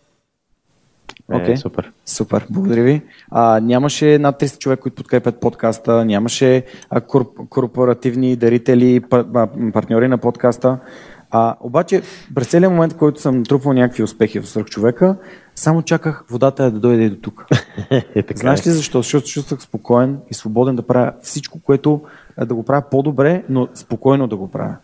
Okay. 1.31 1.53
Е, 1.53 1.57
супер. 1.57 1.93
Супер, 2.07 2.47
благодаря 2.51 2.83
ви. 2.83 3.03
А, 3.31 3.61
нямаше 3.61 4.19
над 4.19 4.41
300 4.41 4.59
човека, 4.59 4.83
които 4.83 4.97
подкрепят 4.97 5.41
подкаста, 5.41 6.05
нямаше 6.05 6.65
а, 6.91 7.01
корп, 7.01 7.29
корпоративни 7.49 8.37
дарители, 8.37 9.01
партньори 9.73 10.09
на 10.09 10.19
подкаста. 10.19 10.79
А, 11.31 11.57
обаче, 11.61 12.03
през 12.35 12.49
целият 12.49 12.73
момент, 12.73 12.93
в 12.93 12.97
който 12.97 13.21
съм 13.21 13.45
трупал 13.45 13.73
някакви 13.73 14.03
успехи 14.03 14.41
в 14.41 14.49
свърх 14.49 14.67
човека, 14.67 15.17
само 15.55 15.83
чаках 15.83 16.25
водата 16.31 16.71
да 16.71 16.81
дойде 16.81 17.09
до 17.11 17.17
тук. 17.17 17.47
е, 17.91 18.25
Знаеш 18.35 18.67
ли 18.67 18.71
защо? 18.71 18.99
Защото 18.99 19.27
чувствах 19.27 19.63
спокоен 19.63 20.19
и 20.31 20.35
свободен 20.35 20.77
да 20.77 20.83
правя 20.83 21.13
всичко, 21.23 21.61
което 21.61 22.01
да 22.47 22.55
го 22.55 22.63
правя 22.63 22.83
по-добре, 22.91 23.43
но 23.49 23.69
спокойно 23.75 24.27
да 24.27 24.37
го 24.37 24.51
правя. 24.51 24.77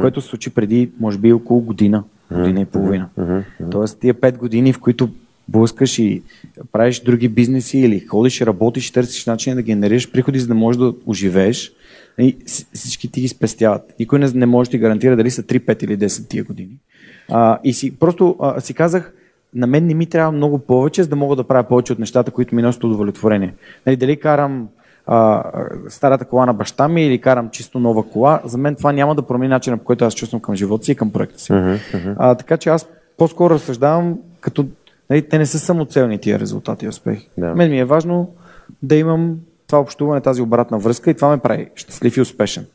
Което 0.00 0.20
се 0.20 0.28
случи 0.28 0.50
преди, 0.50 0.90
може 1.00 1.18
би, 1.18 1.32
около 1.32 1.60
година, 1.60 2.04
година 2.32 2.60
и 2.60 2.64
половина. 2.64 3.08
Тоест, 3.70 4.00
тия 4.00 4.14
пет 4.14 4.38
години, 4.38 4.72
в 4.72 4.80
които 4.80 5.08
блъскаш 5.48 5.98
и 5.98 6.22
правиш 6.72 7.00
други 7.00 7.28
бизнеси 7.28 7.78
или 7.78 8.00
ходиш 8.00 8.40
и 8.40 8.46
работиш 8.46 8.88
и 8.88 8.92
търсиш 8.92 9.26
начин 9.26 9.54
да 9.54 9.62
генерираш 9.62 10.10
приходи, 10.10 10.38
за 10.38 10.46
да 10.46 10.54
можеш 10.54 10.78
да 10.78 10.94
оживееш, 11.06 11.68
и 11.68 11.72
всички 12.72 13.12
ти 13.12 13.20
ги 13.20 13.28
спестяват. 13.28 13.94
Никой 13.98 14.18
не, 14.18 14.30
не 14.34 14.46
може 14.46 14.70
да 14.70 14.70
ти 14.70 14.78
гарантира 14.78 15.16
дали 15.16 15.30
са 15.30 15.42
3, 15.42 15.58
5 15.58 15.84
или 15.84 15.98
10 15.98 16.28
тия 16.28 16.44
години. 16.44 16.78
А, 17.28 17.58
и 17.64 17.72
си, 17.72 17.98
просто 17.98 18.36
а, 18.40 18.60
си 18.60 18.74
казах, 18.74 19.12
на 19.54 19.66
мен 19.66 19.86
не 19.86 19.94
ми 19.94 20.06
трябва 20.06 20.32
много 20.32 20.58
повече, 20.58 21.02
за 21.02 21.08
да 21.08 21.16
мога 21.16 21.36
да 21.36 21.44
правя 21.44 21.64
повече 21.64 21.92
от 21.92 21.98
нещата, 21.98 22.30
които 22.30 22.54
ми 22.54 22.62
носят 22.62 22.84
удовлетворение. 22.84 23.54
Нали, 23.86 23.96
дали 23.96 24.16
карам 24.16 24.68
а, 25.06 25.44
старата 25.88 26.24
кола 26.24 26.46
на 26.46 26.54
баща 26.54 26.88
ми 26.88 27.06
или 27.06 27.20
карам 27.20 27.50
чисто 27.50 27.78
нова 27.78 28.10
кола, 28.10 28.40
за 28.44 28.58
мен 28.58 28.74
това 28.74 28.92
няма 28.92 29.14
да 29.14 29.22
промени 29.22 29.50
начина 29.50 29.78
по 29.78 29.84
който 29.84 30.04
аз 30.04 30.14
чувствам 30.14 30.40
към 30.40 30.54
живота 30.54 30.84
си 30.84 30.92
и 30.92 30.94
към 30.94 31.10
проекта 31.10 31.40
си. 31.40 31.52
Uh-huh, 31.52 31.78
uh-huh. 31.92 32.14
А, 32.18 32.34
така 32.34 32.56
че 32.56 32.68
аз 32.68 32.88
по-скоро 33.18 33.54
разсъждавам 33.54 34.18
като 34.40 34.66
нали, 35.10 35.28
те 35.28 35.38
не 35.38 35.46
са 35.46 35.58
самоцелни 35.58 36.18
тия 36.18 36.38
резултати 36.38 36.84
и 36.84 36.88
успехи. 36.88 37.28
Да. 37.38 37.54
Мен 37.54 37.70
ми 37.70 37.78
е 37.78 37.84
важно 37.84 38.30
да 38.82 38.96
имам 38.96 39.36
това 39.70 39.80
общуване, 39.80 40.20
тази 40.20 40.42
обратна 40.42 40.78
връзка 40.78 41.10
и 41.10 41.14
това 41.14 41.28
ме 41.28 41.38
прави 41.38 41.68
щастлив 41.74 42.16
и 42.16 42.20
успешен. 42.20 42.66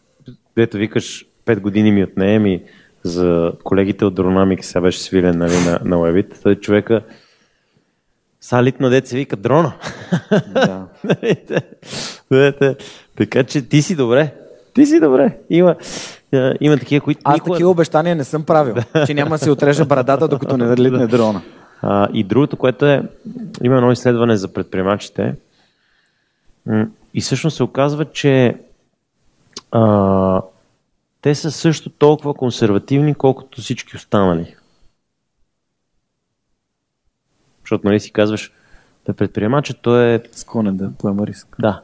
Дето 0.56 0.78
викаш, 0.78 1.26
5 1.46 1.60
години 1.60 1.92
ми 1.92 2.04
отне, 2.04 2.40
ми 2.40 2.64
за 3.04 3.54
колегите 3.64 4.06
от 4.06 4.16
Dronamic 4.16 4.62
сега 4.62 4.82
беше 4.82 5.00
свилен 5.00 5.38
нали, 5.38 5.56
на, 5.56 5.80
на 5.84 5.96
Webit. 5.96 6.44
Той 6.44 6.56
човека 6.56 7.02
Салит 8.42 8.80
на 8.80 8.90
деца 8.90 9.16
вика 9.16 9.36
дрона. 9.36 9.74
Да. 10.54 10.88
така 13.18 13.44
че 13.44 13.62
ти 13.62 13.82
си 13.82 13.96
добре. 13.96 14.34
Ти 14.74 14.86
си 14.86 15.00
добре. 15.00 15.38
Има, 15.50 15.76
има 16.60 16.78
такива, 16.78 17.04
които. 17.04 17.22
Аз 17.24 17.34
никога... 17.34 17.54
такива 17.54 17.70
обещания 17.70 18.16
не 18.16 18.24
съм 18.24 18.44
правил, 18.44 18.76
че 19.06 19.14
няма 19.14 19.30
да 19.30 19.38
си 19.38 19.50
отрежа 19.50 19.86
брадата, 19.86 20.28
докато 20.28 20.58
не 20.58 20.78
литне 20.78 21.08
дрона. 21.08 21.42
А, 21.82 22.08
и 22.14 22.24
другото, 22.24 22.58
което 22.58 22.86
е, 22.86 23.04
има 23.64 23.76
едно 23.76 23.92
изследване 23.92 24.38
за 24.38 24.54
предприемачите. 24.54 25.36
И 27.14 27.22
всъщност 27.22 27.58
се 27.58 27.64
оказва, 27.64 28.12
че 28.12 28.58
а, 29.72 30.42
те 31.22 31.36
са 31.36 31.52
също 31.52 31.90
толкова 31.90 32.34
консервативни, 32.34 33.16
колкото 33.16 33.62
всички 33.62 33.96
останали. 33.96 34.56
Защото 37.62 37.88
нали 37.88 38.00
си 38.00 38.12
казваш, 38.12 38.52
да 39.06 39.14
предприемача, 39.14 39.74
той 39.74 40.14
е... 40.14 40.22
Склонен 40.32 40.78
да 40.78 40.92
поема 41.00 41.28
риск. 41.28 41.56
Да. 41.60 41.82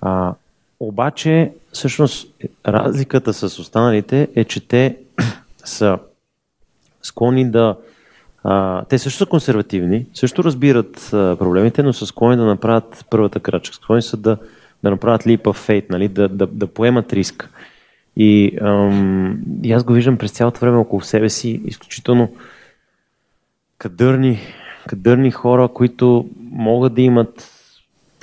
А, 0.00 0.34
обаче, 0.80 1.52
всъщност, 1.72 2.34
разликата 2.66 3.32
с 3.32 3.58
останалите 3.58 4.28
е, 4.34 4.44
че 4.44 4.68
те 4.68 4.96
са 5.64 5.98
склонни 7.02 7.50
да... 7.50 7.76
Те 8.88 8.98
също 8.98 9.18
са 9.18 9.26
консервативни, 9.26 10.06
също 10.14 10.44
разбират 10.44 11.10
а, 11.12 11.36
проблемите, 11.38 11.82
но 11.82 11.92
са 11.92 12.06
склонни 12.06 12.36
да 12.36 12.44
направят 12.44 13.06
първата 13.10 13.40
крачка. 13.40 13.74
Склонни 13.74 14.02
са 14.02 14.16
да, 14.16 14.36
да 14.82 14.90
направят 14.90 15.22
leap 15.22 15.42
of 15.42 15.70
faith, 15.70 15.90
нали? 15.90 16.08
да, 16.08 16.28
да, 16.28 16.46
да 16.46 16.66
поемат 16.66 17.12
риск. 17.12 17.50
И, 18.16 18.58
ам, 18.60 19.38
и 19.62 19.72
аз 19.72 19.84
го 19.84 19.92
виждам 19.92 20.18
през 20.18 20.32
цялото 20.32 20.60
време 20.60 20.76
около 20.76 21.02
себе 21.02 21.28
си, 21.28 21.62
изключително 21.64 22.32
кадърни, 23.78 24.38
кадърни 24.88 25.30
хора, 25.30 25.68
които 25.68 26.28
могат 26.50 26.94
да 26.94 27.02
имат, 27.02 27.50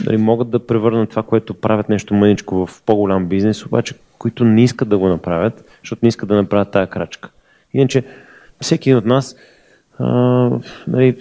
дали, 0.03 0.17
могат 0.17 0.49
да 0.49 0.67
превърнат 0.67 1.09
това, 1.09 1.24
което 1.24 1.53
правят 1.53 1.89
нещо 1.89 2.13
мъничко 2.13 2.65
в 2.65 2.82
по-голям 2.86 3.26
бизнес, 3.26 3.65
обаче 3.65 3.95
които 4.17 4.45
не 4.45 4.63
искат 4.63 4.89
да 4.89 4.97
го 4.97 5.07
направят, 5.07 5.65
защото 5.84 5.99
не 6.03 6.09
искат 6.09 6.30
да 6.30 6.36
направят 6.36 6.72
тая 6.72 6.88
крачка. 6.88 7.30
Иначе, 7.74 8.03
всеки 8.61 8.93
от 8.93 9.05
нас, 9.05 9.36
нали, 10.87 11.17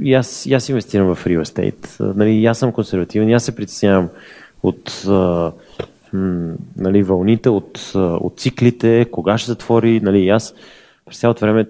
и 0.00 0.14
аз, 0.14 0.46
и 0.46 0.54
аз 0.54 0.68
инвестирам 0.68 1.14
в 1.14 1.24
real 1.24 1.42
estate, 1.42 2.14
нали, 2.16 2.30
и 2.30 2.46
аз 2.46 2.58
съм 2.58 2.72
консервативен, 2.72 3.28
и 3.28 3.34
аз 3.34 3.44
се 3.44 3.56
притеснявам 3.56 4.08
от 4.62 5.04
а, 5.08 5.52
нали, 6.76 7.02
вълните, 7.02 7.48
от, 7.48 7.92
от 7.94 8.38
циклите, 8.38 9.06
кога 9.12 9.38
ще 9.38 9.50
затвори, 9.50 10.00
нали, 10.00 10.20
и 10.20 10.28
аз 10.28 10.54
през 11.06 11.20
цялото 11.20 11.40
време 11.40 11.66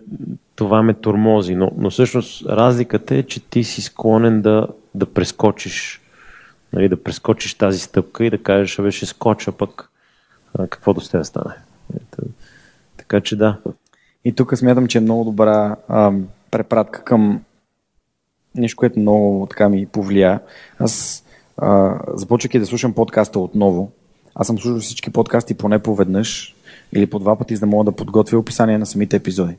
това 0.55 0.83
ме 0.83 0.95
тормози, 0.95 1.55
но, 1.55 1.71
но 1.79 1.91
всъщност 1.91 2.47
разликата 2.47 3.15
е, 3.15 3.23
че 3.23 3.41
ти 3.41 3.65
си 3.65 3.83
склонен 3.83 4.43
да, 4.43 4.67
да 4.95 5.07
прескочиш 5.07 6.03
нали, 6.73 6.89
да 6.89 7.03
прескочиш 7.03 7.55
тази 7.55 7.79
стъпка 7.79 8.25
и 8.25 8.31
да 8.31 8.43
кажеш, 8.43 8.79
абе 8.79 8.91
ще 8.91 9.07
скоча 9.07 9.53
пък 9.53 9.91
а, 10.59 10.67
какво 10.67 10.95
да 10.95 11.19
да 11.19 11.25
стане. 11.25 11.55
Ето, 11.97 12.23
така 12.97 13.21
че 13.21 13.37
да. 13.37 13.59
И 14.25 14.33
тук 14.33 14.57
смятам, 14.57 14.87
че 14.87 14.99
е 14.99 15.01
много 15.01 15.25
добра 15.25 15.77
а, 15.89 16.13
препратка 16.53 17.05
към 17.05 17.43
нещо, 18.55 18.77
което 18.77 19.01
много 19.01 19.47
така 19.51 19.69
ми 19.69 19.87
повлия. 19.87 20.41
Аз 20.79 21.25
а, 21.57 21.99
започвайки 22.15 22.59
да 22.59 22.67
слушам 22.67 22.93
подкаста 22.93 23.41
отново, 23.41 23.93
аз 24.35 24.47
съм 24.47 24.59
слушал 24.59 24.81
всички 24.81 25.11
подкасти 25.11 25.55
поне 25.55 25.79
по 25.79 25.95
веднъж 25.95 26.55
или 26.93 27.07
по 27.07 27.19
два 27.19 27.37
пъти, 27.37 27.57
за 27.57 27.61
да 27.61 27.67
мога 27.67 27.85
да 27.85 27.93
подготвя 27.93 28.39
описание 28.39 28.79
на 28.79 28.87
самите 28.87 29.17
епизоди. 29.17 29.57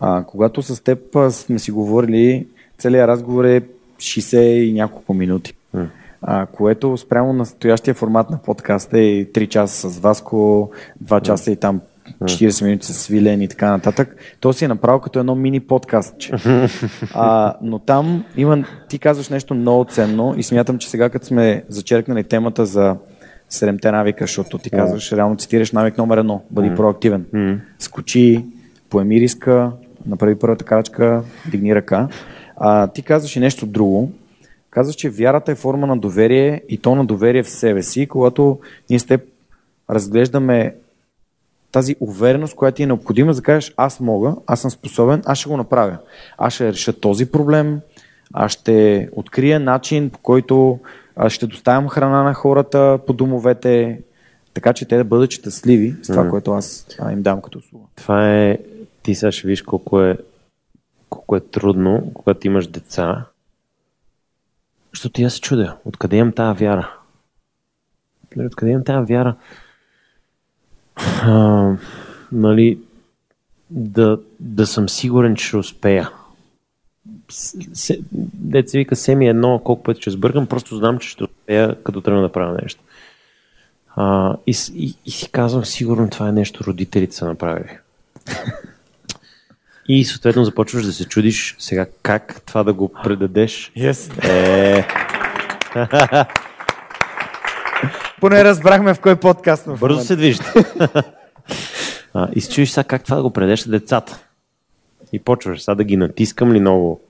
А, 0.00 0.24
когато 0.24 0.62
с 0.62 0.82
теб 0.82 1.16
сме 1.30 1.58
си 1.58 1.70
говорили, 1.70 2.46
целият 2.78 3.08
разговор 3.08 3.44
е 3.44 3.62
60 3.96 4.38
и 4.40 4.72
няколко 4.72 5.14
минути. 5.14 5.54
Mm. 5.76 5.88
А, 6.22 6.46
което 6.46 6.96
спрямо 6.96 7.32
на 7.32 7.38
настоящия 7.38 7.94
формат 7.94 8.30
на 8.30 8.38
подкаста 8.38 8.98
е 8.98 9.24
3 9.24 9.48
часа 9.48 9.90
с 9.90 9.98
Васко, 9.98 10.70
2 11.04 11.22
часа 11.22 11.52
и 11.52 11.56
там 11.56 11.80
40 12.22 12.64
минути 12.64 12.86
с 12.86 12.94
Свилен 12.94 13.42
и 13.42 13.48
така 13.48 13.70
нататък. 13.70 14.16
То 14.40 14.52
си 14.52 14.64
е 14.64 14.68
направо 14.68 15.00
като 15.00 15.18
едно 15.18 15.34
мини 15.34 15.60
подкаст. 15.60 16.14
А, 17.14 17.54
но 17.62 17.78
там 17.78 18.24
има, 18.36 18.64
ти 18.88 18.98
казваш 18.98 19.28
нещо 19.28 19.54
много 19.54 19.84
ценно 19.84 20.34
и 20.36 20.42
смятам, 20.42 20.78
че 20.78 20.90
сега 20.90 21.10
като 21.10 21.26
сме 21.26 21.64
зачеркнали 21.68 22.24
темата 22.24 22.66
за 22.66 22.96
седемте 23.48 23.90
навика, 23.90 24.24
защото 24.24 24.58
ти 24.58 24.70
казваш, 24.70 25.12
реално 25.12 25.36
цитираш 25.36 25.72
навик 25.72 25.98
номер 25.98 26.16
едно, 26.18 26.42
бъди 26.50 26.74
проактивен. 26.74 27.24
Скочи, 27.78 28.44
поеми 28.90 29.20
риска, 29.20 29.70
направи 30.06 30.38
първата 30.38 30.64
крачка, 30.64 31.22
дигни 31.50 31.74
ръка. 31.74 32.08
А, 32.56 32.86
ти 32.86 33.02
казваш 33.02 33.36
и 33.36 33.40
нещо 33.40 33.66
друго. 33.66 34.12
Казваш, 34.70 34.96
че 34.96 35.10
вярата 35.10 35.52
е 35.52 35.54
форма 35.54 35.86
на 35.86 35.96
доверие 35.96 36.62
и 36.68 36.78
то 36.78 36.94
на 36.94 37.04
доверие 37.04 37.42
в 37.42 37.50
себе 37.50 37.82
си, 37.82 38.06
когато 38.06 38.58
ние 38.90 38.98
с 38.98 39.06
теб 39.06 39.20
разглеждаме 39.90 40.74
тази 41.74 41.96
увереност, 42.00 42.54
която 42.54 42.76
ти 42.76 42.82
е 42.82 42.86
необходима, 42.86 43.32
за 43.32 43.40
да 43.40 43.44
кажеш 43.44 43.74
аз 43.76 44.00
мога, 44.00 44.36
аз 44.46 44.60
съм 44.60 44.70
способен, 44.70 45.22
аз 45.26 45.38
ще 45.38 45.48
го 45.48 45.56
направя. 45.56 45.98
Аз 46.38 46.54
ще 46.54 46.72
реша 46.72 46.92
този 46.92 47.30
проблем, 47.30 47.80
аз 48.32 48.52
ще 48.52 49.08
открия 49.12 49.60
начин, 49.60 50.10
по 50.10 50.18
който 50.18 50.78
аз 51.16 51.32
ще 51.32 51.46
доставям 51.46 51.88
храна 51.88 52.22
на 52.22 52.34
хората 52.34 52.98
по 53.06 53.12
домовете, 53.12 54.00
така 54.54 54.72
че 54.72 54.88
те 54.88 54.96
да 54.96 55.04
бъдат 55.04 55.30
щастливи 55.30 55.94
с 56.02 56.06
това, 56.06 56.24
mm. 56.24 56.30
което 56.30 56.52
аз 56.52 56.86
им 57.12 57.22
дам 57.22 57.42
като 57.42 57.58
услуга. 57.58 57.84
Това 57.96 58.34
е, 58.34 58.58
ти 59.02 59.14
сега 59.14 59.32
ще 59.32 59.48
виж 59.48 59.62
колко 59.62 60.02
е, 60.02 60.18
колко 61.08 61.36
е 61.36 61.40
трудно, 61.40 62.10
когато 62.14 62.46
имаш 62.46 62.66
деца, 62.66 63.26
защото 64.92 65.22
аз 65.22 65.34
се 65.34 65.40
чудя, 65.40 65.76
откъде 65.84 66.16
имам 66.16 66.32
тази 66.32 66.64
вяра? 66.64 66.90
Нали, 68.36 68.46
откъде 68.46 68.72
имам 68.72 68.84
тази 68.84 69.12
вяра? 69.12 69.36
А, 70.96 71.72
нали, 72.32 72.78
да, 73.70 74.18
да 74.40 74.66
съм 74.66 74.88
сигурен, 74.88 75.36
че 75.36 75.46
ще 75.46 75.56
успея 75.56 76.10
деца 78.34 78.78
вика 78.78 78.96
семи 78.96 79.28
едно, 79.28 79.60
колко 79.64 79.82
пъти 79.82 80.00
ще 80.00 80.10
сбъркам, 80.10 80.46
просто 80.46 80.76
знам, 80.76 80.98
че 80.98 81.08
ще 81.08 81.24
успея, 81.24 81.76
като 81.82 82.00
трябва 82.00 82.22
да 82.22 82.32
правя 82.32 82.58
нещо. 82.62 82.80
А, 83.96 84.36
и, 84.46 84.56
и, 84.74 84.94
и 85.06 85.10
си 85.10 85.30
казвам, 85.30 85.64
сигурно 85.64 86.10
това 86.10 86.28
е 86.28 86.32
нещо 86.32 86.64
родителите 86.64 87.16
са 87.16 87.26
направили. 87.26 87.78
И 89.88 90.04
съответно 90.04 90.44
започваш 90.44 90.84
да 90.86 90.92
се 90.92 91.04
чудиш 91.04 91.56
сега 91.58 91.86
как 92.02 92.42
това 92.46 92.64
да 92.64 92.72
го 92.72 92.92
предадеш. 93.04 93.72
Yes. 93.76 94.28
Е... 94.28 94.86
Поне 98.24 98.44
разбрахме 98.44 98.94
в 98.94 99.00
кой 99.00 99.16
подкаст. 99.16 99.68
Бързо 99.80 100.00
се 100.00 100.16
движите. 100.16 100.52
и 102.34 102.40
се 102.40 102.66
сега 102.66 102.84
как 102.84 103.04
това 103.04 103.16
да 103.16 103.22
го 103.22 103.30
предадеш 103.30 103.66
на 103.66 103.70
децата. 103.70 104.24
И 105.12 105.18
почваш 105.18 105.62
сега 105.62 105.74
да 105.74 105.84
ги 105.84 105.96
натискам 105.96 106.52
ли 106.52 106.60
много 106.60 107.00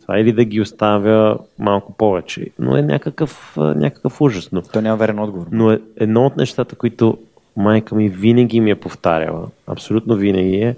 това 0.00 0.18
или 0.18 0.32
да 0.32 0.44
ги 0.44 0.60
оставя 0.60 1.38
малко 1.58 1.92
повече. 1.92 2.50
Но 2.58 2.76
е 2.76 2.82
някакъв, 2.82 3.56
някакъв 3.56 4.20
ужас. 4.20 4.52
Но, 4.52 4.62
То 4.62 4.80
няма 4.80 4.96
верен 4.96 5.18
отговор. 5.18 5.46
Но 5.52 5.70
е 5.70 5.80
едно 5.96 6.26
от 6.26 6.36
нещата, 6.36 6.76
които 6.76 7.18
майка 7.56 7.94
ми 7.94 8.08
винаги 8.08 8.60
ми 8.60 8.70
е 8.70 8.80
повтаряла, 8.80 9.48
абсолютно 9.66 10.16
винаги 10.16 10.56
е, 10.56 10.76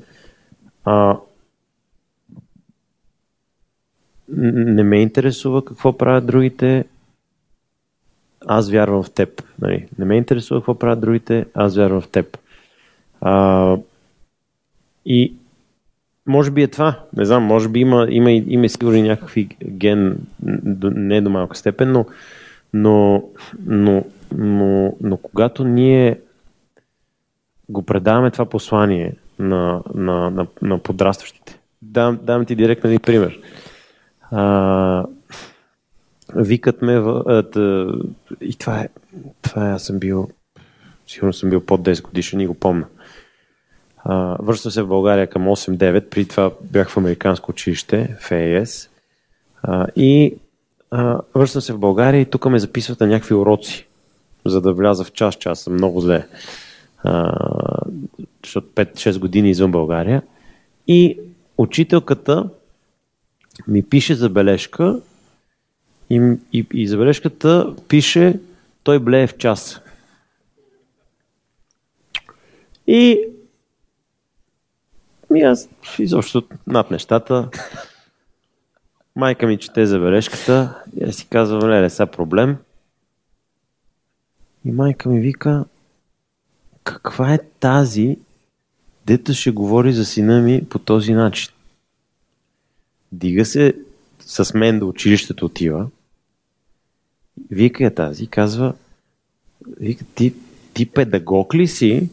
а, 0.85 1.17
не 4.29 4.83
ме 4.83 5.03
интересува 5.03 5.65
какво 5.65 5.99
правят 5.99 6.27
другите, 6.27 6.85
аз 8.47 8.71
вярвам 8.71 9.03
в 9.03 9.11
теб. 9.11 9.43
Нали? 9.61 9.89
Не 9.99 10.05
ме 10.05 10.17
интересува 10.17 10.61
какво 10.61 10.75
правят 10.75 11.01
другите, 11.01 11.47
аз 11.55 11.77
вярвам 11.77 12.01
в 12.01 12.09
теб. 12.09 12.39
А, 13.21 13.77
и 15.07 15.35
може 16.27 16.51
би 16.51 16.63
е 16.63 16.69
това. 16.69 17.01
Не 17.17 17.25
знам, 17.25 17.43
може 17.43 17.69
би 17.69 17.81
има, 17.81 18.07
има, 18.11 18.31
има 18.31 18.69
сигурно 18.69 19.03
някакви 19.03 19.49
ген, 19.65 20.19
не 20.83 21.21
до 21.21 21.31
малка 21.31 21.57
степен, 21.57 21.93
но, 21.93 22.07
но, 22.75 23.25
но, 23.67 24.05
но, 24.37 24.97
но 25.01 25.17
когато 25.17 25.65
ние 25.65 26.21
го 27.69 27.83
предаваме 27.83 28.31
това 28.31 28.45
послание 28.45 29.15
на, 29.39 29.83
на, 29.95 30.31
на, 30.31 30.47
на 30.63 30.79
подрастващите. 30.79 31.61
Дам, 31.83 32.19
дам 32.23 32.45
ти 32.45 32.55
директно 32.55 32.91
един 32.91 33.01
пример. 33.01 33.39
А, 34.31 35.05
викат 36.37 36.83
ме 36.83 37.01
в, 37.01 37.23
а, 37.27 37.43
тъ, 37.43 37.93
и 38.41 38.55
това 38.55 38.81
е, 38.81 38.89
това 39.43 39.69
е, 39.69 39.73
аз 39.73 39.85
съм 39.85 39.99
бил, 39.99 40.29
сигурно 41.07 41.33
съм 41.33 41.51
бил 41.51 41.61
под 41.61 41.81
10 41.81 42.03
годишен 42.03 42.41
и 42.41 42.47
го 42.47 42.55
помня. 42.55 42.87
връщам 44.41 44.73
се 44.73 44.83
в 44.83 44.89
България 44.89 45.27
към 45.27 45.43
8-9, 45.43 46.09
при 46.09 46.25
това 46.29 46.51
бях 46.63 46.91
в 46.91 46.97
Американско 46.97 47.51
училище, 47.51 48.17
в 48.21 48.31
ЕС. 48.33 48.91
А, 49.63 49.87
и 49.97 50.35
а, 50.91 51.21
връщам 51.35 51.63
се 51.63 51.73
в 51.73 51.79
България 51.79 52.21
и 52.21 52.31
тук 52.31 52.47
ме 52.47 52.59
записват 52.59 53.01
на 53.01 53.07
някакви 53.07 53.35
уроци, 53.35 53.87
за 54.47 54.61
да 54.61 54.73
вляза 54.73 55.05
в 55.05 55.13
час, 55.13 55.35
час 55.35 55.61
съм 55.61 55.73
много 55.73 56.01
зле. 56.01 56.27
А, 57.05 57.33
защото 58.45 58.67
5-6 58.67 59.19
години 59.19 59.51
извън 59.51 59.71
България. 59.71 60.23
И 60.89 61.19
учителката 61.59 62.49
ми 63.69 63.83
пише 63.83 64.15
забележка 64.15 65.01
и, 66.11 66.37
и, 66.53 66.67
и 66.73 66.89
забележката 66.89 67.75
пише 67.89 68.41
той 68.83 68.99
блее 68.99 69.27
в 69.27 69.37
час. 69.37 69.81
И 72.87 73.21
ми 75.31 75.41
аз 75.41 75.69
изобщо 75.99 76.43
над 76.67 76.91
нещата. 76.91 77.49
Майка 79.17 79.47
ми 79.47 79.59
чете 79.59 79.87
забележката 79.87 80.83
и 81.01 81.05
аз 81.05 81.17
си 81.17 81.27
казвам, 81.31 81.71
леле, 81.71 81.91
са 81.91 82.07
проблем. 82.07 82.57
И 84.65 84.73
майка 84.73 85.09
ми 85.09 85.21
вика, 85.21 85.65
каква 86.85 87.35
е 87.35 87.39
тази, 87.61 88.19
дето 89.07 89.35
ще 89.35 89.51
говори 89.51 89.93
за 89.93 90.05
сина 90.05 90.41
ми 90.41 90.65
по 90.69 90.79
този 90.79 91.13
начин? 91.13 91.53
Дига 93.13 93.45
се 93.45 93.75
с 94.21 94.55
мен 94.55 94.79
до 94.79 94.89
училището 94.89 95.47
отива, 95.47 95.89
вика 97.51 97.85
я 97.85 97.95
тази 97.95 98.25
и 98.25 98.27
казва, 98.27 98.75
вика, 99.81 100.05
ти, 100.15 100.35
ти 100.75 100.87
педагог 100.87 101.55
ли 101.55 101.67
си 101.67 102.09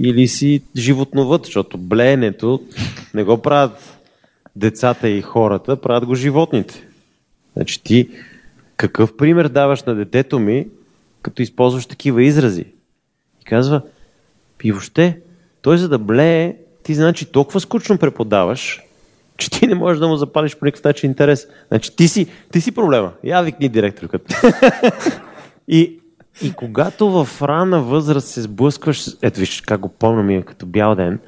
или 0.00 0.28
си 0.28 0.62
животновът, 0.76 1.44
защото 1.44 1.78
блеенето 1.78 2.62
не 3.14 3.24
го 3.24 3.42
правят 3.42 3.98
децата 4.56 5.08
и 5.08 5.22
хората, 5.22 5.80
правят 5.80 6.06
го 6.06 6.14
животните. 6.14 6.86
Значи 7.56 7.82
ти 7.82 8.08
какъв 8.76 9.16
пример 9.16 9.48
даваш 9.48 9.82
на 9.82 9.94
детето 9.94 10.38
ми, 10.38 10.66
като 11.22 11.42
използваш 11.42 11.86
такива 11.86 12.22
изрази? 12.22 12.64
И 13.42 13.44
казва, 13.44 13.82
и 14.64 14.72
въобще, 14.72 15.20
той 15.62 15.78
за 15.78 15.88
да 15.88 15.98
блее, 15.98 16.56
ти 16.82 16.94
значи 16.94 17.26
толкова 17.26 17.60
скучно 17.60 17.98
преподаваш, 17.98 18.82
че 19.36 19.50
ти 19.50 19.66
не 19.66 19.74
можеш 19.74 20.00
да 20.00 20.08
му 20.08 20.16
запалиш 20.16 20.56
по 20.56 20.64
никакъв 20.64 20.84
начин 20.84 21.10
интерес. 21.10 21.48
Значи 21.68 21.96
ти 21.96 22.08
си, 22.08 22.26
ти 22.52 22.60
си 22.60 22.72
проблема. 22.72 23.12
Я 23.24 23.42
викни 23.42 23.68
директорката. 23.68 24.40
и, 25.68 26.00
и 26.42 26.52
когато 26.52 27.10
в 27.10 27.42
рана 27.42 27.82
възраст 27.82 28.28
се 28.28 28.42
сблъскваш, 28.42 29.06
ето 29.22 29.40
виж 29.40 29.60
как 29.60 29.80
го 29.80 29.88
помня 29.88 30.22
ми 30.22 30.36
е 30.36 30.42
като 30.42 30.66
бял 30.66 30.94
ден, 30.94 31.18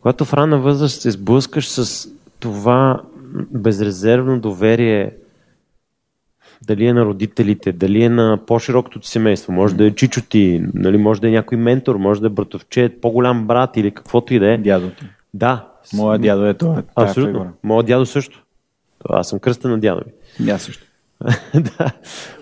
когато 0.00 0.24
в 0.24 0.34
рана 0.34 0.58
възраст 0.58 1.00
се 1.00 1.10
сблъскаш 1.10 1.68
с 1.68 2.08
това 2.40 3.02
безрезервно 3.50 4.40
доверие 4.40 5.12
дали 6.66 6.86
е 6.86 6.92
на 6.92 7.04
родителите, 7.04 7.72
дали 7.72 8.02
е 8.02 8.08
на 8.08 8.38
по-широкото 8.46 9.00
ти 9.00 9.08
семейство, 9.08 9.52
може 9.52 9.74
да 9.74 9.86
е 9.86 9.90
чичо 9.90 10.22
ти, 10.22 10.62
нали, 10.74 10.98
може 10.98 11.20
да 11.20 11.28
е 11.28 11.30
някой 11.30 11.58
ментор, 11.58 11.96
може 11.96 12.20
да 12.20 12.26
е 12.26 12.30
братовче, 12.30 12.96
по-голям 13.02 13.46
брат 13.46 13.76
или 13.76 13.90
каквото 13.90 14.34
и 14.34 14.38
да 14.38 14.52
е. 14.52 14.58
Дядо 14.58 14.90
ти. 14.90 15.04
Да. 15.34 15.68
Моя 15.92 16.18
дядо 16.18 16.46
е 16.46 16.54
това. 16.54 16.82
Абсолютно. 16.94 17.52
Моя 17.62 17.82
дядо 17.82 18.06
също. 18.06 18.44
Аз 19.08 19.28
съм 19.28 19.38
кръстен 19.38 19.70
на 19.70 19.80
дядо 19.80 20.00
ми. 20.40 20.50
Аз 20.50 20.62
също. 20.62 20.86
да. 21.54 21.92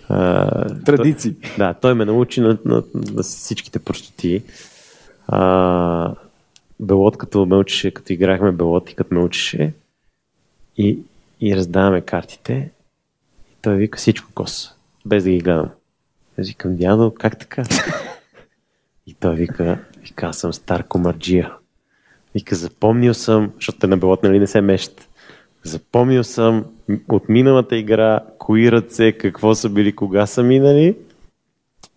А, 0.09 0.85
Традиции. 0.85 1.35
Той, 1.35 1.51
да, 1.59 1.75
той 1.75 1.95
ме 1.95 2.05
научи 2.05 2.41
на, 2.41 2.59
на, 2.65 2.83
на 2.95 3.23
всичките 3.23 3.79
простоти. 3.79 4.43
А, 5.29 6.15
белот, 6.81 7.17
като 7.17 7.47
ме 7.47 7.57
учеше, 7.57 7.91
като 7.91 8.13
играхме 8.13 8.53
белот 8.53 8.91
и 8.91 8.95
като 8.95 9.15
ме 9.15 9.21
учеше 9.21 9.73
и, 10.77 10.99
и 11.41 11.57
раздаваме 11.57 12.01
картите, 12.01 12.71
той 13.63 13.77
вика 13.77 13.99
всичко 13.99 14.29
кос, 14.35 14.75
без 15.07 15.25
да 15.25 15.31
ги 15.31 15.39
гледам. 15.39 15.71
Аз 16.39 16.49
викам, 16.49 16.77
дядо, 16.77 17.15
как 17.19 17.39
така? 17.39 17.63
И 19.07 19.15
той 19.15 19.35
вика, 19.35 19.79
вика, 20.03 20.27
аз 20.27 20.39
съм 20.39 20.53
стар 20.53 20.85
комарджия. 20.85 21.53
Вика, 22.35 22.55
запомнил 22.55 23.15
съм, 23.15 23.53
защото 23.55 23.79
те 23.79 23.87
на 23.87 23.97
белот, 23.97 24.23
нали 24.23 24.39
не 24.39 24.47
се 24.47 24.61
мещат. 24.61 25.09
Запомнил 25.63 26.25
съм 26.25 26.65
от 27.09 27.29
миналата 27.29 27.77
игра, 27.77 28.21
кои 28.39 28.73
ръце, 28.73 29.13
какво 29.13 29.55
са 29.55 29.69
били, 29.69 29.97
кога 29.97 30.27
са 30.27 30.43
минали. 30.43 30.97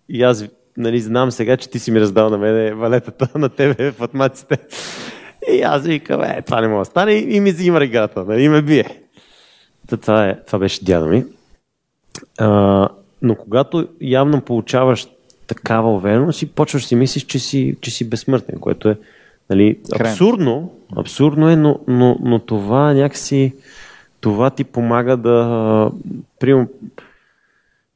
И 0.10 0.24
аз 0.24 0.46
нали, 0.78 1.00
знам 1.02 1.32
сега, 1.32 1.58
че 1.58 1.70
ти 1.70 1.80
си 1.80 1.92
ми 1.92 2.02
раздал 2.02 2.30
на 2.30 2.38
мене 2.38 2.74
валетата 2.74 3.40
на 3.40 3.50
тебе 3.50 3.92
в 3.92 4.02
атмаците. 4.02 4.58
И 5.52 5.62
аз 5.62 5.84
викам, 5.84 6.24
е, 6.24 6.42
това 6.42 6.62
не 6.62 6.68
мога 6.68 6.82
да 6.82 6.86
стане 6.86 7.14
и 7.14 7.40
ми 7.40 7.52
взима 7.52 7.84
играта, 7.84 8.26
нали, 8.26 8.44
и 8.44 8.50
ме 8.50 8.62
бие. 8.62 9.02
Това, 10.02 10.28
е, 10.28 10.44
това 10.46 10.60
беше 10.60 10.86
дядо 10.86 11.08
ми. 11.08 11.26
А, 12.38 12.90
но 13.22 13.36
когато 13.36 13.88
явно 14.02 14.42
получаваш 14.42 15.08
такава 15.48 15.94
увереност 15.94 16.42
и 16.42 16.52
почваш 16.52 16.86
си 16.86 16.96
мислиш, 16.96 17.24
че 17.24 17.40
си, 17.40 17.76
че 17.82 17.92
си 17.92 18.10
безсмъртен, 18.10 18.60
което 18.60 18.90
е 18.90 18.98
нали, 19.50 19.80
абсурдно, 20.00 20.72
абсурдно 20.98 21.50
е, 21.50 21.56
но, 21.56 21.80
но, 21.88 22.18
но 22.22 22.39
това 22.39 22.93
някакси 22.93 23.54
това 24.26 24.50
ти 24.50 24.64
помага 24.64 25.18
да 25.18 25.91
прием, 26.39 26.68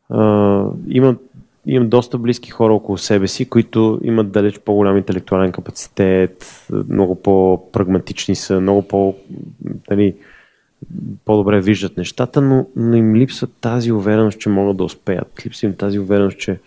а, 0.09 0.65
имам, 0.87 1.17
имам 1.65 1.89
доста 1.89 2.17
близки 2.17 2.49
хора 2.49 2.73
около 2.73 2.97
себе 2.97 3.27
си, 3.27 3.49
които 3.49 3.99
имат 4.03 4.31
далеч 4.31 4.59
по-голям 4.59 4.97
интелектуален 4.97 5.51
капацитет, 5.51 6.67
много 6.89 7.15
по-прагматични 7.15 8.35
са, 8.35 8.61
много 8.61 8.87
по- 8.87 9.15
нали, 9.89 10.15
по-добре 11.25 11.61
виждат 11.61 11.97
нещата, 11.97 12.41
но, 12.41 12.67
но 12.75 12.95
им 12.95 13.15
липсва 13.15 13.47
тази 13.47 13.91
увереност, 13.91 14.39
че 14.39 14.49
могат 14.49 14.77
да 14.77 14.83
успеят. 14.83 15.45
Липсва 15.45 15.67
им 15.67 15.75
тази 15.75 15.99
увереност, 15.99 16.39
че 16.39 16.59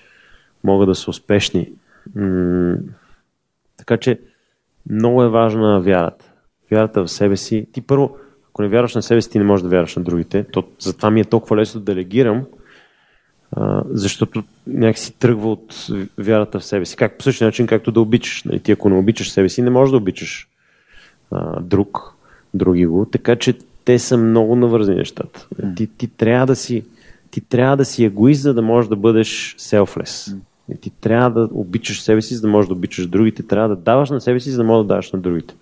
могат 0.64 0.89
да 0.89 0.95
са 0.95 1.11
успешни. 1.11 1.72
М- 2.14 2.76
така 3.76 3.97
че 3.97 4.20
много 4.91 5.22
е 5.22 5.28
важна 5.28 5.80
вярата. 5.80 6.24
Вярата 6.70 7.05
в 7.05 7.11
себе 7.11 7.37
си. 7.37 7.66
Ти 7.72 7.80
първо, 7.80 8.16
ако 8.49 8.62
не 8.62 8.68
вярваш 8.68 8.95
на 8.95 9.03
себе 9.03 9.22
си, 9.22 9.30
ти 9.30 9.39
не 9.39 9.45
можеш 9.45 9.62
да 9.62 9.68
вярваш 9.68 9.97
на 9.97 10.03
другите. 10.03 10.45
То, 10.45 10.64
затова 10.78 11.11
ми 11.11 11.20
е 11.20 11.24
толкова 11.24 11.57
лесно 11.57 11.80
да 11.80 11.95
делегирам, 11.95 12.45
а, 13.53 13.83
защото 13.91 14.45
някакси 14.66 15.18
тръгва 15.18 15.53
от 15.53 15.87
вярата 16.18 16.59
в 16.59 16.64
себе 16.64 16.85
си. 16.85 16.97
Как, 16.97 17.18
по 17.18 17.22
същия 17.22 17.47
начин, 17.47 17.66
както 17.66 17.93
да 17.93 18.01
обичаш. 18.01 18.45
Нали? 18.45 18.61
Ти 18.61 18.72
ако 18.72 18.89
не 18.89 18.99
обичаш 18.99 19.30
себе 19.30 19.49
си, 19.49 19.62
не 19.62 19.70
можеш 19.70 19.91
да 19.91 19.97
обичаш 19.97 20.49
а, 21.30 21.61
друг, 21.61 22.14
други 22.55 22.87
го. 22.87 23.07
Така 23.12 23.37
че 23.37 23.55
те 23.85 23.99
са 23.99 24.16
много 24.16 24.57
навързани 24.57 24.99
нещата. 24.99 25.49
Ти, 25.76 25.87
ти, 25.87 26.09
трябва 26.09 26.47
да 26.47 26.57
си, 26.57 26.85
ти 27.30 27.41
трябва 27.41 27.76
да 27.76 27.85
си 27.85 28.05
егоист, 28.05 28.43
за 28.43 28.55
да 28.55 28.62
можеш 28.62 28.89
да 28.89 28.97
бъдеш 28.97 29.55
селфлес. 29.59 30.28
Mm. 30.28 30.39
И 30.73 30.77
ти 30.81 30.91
трябва 30.91 31.31
да 31.31 31.49
обичаш 31.53 32.03
себе 32.03 32.23
си, 32.23 32.35
за 32.35 32.41
да 32.41 32.49
можеш 32.49 32.68
да 32.68 32.75
обичаш 32.75 33.07
другите. 33.07 33.43
Трябва 33.43 33.68
да 33.68 33.77
даваш 33.77 34.11
на 34.11 34.20
себе 34.20 34.41
си, 34.41 34.51
за 34.51 34.57
да 34.57 34.64
можеш 34.64 34.85
да 34.85 34.89
даваш 34.89 35.12
на 35.12 35.18
другите. 35.18 35.55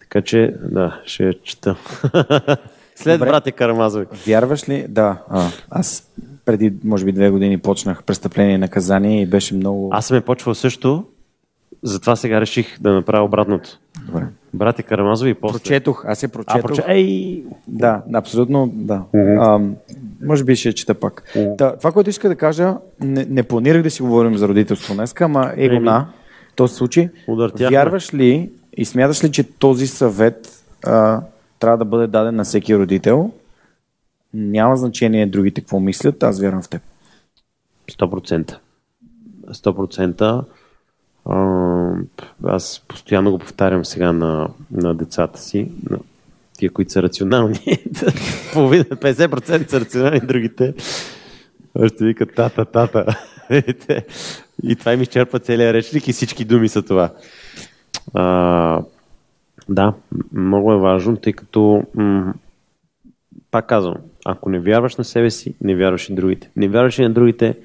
Така 0.00 0.22
че, 0.22 0.54
да, 0.70 1.00
ще 1.04 1.34
чета. 1.42 1.76
След 2.94 3.18
Добре. 3.18 3.30
брате 3.30 3.52
Карамазови. 3.52 4.06
Вярваш 4.26 4.68
ли? 4.68 4.86
Да. 4.88 5.22
А, 5.28 5.48
аз 5.70 6.10
преди, 6.44 6.72
може 6.84 7.04
би, 7.04 7.12
две 7.12 7.30
години 7.30 7.58
почнах 7.58 8.04
престъпление 8.04 8.54
и 8.54 8.58
наказание 8.58 9.22
и 9.22 9.26
беше 9.26 9.54
много... 9.54 9.88
Аз 9.92 10.06
съм 10.06 10.16
е 10.16 10.20
почвал 10.20 10.54
също, 10.54 11.04
затова 11.82 12.16
сега 12.16 12.40
реших 12.40 12.80
да 12.80 12.92
направя 12.92 13.24
обратното. 13.24 13.78
Добре. 14.06 14.26
Брати 14.54 14.82
Карамазови 14.82 15.30
и 15.30 15.34
после. 15.34 15.58
Прочетох, 15.58 16.04
аз 16.06 16.18
се 16.18 16.28
прочетох. 16.28 16.58
А, 16.58 16.62
проче... 16.62 16.84
Ей! 16.88 17.44
Да, 17.68 18.02
абсолютно, 18.14 18.70
да. 18.74 19.02
А, 19.14 19.60
може 20.22 20.44
би 20.44 20.56
ще 20.56 20.72
чета 20.72 20.94
пак. 20.94 21.22
Uh-huh. 21.34 21.58
Та, 21.58 21.76
това, 21.76 21.92
което 21.92 22.10
иска 22.10 22.28
да 22.28 22.36
кажа, 22.36 22.74
не, 23.00 23.24
не 23.24 23.42
планирах 23.42 23.82
да 23.82 23.90
си 23.90 24.02
говорим 24.02 24.36
за 24.36 24.48
родителство 24.48 24.94
днес, 24.94 25.14
ама 25.20 25.52
е 25.56 25.68
го 25.68 25.80
на 25.80 26.08
този 26.56 26.74
случай. 26.74 27.08
Удъртяхме. 27.28 27.76
Вярваш 27.76 28.14
ли 28.14 28.50
и 28.76 28.84
смяташ 28.84 29.24
ли, 29.24 29.32
че 29.32 29.42
този 29.42 29.86
съвет 29.86 30.64
а, 30.84 31.20
трябва 31.58 31.78
да 31.78 31.84
бъде 31.84 32.06
даден 32.06 32.36
на 32.36 32.44
всеки 32.44 32.76
родител? 32.76 33.30
Няма 34.34 34.76
значение 34.76 35.26
другите 35.26 35.60
какво 35.60 35.80
мислят, 35.80 36.22
аз 36.22 36.40
вярвам 36.40 36.62
в 36.62 36.68
теб. 36.68 36.82
100%. 37.90 38.56
100%. 39.48 40.44
Аз 42.44 42.82
постоянно 42.88 43.30
го 43.30 43.38
повтарям 43.38 43.84
сега 43.84 44.12
на, 44.12 44.48
на 44.70 44.94
децата 44.94 45.40
си. 45.40 45.72
Такива, 46.62 46.74
които 46.74 46.92
са 46.92 47.02
рационални. 47.02 47.58
Половина, 48.52 48.84
50% 48.84 49.70
са 49.70 49.80
рационални, 49.80 50.20
другите 50.20 50.74
още 51.74 52.04
викат 52.04 52.34
тата, 52.34 52.64
тата. 52.64 53.06
и 54.62 54.76
това 54.76 54.92
им 54.92 55.02
изчерпва 55.02 55.38
целият 55.38 55.74
речник 55.74 56.08
и 56.08 56.12
всички 56.12 56.44
думи 56.44 56.68
са 56.68 56.82
това. 56.82 57.10
А, 58.14 58.82
да, 59.68 59.94
много 60.32 60.72
е 60.72 60.78
важно, 60.78 61.16
тъй 61.16 61.32
като 61.32 61.82
м- 61.94 62.34
пак 63.50 63.66
казвам, 63.66 63.96
ако 64.24 64.50
не 64.50 64.60
вярваш 64.60 64.96
на 64.96 65.04
себе 65.04 65.30
си, 65.30 65.54
не 65.60 65.76
вярваш 65.76 66.08
и 66.08 66.14
другите. 66.14 66.50
Не 66.56 66.68
вярваш 66.68 66.98
и 66.98 67.02
на 67.02 67.10
другите, 67.10 67.58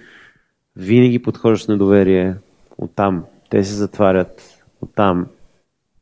винаги 0.76 1.22
подхождаш 1.22 1.64
с 1.64 1.68
недоверие. 1.68 2.36
Оттам 2.78 3.24
те 3.50 3.64
се 3.64 3.74
затварят, 3.74 4.64
оттам 4.82 5.28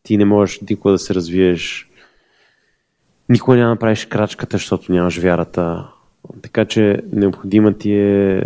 ти 0.04 0.18
не 0.18 0.26
можеш 0.26 0.62
никога 0.62 0.92
да 0.92 1.00
се 1.00 1.14
развиеш. 1.14 1.90
Никога 3.30 3.58
няма 3.58 3.68
да 3.68 3.74
направиш 3.74 4.06
крачката, 4.06 4.58
защото 4.58 4.92
нямаш 4.92 5.18
вярата. 5.18 5.88
Така 6.42 6.66
че 6.66 7.02
необходима 7.12 7.74
ти 7.74 7.94
е, 7.94 8.44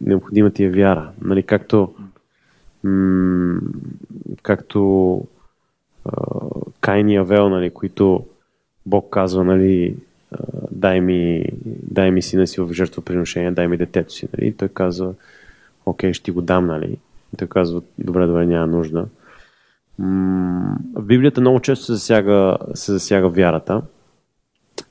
необходима 0.00 0.50
ти 0.50 0.64
е 0.64 0.70
вяра. 0.70 1.10
Нали, 1.22 1.42
както, 1.42 1.94
м- 2.84 3.60
както 4.42 5.22
Кайн 6.80 7.08
и 7.08 7.16
Авел, 7.16 7.48
нали, 7.48 7.70
които 7.70 8.26
Бог 8.86 9.10
казва, 9.10 9.44
нали, 9.44 9.96
дай 10.70 11.00
ми, 11.00 11.44
дай 11.66 12.10
ми 12.10 12.22
сина 12.22 12.46
си 12.46 12.60
в 12.60 12.72
жертвоприношение, 12.72 13.50
дай 13.50 13.68
ми 13.68 13.76
детето 13.76 14.12
си. 14.12 14.28
Нали? 14.32 14.56
той 14.56 14.68
казва, 14.68 15.14
окей, 15.86 16.12
ще 16.12 16.24
ти 16.24 16.30
го 16.30 16.42
дам, 16.42 16.66
нали? 16.66 16.98
той 17.38 17.48
казва, 17.48 17.82
добре, 17.98 18.26
добре, 18.26 18.46
няма 18.46 18.66
нужда. 18.66 19.06
В 20.94 21.02
Библията 21.02 21.40
много 21.40 21.60
често 21.60 21.84
се 21.84 21.92
засяга, 21.92 22.58
се 22.74 22.92
засяга 22.92 23.28
вярата. 23.28 23.82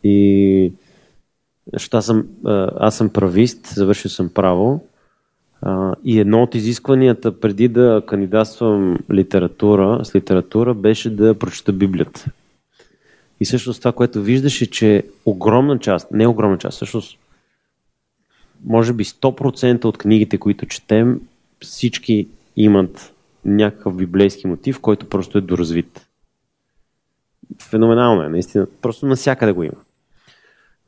И 0.04 0.72
защото 1.74 1.98
аз 1.98 2.06
съм, 2.06 2.28
аз 2.80 2.98
съм 2.98 3.10
правист, 3.10 3.68
завършил 3.68 4.12
съм 4.12 4.30
право. 4.30 4.88
И 6.04 6.20
едно 6.20 6.44
от 6.44 6.56
изискванията 6.56 7.40
преди 7.40 7.68
да 7.68 8.04
кандидатствам 8.08 8.98
литература, 9.12 10.06
с 10.06 10.16
литература 10.16 10.74
беше 10.74 11.10
да 11.10 11.40
прочета 11.40 11.74
Библията. 11.74 12.26
И 13.40 13.46
всъщност 13.46 13.80
това, 13.82 13.92
което 13.92 14.22
виждаш 14.22 14.62
е, 14.62 14.72
че 14.72 15.04
огромна 15.26 15.80
част, 15.80 16.12
не 16.12 16.28
огромна 16.28 16.58
част, 16.58 16.76
всъщност 16.76 17.18
може 18.66 18.94
би 18.94 19.04
100% 19.04 19.86
от 19.86 19.98
книгите, 19.98 20.38
които 20.38 20.66
четем, 20.66 21.22
всички 21.62 22.28
имат 22.56 23.14
някакъв 23.46 23.96
библейски 23.96 24.48
мотив, 24.48 24.80
който 24.80 25.10
просто 25.10 25.38
е 25.38 25.42
доразвит. 25.42 26.05
Феноменално 27.62 28.24
е, 28.24 28.30
наистина. 28.30 28.68
Просто 28.82 29.06
навсякъде 29.06 29.52
го 29.52 29.64
има. 29.64 29.78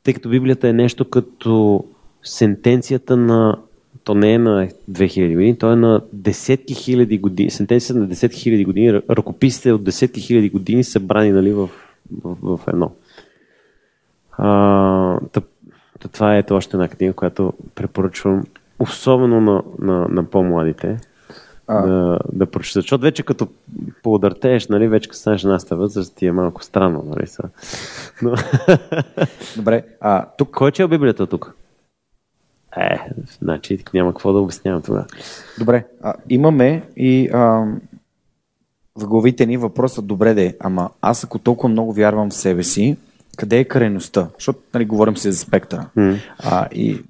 Тъй 0.02 0.14
като 0.14 0.28
Библията 0.28 0.68
е 0.68 0.72
нещо 0.72 1.10
като 1.10 1.84
сентенцията 2.22 3.16
на 3.16 3.58
то 4.04 4.14
не 4.14 4.34
е 4.34 4.38
на 4.38 4.68
2000 4.90 5.34
години, 5.34 5.58
то 5.58 5.72
е 5.72 5.76
на 5.76 6.00
десетки 6.12 6.74
хиляди 6.74 7.18
години. 7.18 7.50
Сентенцията 7.50 8.00
на 8.00 8.06
десетки 8.06 8.40
хиляди 8.40 8.64
години, 8.64 8.92
ръкописите 9.10 9.72
от 9.72 9.84
десетки 9.84 10.20
хиляди 10.20 10.48
години 10.50 10.84
са 10.84 11.00
брани 11.00 11.32
нали, 11.32 11.52
в 11.52 11.70
в, 12.24 12.36
в 12.42 12.68
едно. 12.68 12.92
А, 14.32 15.20
тъп, 15.32 15.44
това 16.12 16.36
е 16.36 16.44
още 16.50 16.76
една 16.76 16.88
книга, 16.88 17.12
която 17.12 17.52
препоръчвам, 17.74 18.44
особено 18.78 19.40
на, 19.40 19.62
на, 19.78 20.08
на 20.08 20.24
по-младите, 20.24 20.96
а. 21.68 21.86
да, 21.86 22.18
да 22.32 22.46
прочитат. 22.46 22.82
Защото 22.82 23.02
вече 23.02 23.22
като 23.22 23.48
поудъртееш, 24.02 24.68
нали, 24.68 24.88
вече 24.88 25.08
като 25.08 25.18
станеш 25.18 25.44
на 25.44 25.58
възраст, 25.70 26.16
ти 26.16 26.26
е 26.26 26.32
малко 26.32 26.64
странно. 26.64 27.04
Нали, 27.06 27.26
са. 27.26 27.42
Но... 28.22 28.34
Добре, 29.56 29.84
а 30.00 30.26
тук... 30.38 30.50
Кой 30.50 30.72
е 30.78 30.88
Библията 30.88 31.26
тук? 31.26 31.54
Е, 32.76 32.98
значи 33.40 33.78
няма 33.94 34.12
какво 34.12 34.32
да 34.32 34.38
обяснявам 34.38 34.82
това. 34.82 35.06
Добре, 35.58 35.86
а, 36.02 36.14
имаме 36.28 36.82
и 36.96 37.28
а, 37.32 37.64
в 38.96 39.06
главите 39.06 39.46
ни 39.46 39.56
въпросът 39.56 40.06
добре 40.06 40.34
да 40.34 40.42
е, 40.42 40.54
ама 40.60 40.90
аз 41.00 41.24
ако 41.24 41.38
толкова 41.38 41.68
много 41.68 41.92
вярвам 41.92 42.30
в 42.30 42.34
себе 42.34 42.62
си, 42.62 42.96
къде 43.36 43.58
е 43.58 43.64
крайността? 43.64 44.28
Защото 44.34 44.58
нали, 44.74 44.84
говорим 44.84 45.16
си 45.16 45.32
за 45.32 45.38
спектъра. 45.38 45.86
Mm. 45.96 46.18
А, 46.38 46.68
и 46.72 47.04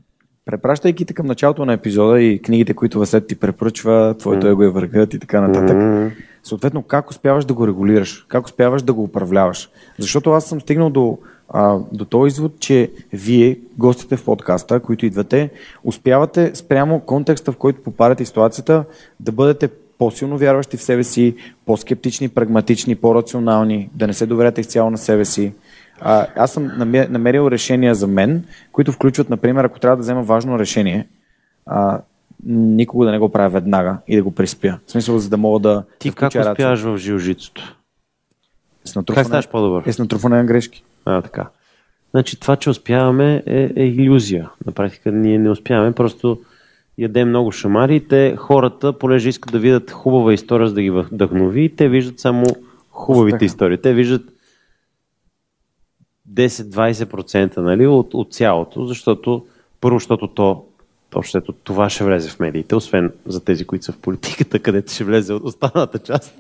препращайки 0.49 1.05
те 1.05 1.15
към 1.15 1.27
началото 1.27 1.65
на 1.65 1.73
епизода 1.73 2.21
и 2.21 2.43
книгите, 2.43 2.75
които 2.75 2.99
Васет 2.99 3.27
ти 3.27 3.37
препоръчва, 3.37 4.15
твоето 4.19 4.47
mm. 4.47 4.51
его 4.51 4.63
е 4.63 4.69
въргът 4.69 5.15
и 5.15 5.19
така 5.19 5.41
нататък, 5.41 5.77
mm. 5.77 6.11
съответно 6.43 6.83
как 6.83 7.11
успяваш 7.11 7.45
да 7.45 7.55
го 7.55 7.67
регулираш? 7.67 8.27
Как 8.29 8.47
успяваш 8.47 8.83
да 8.83 8.93
го 8.93 9.03
управляваш? 9.03 9.71
Защото 9.99 10.31
аз 10.31 10.45
съм 10.45 10.61
стигнал 10.61 10.91
до, 10.91 11.19
а, 11.49 11.79
до 11.93 12.05
този 12.05 12.29
извод, 12.29 12.61
че 12.61 12.91
вие, 13.13 13.59
гостите 13.79 14.17
в 14.17 14.25
подкаста, 14.25 14.81
които 14.81 15.07
идвате, 15.07 15.51
успявате 15.85 16.51
спрямо 16.55 17.01
контекста, 17.01 17.53
в 17.53 17.57
който 17.57 17.83
попадате 17.83 18.25
ситуацията, 18.25 18.85
да 19.21 19.33
бъдете 19.33 19.69
по-силно 19.99 20.39
вярващи 20.39 20.77
в 20.77 20.83
себе 20.83 21.05
си, 21.05 21.35
по-скептични, 21.67 22.29
прагматични, 22.29 22.95
по-рационални, 22.95 23.91
да 23.95 24.07
не 24.07 24.13
се 24.13 24.27
доверяте 24.27 24.61
изцяло 24.61 24.91
на 24.91 24.99
себе 24.99 25.25
си. 25.25 25.53
А, 26.01 26.27
аз 26.37 26.53
съм 26.53 26.73
намерил 27.11 27.51
решения 27.51 27.95
за 27.95 28.07
мен, 28.07 28.45
които 28.73 28.93
включват, 28.93 29.31
например, 29.31 29.65
ако 29.65 29.81
трябва 29.81 29.97
да 29.97 30.03
взема 30.03 30.23
важно 30.23 30.59
решение, 30.59 31.09
а, 31.67 32.01
никога 32.47 33.07
да 33.07 33.13
не 33.13 33.19
го 33.19 33.29
правя 33.29 33.49
веднага 33.49 33.97
и 34.09 34.17
да 34.17 34.23
го 34.23 34.35
приспя. 34.35 34.79
В 34.87 34.91
смисъл, 34.91 35.19
за 35.19 35.29
да 35.29 35.37
мога 35.37 35.61
да. 35.61 35.85
Ти 35.99 36.11
да 36.11 36.15
как 36.15 36.33
успяваш 36.35 36.81
в 36.81 36.97
жилжицото? 36.99 37.77
Как 39.15 39.27
ставаш 39.27 39.49
по-добър? 39.49 39.83
Е 39.87 39.93
с 39.93 39.99
натрупване 39.99 40.37
на 40.37 40.45
грешки. 40.45 40.85
А, 41.05 41.23
така. 41.23 41.49
Значи 42.11 42.41
това, 42.41 42.57
че 42.57 42.71
успяваме 42.71 43.43
е, 43.47 43.71
е 43.77 43.85
иллюзия. 43.85 44.51
На 44.67 44.73
практика 44.73 45.13
ние 45.13 45.39
не 45.39 45.51
успяваме, 45.51 45.93
просто 45.93 46.39
яде 46.99 47.25
много 47.25 47.53
шамари 47.53 47.97
и 47.97 48.09
те, 48.09 48.37
хората, 48.37 48.93
понеже 48.93 49.29
искат 49.29 49.53
да 49.53 49.59
видят 49.59 49.91
хубава 49.91 50.33
история, 50.33 50.69
за 50.69 50.75
да 50.75 50.83
ги 50.83 50.91
вдъхнови, 50.91 51.77
те 51.77 51.89
виждат 51.89 52.21
само 52.21 52.47
хубавите 52.91 53.45
истории. 53.45 53.79
Те 53.79 53.93
виждат 53.93 54.23
10-20% 56.39 57.57
нали, 57.57 57.87
от, 57.87 58.15
от 58.15 58.33
цялото, 58.33 58.87
защото 58.87 59.47
първо, 59.81 59.99
защото 59.99 60.27
то 60.27 60.65
Общото 61.15 61.53
това 61.53 61.91
ще 61.91 62.05
влезе 62.05 62.29
в 62.29 62.41
медиите, 62.41 62.75
освен 62.75 63.13
за 63.27 63.45
тези, 63.45 63.65
които 63.65 63.85
са 63.85 63.93
в 63.93 63.99
политиката, 63.99 64.59
където 64.63 64.93
ще 64.93 65.05
влезе 65.05 65.33
от 65.33 65.45
останалата 65.45 65.99
част. 65.99 66.35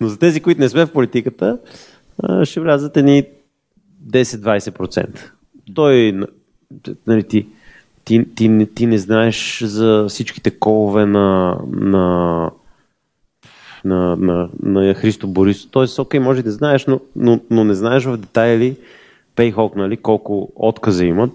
Но 0.00 0.08
за 0.08 0.18
тези, 0.18 0.40
които 0.40 0.60
не 0.60 0.68
сме 0.68 0.86
в 0.86 0.92
политиката, 0.92 1.58
ще 2.44 2.60
влязат 2.60 2.96
едни 2.96 3.24
10-20%. 4.10 5.30
Той, 5.74 6.20
нали, 7.06 7.22
ти, 7.22 7.46
ти, 8.04 8.34
ти, 8.34 8.68
ти 8.74 8.86
не 8.86 8.98
знаеш 8.98 9.62
за 9.64 10.06
всичките 10.08 10.50
колове 10.50 11.06
на, 11.06 11.58
на, 11.70 12.50
на, 13.84 14.16
на, 14.16 14.48
на 14.62 14.94
Христо 14.94 15.26
Борис. 15.26 15.66
Тоест, 15.70 15.98
окей, 15.98 16.20
може 16.20 16.42
да 16.42 16.52
знаеш, 16.52 16.86
но, 16.86 17.00
но, 17.16 17.40
но 17.50 17.64
не 17.64 17.74
знаеш 17.74 18.04
в 18.04 18.16
детайли 18.16 18.76
Payhawk, 19.38 19.76
нали, 19.76 19.96
колко 19.96 20.52
отказа 20.56 21.04
имат 21.04 21.30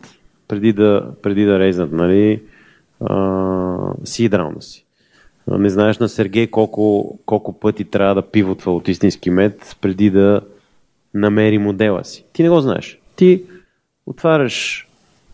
преди 0.48 0.74
да, 0.74 1.12
преди 1.22 1.46
да 1.46 1.60
рейзнат 1.60 1.92
нали, 1.92 2.42
сидрауна 4.04 4.62
си. 4.62 4.86
Не 5.48 5.70
знаеш 5.70 6.00
на 6.00 6.10
Сергей 6.10 6.48
колко, 6.48 7.18
колко 7.26 7.60
пъти 7.60 7.84
трябва 7.84 8.16
да 8.16 8.22
пивотва 8.22 8.76
от 8.76 8.88
истински 8.88 9.30
мед 9.30 9.76
преди 9.82 10.10
да 10.10 10.42
намери 11.14 11.58
модела 11.58 12.04
си. 12.04 12.26
Ти 12.34 12.44
не 12.44 12.50
го 12.50 12.62
знаеш. 12.62 13.00
Ти 13.16 13.44
отваряш 14.06 14.88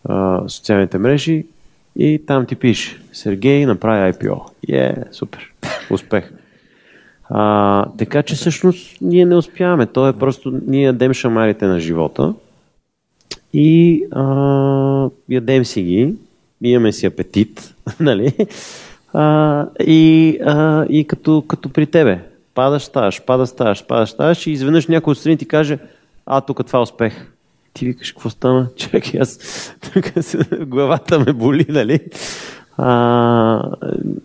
а, 0.04 0.48
социалните 0.48 0.98
мрежи 0.98 1.46
и 1.96 2.22
там 2.26 2.46
ти 2.46 2.56
пише 2.56 3.02
Сергей 3.12 3.66
направи 3.66 4.12
IPO. 4.12 4.40
Е, 4.68 4.94
супер. 5.12 5.52
Успех. 5.90 6.32
А, 7.28 7.86
така 7.98 8.22
че 8.22 8.34
всъщност 8.34 9.00
ние 9.00 9.24
не 9.24 9.36
успяваме. 9.36 9.86
То 9.86 10.08
е 10.08 10.18
просто 10.18 10.60
ние 10.66 10.82
ядем 10.82 11.12
шамарите 11.12 11.66
на 11.66 11.80
живота 11.80 12.34
и 13.52 14.04
а, 14.10 15.08
ядем 15.28 15.64
си 15.64 15.82
ги, 15.82 16.14
имаме 16.62 16.92
си 16.92 17.06
апетит, 17.06 17.74
нали? 18.00 18.32
А, 19.12 19.66
и 19.86 20.38
а, 20.46 20.86
и 20.90 21.06
като, 21.06 21.44
като 21.48 21.68
при 21.68 21.86
тебе. 21.86 22.18
Падаш, 22.54 22.82
ставаш, 22.82 23.22
падаш, 23.22 23.48
ставаш, 23.48 23.86
падаш, 23.86 24.10
ставаш 24.10 24.46
и 24.46 24.50
изведнъж 24.50 24.86
някой 24.86 25.12
отстрани 25.12 25.36
ти 25.36 25.48
каже, 25.48 25.78
а 26.26 26.40
тук 26.40 26.66
това 26.66 26.78
е 26.78 26.82
успех 26.82 27.26
ти 27.74 27.86
викаш, 27.86 28.12
какво 28.12 28.30
стана? 28.30 28.68
Чакай, 28.76 29.20
аз 29.20 29.38
тук 29.92 30.12
главата 30.66 31.18
ме 31.18 31.32
боли, 31.32 31.66
нали? 31.68 32.00
А, 32.82 33.76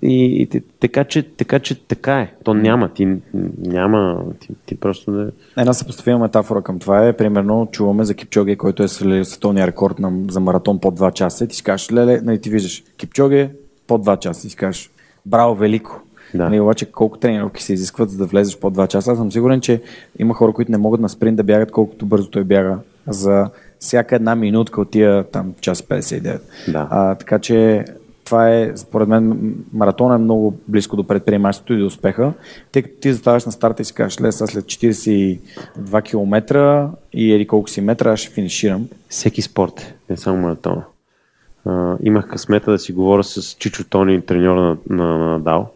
и, 0.02 0.42
и 0.42 0.62
така, 0.80 1.04
че, 1.04 1.24
така, 1.24 1.60
че 1.60 1.88
така 1.88 2.20
е. 2.20 2.34
То 2.44 2.54
няма. 2.54 2.90
Ти 2.90 3.18
няма. 3.58 4.24
Ти, 4.40 4.48
ти 4.66 4.76
просто 4.80 5.12
не. 5.12 5.32
Една 5.58 5.74
съпоставима 5.74 6.20
метафора 6.20 6.62
към 6.62 6.80
това 6.80 7.08
е, 7.08 7.14
примерно, 7.14 7.68
чуваме 7.72 8.04
за 8.04 8.14
Кипчоге, 8.14 8.56
който 8.56 8.84
е 8.84 8.88
световния 8.88 9.68
рекорд 9.68 10.00
на, 10.00 10.12
за 10.30 10.40
маратон 10.40 10.80
по 10.80 10.92
2 10.92 11.14
часа. 11.14 11.44
И 11.44 11.48
ти 11.48 11.56
си 11.56 11.64
кажеш, 11.64 11.92
леле, 11.92 12.22
нали 12.22 12.42
ти 12.42 12.50
виждаш, 12.50 12.84
Кипчоге 12.98 13.50
по 13.88 13.98
2 13.98 14.20
часа. 14.20 14.48
И 14.48 14.50
си 14.50 14.56
кажеш, 14.56 14.92
браво, 15.26 15.56
велико. 15.56 16.02
Да. 16.34 16.44
Нали, 16.44 16.60
обаче 16.60 16.92
колко 16.92 17.18
тренировки 17.18 17.64
се 17.64 17.74
изискват, 17.74 18.10
за 18.10 18.18
да 18.18 18.26
влезеш 18.26 18.58
по 18.58 18.72
2 18.72 18.88
часа. 18.88 19.12
Аз 19.12 19.18
съм 19.18 19.32
сигурен, 19.32 19.62
че 19.62 19.82
има 20.20 20.34
хора, 20.34 20.54
които 20.54 20.72
не 20.72 20.78
могат 20.78 21.02
на 21.02 21.10
спринт 21.10 21.38
да 21.38 21.44
бягат 21.44 21.72
колкото 21.72 22.06
бързо 22.06 22.30
той 22.30 22.44
бяга 22.44 22.78
за 23.08 23.50
всяка 23.80 24.16
една 24.16 24.36
минутка 24.36 24.82
от 24.82 24.92
тия 24.92 25.24
там 25.24 25.54
час 25.62 25.82
59. 25.82 26.40
Да. 26.68 26.88
А, 26.92 27.16
така 27.16 27.40
че 27.40 27.86
това 28.26 28.50
е, 28.50 28.78
според 28.78 29.08
мен, 29.08 29.56
маратон 29.74 30.14
е 30.14 30.18
много 30.18 30.60
близко 30.68 30.96
до 30.96 31.08
предприемачеството 31.08 31.74
и 31.74 31.80
до 31.80 31.86
успеха, 31.86 32.34
тъй 32.72 32.82
като 32.82 32.96
ти 33.00 33.14
заставаш 33.14 33.46
на 33.46 33.52
старта 33.52 33.82
и 33.82 33.86
си 33.86 33.94
кажеш, 33.94 34.22
ле, 34.22 34.32
след 34.32 34.66
42 34.66 36.04
км 36.04 36.90
и 37.14 37.34
еди 37.34 37.48
колко 37.48 37.70
си 37.70 37.82
метра, 37.82 38.12
аз 38.12 38.20
ще 38.20 38.34
финиширам. 38.34 38.88
Всеки 39.10 39.42
спорт, 39.42 39.82
е, 39.82 39.94
не 40.10 40.18
само 40.18 40.38
маратон. 40.38 40.84
Имах 42.04 42.30
късмета 42.30 42.72
да 42.72 42.80
си 42.80 42.94
говоря 42.94 43.24
с 43.24 43.54
Чичо 43.54 43.84
Тони, 43.90 44.22
треньора 44.22 44.62
на, 44.62 44.78
на, 44.90 45.18
на 45.18 45.28
Надал. 45.28 45.72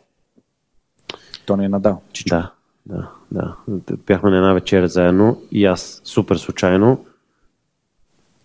Тони 1.45 1.65
е 1.65 1.69
надал. 1.69 2.01
Чичо. 2.13 2.35
Да, 2.35 2.51
да, 2.85 3.07
да. 3.31 3.55
Бяхме 4.07 4.29
на 4.29 4.37
една 4.37 4.53
вечеря 4.53 4.87
заедно 4.87 5.41
и 5.51 5.65
аз 5.65 6.01
супер 6.03 6.35
случайно 6.35 7.05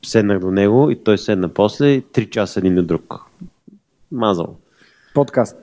седнах 0.02 0.38
до 0.38 0.50
него 0.50 0.90
и 0.90 1.04
той 1.04 1.18
седна 1.18 1.48
после 1.48 1.88
и 1.88 2.02
три 2.02 2.30
часа 2.30 2.60
един 2.60 2.74
до 2.74 2.82
друг. 2.82 3.14
Мазал. 4.14 4.56
Подкаст. 5.14 5.56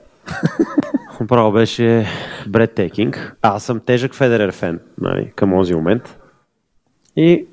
Право 1.27 1.51
беше 1.51 2.07
breathtaking. 2.49 3.33
Аз 3.41 3.63
съм 3.63 3.79
тежък 3.79 4.15
Федерер 4.15 4.51
фен 4.51 4.79
нали, 5.01 5.31
към 5.35 5.51
този 5.51 5.75
момент. 5.75 6.17
И 7.15 7.45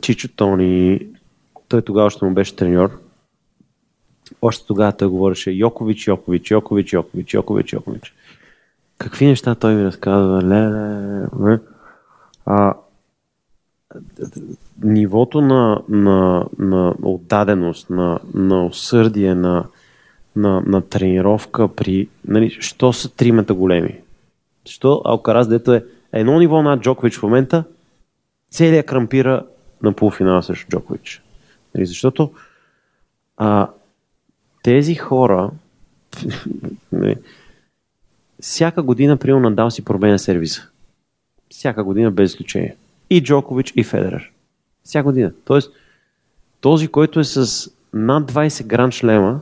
Чичо 0.00 0.28
Тони, 0.36 1.06
той 1.68 1.82
тогава 1.82 2.06
още 2.06 2.24
му 2.24 2.34
беше 2.34 2.56
треньор. 2.56 3.00
Още 4.42 4.66
тогава 4.66 4.92
той 4.92 5.08
говореше 5.08 5.50
Йокович, 5.50 6.06
Йокович, 6.06 6.50
Йокович, 6.50 6.92
Йокович, 6.92 7.34
Йокович, 7.34 7.72
Йокович. 7.72 8.14
Какви 8.98 9.26
неща 9.26 9.54
той 9.54 9.74
ми 9.74 9.84
разказва? 9.84 10.42
Ле, 10.42 10.68
ле. 11.50 11.58
А, 12.46 12.74
нивото 14.82 15.40
на, 15.40 15.82
на, 15.88 16.46
на 16.58 16.94
отдаденост, 17.02 17.90
на, 17.90 18.20
на 18.34 18.66
усърдие, 18.66 19.34
на, 19.34 19.64
на, 20.36 20.62
на 20.66 20.80
тренировка 20.80 21.68
при... 21.68 22.08
Нали, 22.24 22.50
що 22.50 22.92
са 22.92 23.14
тримата 23.14 23.54
големи? 23.54 23.98
Що 24.64 25.02
Алкараз, 25.04 25.48
дето 25.48 25.74
е 25.74 25.84
едно 26.12 26.38
ниво 26.38 26.62
над 26.62 26.80
Джокович 26.80 27.18
в 27.18 27.22
момента, 27.22 27.64
целият 28.50 28.86
крампира 28.86 29.46
на 29.82 29.92
полуфинала 29.92 30.42
срещу 30.42 30.68
Джокович. 30.68 31.22
Нали, 31.74 31.86
защото 31.86 32.32
а, 33.36 33.68
тези 34.62 34.94
хора 34.94 35.50
нали, 36.92 37.16
всяка 38.40 38.82
година, 38.82 39.16
примерно, 39.16 39.50
Надал 39.50 39.70
си 39.70 39.84
променя 39.84 40.18
сервиса. 40.18 40.68
Всяка 41.50 41.84
година 41.84 42.10
без 42.10 42.30
изключение. 42.30 42.76
И 43.10 43.22
Джокович, 43.22 43.72
и 43.76 43.84
Федерер. 43.84 44.32
Всяка 44.84 45.04
година. 45.04 45.32
Тоест, 45.44 45.72
този, 46.60 46.88
който 46.88 47.20
е 47.20 47.24
с 47.24 47.70
над 47.92 48.32
20 48.32 48.66
гран 48.66 48.90
шлема, 48.90 49.40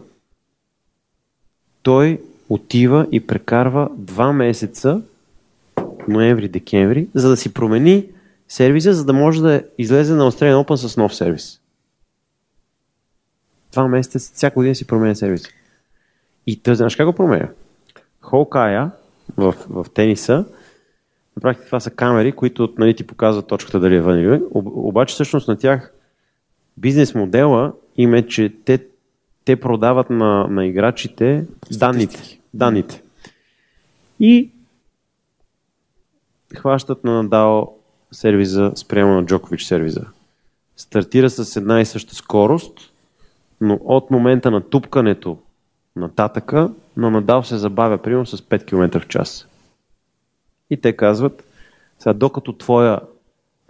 той 1.82 2.20
отива 2.48 3.06
и 3.12 3.26
прекарва 3.26 3.90
два 3.96 4.32
месеца, 4.32 5.02
ноември-декември, 6.08 7.08
за 7.14 7.28
да 7.28 7.36
си 7.36 7.54
промени 7.54 8.06
сервиса, 8.48 8.92
за 8.92 9.04
да 9.04 9.12
може 9.12 9.42
да 9.42 9.62
излезе 9.78 10.14
на 10.14 10.32
Australian 10.32 10.64
Open 10.64 10.74
с 10.74 10.96
нов 10.96 11.14
сервис. 11.14 11.60
Два 13.72 13.88
месеца, 13.88 14.18
всяка 14.18 14.54
година 14.54 14.74
си 14.74 14.86
променя 14.86 15.14
сервис. 15.14 15.42
И 16.46 16.62
той 16.62 16.74
знаеш 16.74 16.96
как 16.96 17.06
го 17.06 17.12
променя? 17.12 17.48
Холкая 18.20 18.90
в, 19.36 19.54
в 19.68 19.86
тениса, 19.94 20.44
на 21.36 21.40
практика 21.40 21.66
това 21.66 21.80
са 21.80 21.90
камери, 21.90 22.32
които 22.32 22.74
нали, 22.78 22.96
ти 22.96 23.06
показват 23.06 23.46
точката 23.46 23.80
дали 23.80 23.96
е 23.96 24.00
вън 24.00 24.18
или. 24.18 24.40
Обаче 24.54 25.12
всъщност 25.14 25.48
на 25.48 25.58
тях 25.58 25.92
бизнес 26.76 27.14
модела 27.14 27.72
им 27.96 28.14
е, 28.14 28.26
че 28.26 28.54
те, 28.64 28.78
те 29.44 29.56
продават 29.56 30.10
на, 30.10 30.46
на 30.48 30.66
играчите 30.66 31.44
данните. 31.78 32.40
данните. 32.54 33.02
И 34.20 34.50
хващат 36.56 37.04
на 37.04 37.22
Надал 37.22 37.76
сервиза 38.12 38.72
спрямо 38.74 39.14
на 39.14 39.26
Джокович 39.26 39.64
сервиза. 39.64 40.04
Стартира 40.76 41.30
с 41.30 41.56
една 41.56 41.80
и 41.80 41.84
съща 41.84 42.14
скорост, 42.14 42.92
но 43.60 43.78
от 43.84 44.10
момента 44.10 44.50
на 44.50 44.60
тупкането 44.60 45.38
нататъка 45.96 46.70
на 46.96 47.10
Надал 47.10 47.42
се 47.42 47.56
забавя 47.56 47.98
примерно 47.98 48.26
с 48.26 48.40
5 48.40 48.64
км 48.64 49.00
в 49.00 49.08
час. 49.08 49.48
И 50.70 50.76
те 50.76 50.96
казват, 50.96 51.44
сега 51.98 52.12
докато 52.12 52.52
твоя 52.52 53.00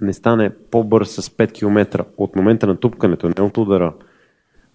не 0.00 0.12
стане 0.12 0.50
по-бърз 0.70 1.10
с 1.10 1.28
5 1.28 1.52
км 1.52 2.04
от 2.16 2.36
момента 2.36 2.66
на 2.66 2.76
тупкането, 2.76 3.28
не 3.28 3.44
от 3.44 3.56
удара 3.56 3.92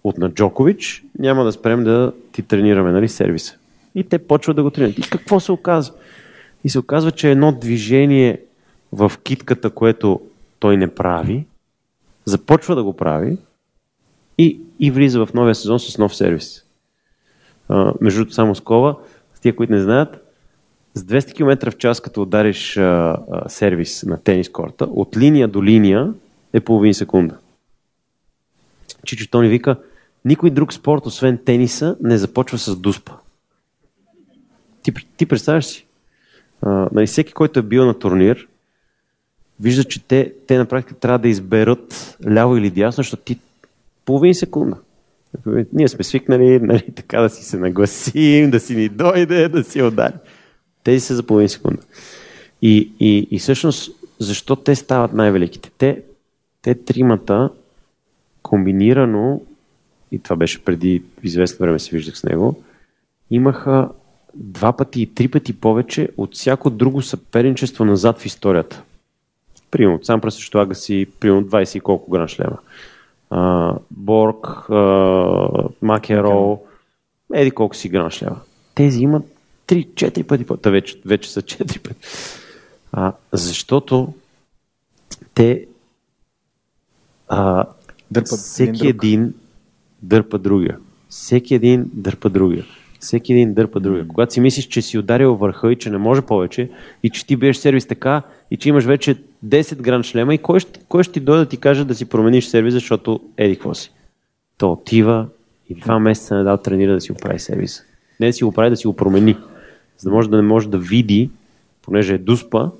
от 0.04 0.18
на 0.18 0.30
Джокович, 0.30 1.04
няма 1.18 1.44
да 1.44 1.52
спрем 1.52 1.84
да 1.84 2.12
ти 2.32 2.42
тренираме 2.42 2.92
нали, 2.92 3.08
сервиса. 3.08 3.56
И 3.94 4.04
те 4.04 4.18
почват 4.18 4.56
да 4.56 4.62
го 4.62 4.70
тренират. 4.70 4.98
И 4.98 5.10
какво 5.10 5.40
се 5.40 5.52
оказва? 5.52 5.94
И 6.64 6.68
се 6.68 6.78
оказва, 6.78 7.12
че 7.12 7.30
едно 7.30 7.52
движение 7.52 8.40
в 8.92 9.12
китката, 9.22 9.70
което 9.70 10.20
той 10.58 10.76
не 10.76 10.94
прави, 10.94 11.46
започва 12.24 12.74
да 12.74 12.84
го 12.84 12.96
прави 12.96 13.36
и, 14.38 14.60
и 14.80 14.90
влиза 14.90 15.26
в 15.26 15.34
новия 15.34 15.54
сезон 15.54 15.78
с 15.78 15.98
нов 15.98 16.16
сервис. 16.16 16.64
А, 17.68 17.92
между 18.00 18.20
другото, 18.20 18.34
само 18.34 18.54
скова, 18.54 18.96
с 19.34 19.40
тия, 19.40 19.56
които 19.56 19.72
не 19.72 19.80
знаят, 19.80 20.24
с 20.94 21.02
200 21.02 21.34
км 21.34 21.70
в 21.70 21.76
час, 21.76 22.00
като 22.00 22.22
удариш 22.22 22.76
а, 22.76 22.82
а, 23.30 23.48
сервис 23.48 24.02
на 24.02 24.22
тенис 24.22 24.48
корта, 24.48 24.84
от 24.84 25.16
линия 25.16 25.48
до 25.48 25.64
линия 25.64 26.12
е 26.52 26.60
половин 26.60 26.94
секунда. 26.94 27.38
Чичо 29.08 29.30
Тони 29.30 29.48
вика, 29.48 29.76
никой 30.24 30.50
друг 30.50 30.72
спорт, 30.72 31.06
освен 31.06 31.38
тениса, 31.44 31.96
не 32.00 32.18
започва 32.18 32.58
с 32.58 32.76
дуспа. 32.76 33.12
Ти, 34.82 34.92
ти 35.16 35.26
представяш 35.26 35.66
си? 35.66 35.86
А, 36.62 36.88
нали, 36.92 37.06
всеки, 37.06 37.32
който 37.32 37.58
е 37.58 37.62
бил 37.62 37.86
на 37.86 37.98
турнир, 37.98 38.48
вижда, 39.60 39.84
че 39.84 40.04
те, 40.04 40.32
те 40.46 40.58
на 40.58 40.66
практика 40.66 40.94
трябва 40.94 41.18
да 41.18 41.28
изберат 41.28 42.18
ляво 42.30 42.56
или 42.56 42.70
дясно, 42.70 43.02
защото 43.02 43.22
ти 43.22 43.38
половин 44.04 44.34
секунда. 44.34 44.76
Ние 45.72 45.88
сме 45.88 46.04
свикнали 46.04 46.58
нали, 46.58 46.92
така 46.96 47.20
да 47.20 47.30
си 47.30 47.44
се 47.44 47.58
нагласим, 47.58 48.50
да 48.50 48.60
си 48.60 48.76
ни 48.76 48.88
дойде, 48.88 49.48
да 49.48 49.64
си 49.64 49.82
удари. 49.82 50.14
Тези 50.84 51.00
са 51.00 51.14
за 51.14 51.22
половин 51.22 51.48
секунда. 51.48 51.82
И, 52.62 52.92
и, 53.00 53.28
и 53.30 53.38
всъщност, 53.38 53.90
защо 54.18 54.56
те 54.56 54.74
стават 54.74 55.12
най-великите? 55.12 55.70
Те, 55.78 56.02
те 56.62 56.74
тримата 56.74 57.50
комбинирано, 58.42 59.40
и 60.12 60.18
това 60.18 60.36
беше 60.36 60.64
преди 60.64 61.02
известно 61.22 61.64
време 61.64 61.78
се 61.78 61.96
виждах 61.96 62.18
с 62.18 62.24
него, 62.24 62.62
имаха 63.30 63.88
два 64.34 64.72
пъти 64.72 65.02
и 65.02 65.14
три 65.14 65.28
пъти 65.28 65.60
повече 65.60 66.08
от 66.16 66.34
всяко 66.34 66.70
друго 66.70 67.02
съперничество 67.02 67.84
назад 67.84 68.18
в 68.18 68.26
историята. 68.26 68.82
Примерно, 69.70 70.04
сам 70.04 70.20
срещу 70.30 70.58
Агаси, 70.58 71.06
примерно 71.20 71.46
20 71.46 71.76
и 71.76 71.80
колко 71.80 72.10
гран 72.10 72.28
шлема. 72.28 72.58
А, 73.30 73.74
Борг, 73.90 74.46
а, 74.70 75.48
Макеро, 75.82 76.60
еди 77.34 77.50
колко 77.50 77.76
си 77.76 77.88
гран 77.88 78.10
шлема. 78.10 78.40
Тези 78.74 79.00
имат 79.00 79.24
3-4 79.66 80.22
пъти 80.22 80.44
Та 80.62 80.70
вече, 80.70 81.00
вече 81.04 81.30
са 81.32 81.42
4 81.42 81.82
пъти. 81.82 82.00
А, 82.92 83.12
защото 83.32 84.12
те 85.34 85.66
а, 87.28 87.64
Дърпат 88.10 88.38
всеки 88.38 88.88
един 88.88 89.20
един 89.20 89.34
дърпа 90.02 90.38
другия. 90.38 90.78
Всеки 91.08 91.54
един 91.54 91.90
дърпа 91.92 92.30
другия. 92.30 92.64
Всеки 93.00 93.32
един 93.32 93.54
дърпа 93.54 93.80
другия. 93.80 94.08
Когато 94.08 94.32
си 94.32 94.40
мислиш, 94.40 94.66
че 94.66 94.82
си 94.82 94.98
ударил 94.98 95.34
върха 95.34 95.72
и 95.72 95.76
че 95.76 95.90
не 95.90 95.98
може 95.98 96.22
повече, 96.22 96.70
и 97.02 97.10
че 97.10 97.26
ти 97.26 97.36
биеш 97.36 97.56
сервис 97.56 97.86
така, 97.86 98.22
и 98.50 98.56
че 98.56 98.68
имаш 98.68 98.84
вече 98.84 99.22
10 99.46 99.76
гран 99.76 100.02
шлема, 100.02 100.34
и 100.34 100.38
кой 100.38 100.60
ще, 100.60 100.80
кой 100.88 101.02
ще 101.02 101.12
ти 101.12 101.20
дойде 101.20 101.44
да 101.44 101.48
ти 101.48 101.56
каже 101.56 101.84
да 101.84 101.94
си 101.94 102.04
промениш 102.04 102.46
сервис, 102.46 102.74
защото 102.74 103.20
еди 103.36 103.54
какво 103.54 103.74
си. 103.74 103.92
То 104.58 104.72
отива 104.72 105.26
и 105.68 105.74
два 105.74 105.98
месеца 105.98 106.36
не 106.36 106.44
дал 106.44 106.56
тренира 106.56 106.92
да 106.92 107.00
си 107.00 107.12
оправи 107.12 107.38
сервиса. 107.38 107.82
Не 108.20 108.26
да 108.26 108.32
си 108.32 108.44
го 108.44 108.52
прави, 108.52 108.70
да 108.70 108.76
си 108.76 108.86
го 108.86 108.96
промени. 108.96 109.36
За 109.98 110.10
да 110.10 110.14
може 110.14 110.30
да 110.30 110.36
не 110.36 110.42
може 110.42 110.68
да 110.68 110.78
види, 110.78 111.30
понеже 111.82 112.14
е 112.14 112.18
дуспа, 112.18 112.70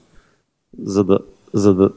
за 0.79 1.05
да, 1.05 1.19
за 1.53 1.75
да 1.75 1.91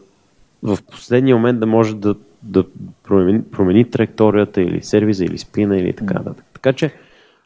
в 0.64 0.78
последния 0.92 1.36
момент 1.36 1.60
да 1.60 1.66
може 1.66 1.96
да, 1.96 2.16
да 2.44 2.66
промени, 3.04 3.44
промени 3.44 3.89
траекторията 3.89 4.62
или 4.62 4.84
сервиза, 4.84 5.26
или 5.26 5.38
спина, 5.38 5.78
или 5.78 5.94
така 5.94 6.14
нататък. 6.14 6.46
Така 6.54 6.74
че 6.74 6.94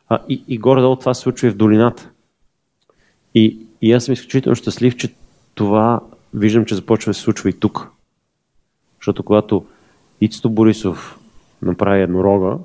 а, 0.10 0.20
и, 0.30 0.44
и 0.48 0.58
горе-долу 0.58 0.96
това 0.96 1.14
се 1.14 1.22
случва 1.22 1.48
и 1.48 1.52
в 1.52 1.56
долината. 1.56 2.10
И, 3.36 3.60
и 3.82 3.94
аз 3.94 4.06
съм 4.06 4.14
изключително 4.14 4.56
щастлив, 4.56 4.96
че 4.96 5.14
това 5.56 6.02
виждам, 6.34 6.66
че 6.66 6.76
започва 6.76 7.10
да 7.10 7.14
се 7.14 7.22
случва 7.22 7.50
и 7.50 7.60
тук. 7.60 7.88
Защото 9.00 9.24
когато 9.24 9.66
Ицто 10.22 10.50
Борисов 10.50 11.20
направи 11.62 12.02
еднорога, 12.02 12.58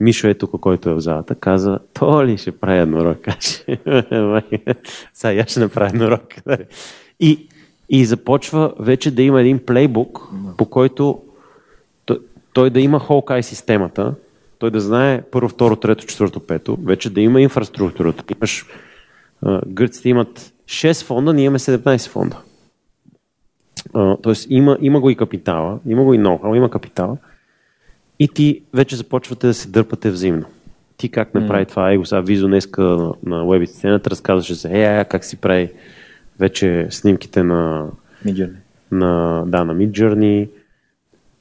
Мишо 0.00 0.28
е 0.28 0.34
тук, 0.34 0.60
който 0.60 0.90
е 0.90 0.94
в 0.94 1.00
залата, 1.00 1.34
каза, 1.34 1.78
то 1.94 2.26
ли 2.26 2.38
ще 2.38 2.58
прави 2.58 2.78
еднорог? 2.78 3.18
Сега 5.14 5.32
я 5.32 5.46
ще 5.48 5.60
направя 5.60 5.86
еднорог. 5.86 6.22
И, 7.20 7.48
И 7.88 8.04
започва 8.04 8.72
вече 8.78 9.10
да 9.10 9.22
има 9.22 9.40
един 9.40 9.58
плейбук, 9.66 10.28
по 10.56 10.66
който 10.66 11.22
той, 12.52 12.70
да 12.70 12.80
има 12.80 13.00
Hawkeye 13.00 13.40
системата, 13.40 14.14
той 14.58 14.70
да 14.70 14.80
знае 14.80 15.22
първо, 15.22 15.48
второ, 15.48 15.76
трето, 15.76 16.06
четвърто, 16.06 16.40
пето, 16.40 16.78
вече 16.84 17.10
да 17.10 17.20
има 17.20 17.40
инфраструктурата. 17.40 18.24
Имаш, 18.36 18.66
а, 19.42 19.60
гърците 19.66 20.08
имат 20.08 20.52
6 20.66 21.04
фонда, 21.04 21.32
ние 21.32 21.44
имаме 21.44 21.58
17 21.58 22.08
фонда. 22.08 22.36
А, 23.94 24.16
тоест 24.16 24.46
има, 24.50 24.78
има 24.80 25.00
го 25.00 25.10
и 25.10 25.16
капитала, 25.16 25.78
има 25.86 26.04
го 26.04 26.14
и 26.14 26.18
ноу 26.18 26.54
има 26.54 26.70
капитала. 26.70 27.16
И 28.18 28.28
ти 28.28 28.62
вече 28.74 28.96
започвате 28.96 29.46
да 29.46 29.54
се 29.54 29.68
дърпате 29.68 30.10
взаимно. 30.10 30.46
Ти 30.96 31.08
как 31.08 31.34
направи 31.34 31.64
mm. 31.64 31.68
това? 31.68 31.92
Его 31.92 32.04
сега 32.04 32.20
Визо 32.20 32.46
днеска 32.46 32.82
на, 32.82 33.14
на 33.26 33.46
веб 33.46 33.68
сцената 33.68 34.10
разказваше 34.10 34.54
се, 34.54 34.68
е, 34.72 35.04
как 35.04 35.24
си 35.24 35.36
прави 35.36 35.72
вече 36.38 36.86
снимките 36.90 37.42
на 37.42 37.88
Midjourney. 38.26 38.56
На, 38.90 39.44
да, 39.46 39.64
на 39.64 39.74
Midjourney. 39.74 40.48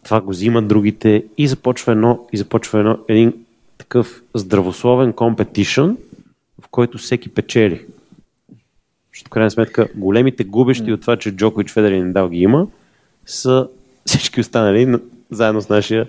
Това 0.09 0.21
го 0.21 0.29
взимат 0.29 0.67
другите 0.67 1.23
и 1.37 1.47
започва 1.47 1.91
едно, 1.91 2.19
и 2.33 2.37
започва 2.37 2.79
едно, 2.79 2.97
един 3.07 3.33
такъв 3.77 4.21
здравословен 4.35 5.13
компетишън, 5.13 5.97
в 6.61 6.67
който 6.67 6.97
всеки 6.97 7.29
печели. 7.29 7.85
Защото, 9.13 9.29
крайна 9.29 9.51
сметка, 9.51 9.87
големите 9.95 10.43
губещи 10.43 10.93
от 10.93 11.01
това, 11.01 11.17
че 11.17 11.35
Джокович 11.35 11.71
Федерин 11.71 12.13
дал 12.13 12.29
ги 12.29 12.37
има, 12.37 12.67
са 13.25 13.67
всички 14.05 14.39
останали 14.41 14.95
заедно 15.31 15.61
с 15.61 15.69
нашия 15.69 16.07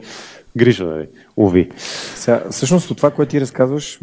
Гриша, 0.57 0.84
нали? 0.84 1.07
Уви. 1.36 1.70
Сега, 2.14 2.42
всъщност 2.51 2.90
от 2.90 2.96
това, 2.96 3.11
което 3.11 3.30
ти 3.30 3.40
разказваш, 3.40 3.98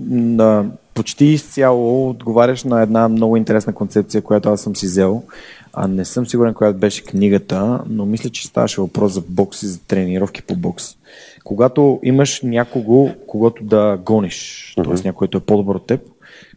почти 0.93 1.25
изцяло 1.25 2.09
отговаряш 2.09 2.63
на 2.63 2.81
една 2.81 3.09
много 3.09 3.37
интересна 3.37 3.73
концепция, 3.73 4.21
която 4.21 4.49
аз 4.49 4.61
съм 4.61 4.75
си 4.75 4.85
взел. 4.85 5.23
А 5.73 5.87
не 5.87 6.05
съм 6.05 6.27
сигурен, 6.27 6.53
която 6.53 6.79
беше 6.79 7.03
книгата, 7.03 7.79
но 7.89 8.05
мисля, 8.05 8.29
че 8.29 8.47
ставаше 8.47 8.81
въпрос 8.81 9.13
за 9.13 9.21
бокс 9.29 9.63
и 9.63 9.67
за 9.67 9.79
тренировки 9.79 10.41
по 10.41 10.55
бокс. 10.55 10.85
Когато 11.43 11.99
имаш 12.03 12.41
някого, 12.41 13.09
когато 13.27 13.63
да 13.63 13.99
гониш, 14.05 14.73
т.е. 14.75 14.93
някой, 14.93 15.11
който 15.11 15.37
е 15.37 15.41
по-добър 15.41 15.75
от 15.75 15.87
теб, 15.87 16.01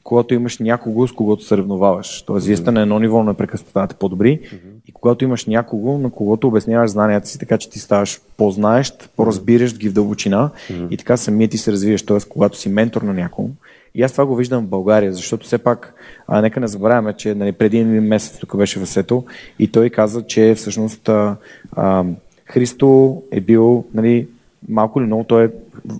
когато 0.05 0.35
имаш 0.35 0.59
някого, 0.59 1.09
с 1.09 1.13
когото 1.13 1.45
съревноваваш. 1.45 2.23
Тоест, 2.23 2.47
вие 2.47 2.57
сте 2.57 2.71
на 2.71 2.83
едно 2.83 2.99
ниво 2.99 3.23
непрекъснато 3.23 3.71
ставате 3.71 3.95
по-добри. 3.95 4.41
И 4.87 4.93
когато 4.93 5.25
имаш 5.25 5.47
някого, 5.47 5.99
на 5.99 6.11
когото 6.11 6.49
обясняваш 6.49 6.91
знанията 6.91 7.29
си, 7.29 7.39
така 7.39 7.59
че 7.59 7.71
ти 7.71 7.79
ставаш 7.79 8.21
по-знаещ, 8.37 9.11
по-разбиращ 9.17 9.79
ги 9.79 9.89
в 9.89 9.93
дълбочина 9.93 10.51
и 10.91 10.97
така 10.97 11.17
самият 11.17 11.51
ти 11.51 11.59
се 11.59 11.73
развиеш. 11.73 12.03
Тоест, 12.03 12.29
когато 12.29 12.59
си 12.59 12.69
ментор 12.69 13.03
на 13.03 13.15
някого. 13.15 13.51
И 13.95 14.03
аз 14.03 14.13
това 14.13 14.27
го 14.27 14.37
виждам 14.37 14.65
в 14.65 14.69
България, 14.69 15.13
защото 15.13 15.47
все 15.47 15.59
пак, 15.59 15.95
а, 16.27 16.41
нека 16.41 16.61
не 16.61 16.67
забравяме, 16.67 17.13
че 17.13 17.35
нали, 17.35 17.53
преди 17.53 17.79
един 17.79 18.03
месец 18.03 18.39
тук 18.39 18.57
беше 18.57 18.81
Васето 18.81 19.25
и 19.59 19.69
той 19.69 19.91
каза, 19.91 20.23
че 20.23 20.55
всъщност 20.55 21.09
а, 21.09 21.37
а, 21.73 22.05
Христо 22.45 23.23
е 23.33 23.41
бил 23.41 23.85
нали, 23.95 24.29
малко 24.69 25.01
или 25.01 25.07
много, 25.07 25.25
той 25.25 25.45
е 25.45 25.51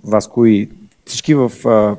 Васко 0.03 0.45
и 0.45 0.69
всички 1.05 1.35
в 1.35 1.51
а, 1.65 1.95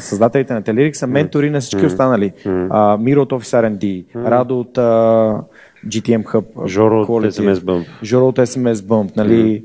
създателите 0.00 0.54
на 0.54 0.62
Телерик 0.62 0.96
са 0.96 1.06
ментори 1.06 1.50
на 1.50 1.60
всички 1.60 1.86
останали. 1.86 2.32
А, 2.70 2.96
Миро 3.00 3.22
от 3.22 3.30
Office 3.30 3.68
R&D, 3.68 4.04
Радо 4.16 4.60
от 4.60 4.78
а, 4.78 4.82
GTM 5.86 6.24
Hub, 6.24 6.66
Жоро 6.66 7.00
от 7.00 7.08
SMS 7.08 7.54
Bump. 7.54 7.86
Жоро 8.02 8.28
от 8.28 8.36
SMS 8.36 8.74
Bump, 8.74 9.16
нали? 9.16 9.64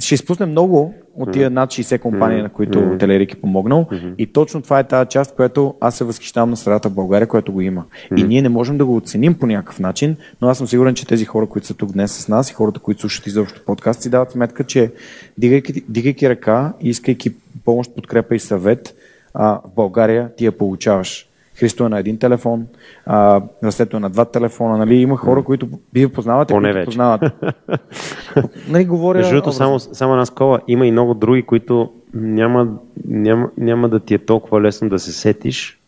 Ще 0.00 0.14
изпуснем 0.14 0.50
много 0.50 0.94
от 1.16 1.32
тия 1.32 1.50
над 1.50 1.70
60 1.70 2.00
компании, 2.00 2.42
на 2.42 2.48
които. 2.48 2.96
Телерик 2.98 3.32
е 3.32 3.40
помогнал. 3.40 3.86
И 4.18 4.26
точно 4.26 4.62
това 4.62 4.78
е 4.78 4.84
тази 4.84 5.08
част, 5.08 5.34
която 5.34 5.74
аз 5.80 5.96
се 5.96 6.04
възхищавам 6.04 6.50
на 6.50 6.56
средата 6.56 6.88
в 6.88 6.94
България, 6.94 7.28
която 7.28 7.52
го 7.52 7.60
има. 7.60 7.84
И 8.16 8.22
ние 8.22 8.42
не 8.42 8.48
можем 8.48 8.78
да 8.78 8.86
го 8.86 8.96
оценим 8.96 9.34
по 9.34 9.46
някакъв 9.46 9.80
начин, 9.80 10.16
но 10.42 10.48
аз 10.48 10.58
съм 10.58 10.66
сигурен, 10.66 10.94
че 10.94 11.06
тези 11.06 11.24
хора, 11.24 11.46
които 11.46 11.66
са 11.66 11.74
тук 11.74 11.92
днес 11.92 12.12
с 12.12 12.28
нас 12.28 12.50
и 12.50 12.54
хората, 12.54 12.80
които 12.80 13.00
слушат 13.00 13.26
изобщо 13.26 13.64
подкаст, 13.66 14.02
си 14.02 14.10
дават 14.10 14.30
сметка, 14.30 14.64
че 14.64 14.92
дигайки, 15.38 15.84
дигайки 15.88 16.28
ръка, 16.28 16.72
искайки 16.80 17.34
помощ, 17.64 17.94
подкрепа 17.94 18.34
и 18.34 18.40
съвет, 18.40 18.94
а, 19.34 19.60
в 19.64 19.74
България 19.76 20.30
ти 20.36 20.44
я 20.44 20.52
получаваш. 20.52 21.28
Христо 21.56 21.86
е 21.86 21.88
на 21.88 21.98
един 21.98 22.18
телефон, 22.18 22.66
а, 23.06 23.42
Расето 23.64 23.96
е 23.96 24.00
на 24.00 24.10
два 24.10 24.24
телефона. 24.24 24.78
Нали? 24.78 24.94
Има 24.94 25.16
хора, 25.16 25.44
които 25.44 25.68
вие 25.92 26.08
познавате, 26.08 26.54
Поне 26.54 26.68
които 26.68 26.78
вече. 26.78 26.84
познават. 26.84 27.22
нали, 28.68 28.84
говоря... 28.84 29.18
Между 29.18 29.34
другото, 29.34 29.52
само, 29.52 29.80
само 29.80 30.12
една 30.12 30.26
скола. 30.26 30.60
Има 30.68 30.86
и 30.86 30.92
много 30.92 31.14
други, 31.14 31.42
които 31.42 31.92
няма, 32.14 32.68
няма, 33.04 33.50
няма 33.58 33.88
да 33.88 34.00
ти 34.00 34.14
е 34.14 34.18
толкова 34.18 34.62
лесно 34.62 34.88
да 34.88 34.98
се 34.98 35.12
сетиш, 35.12 35.80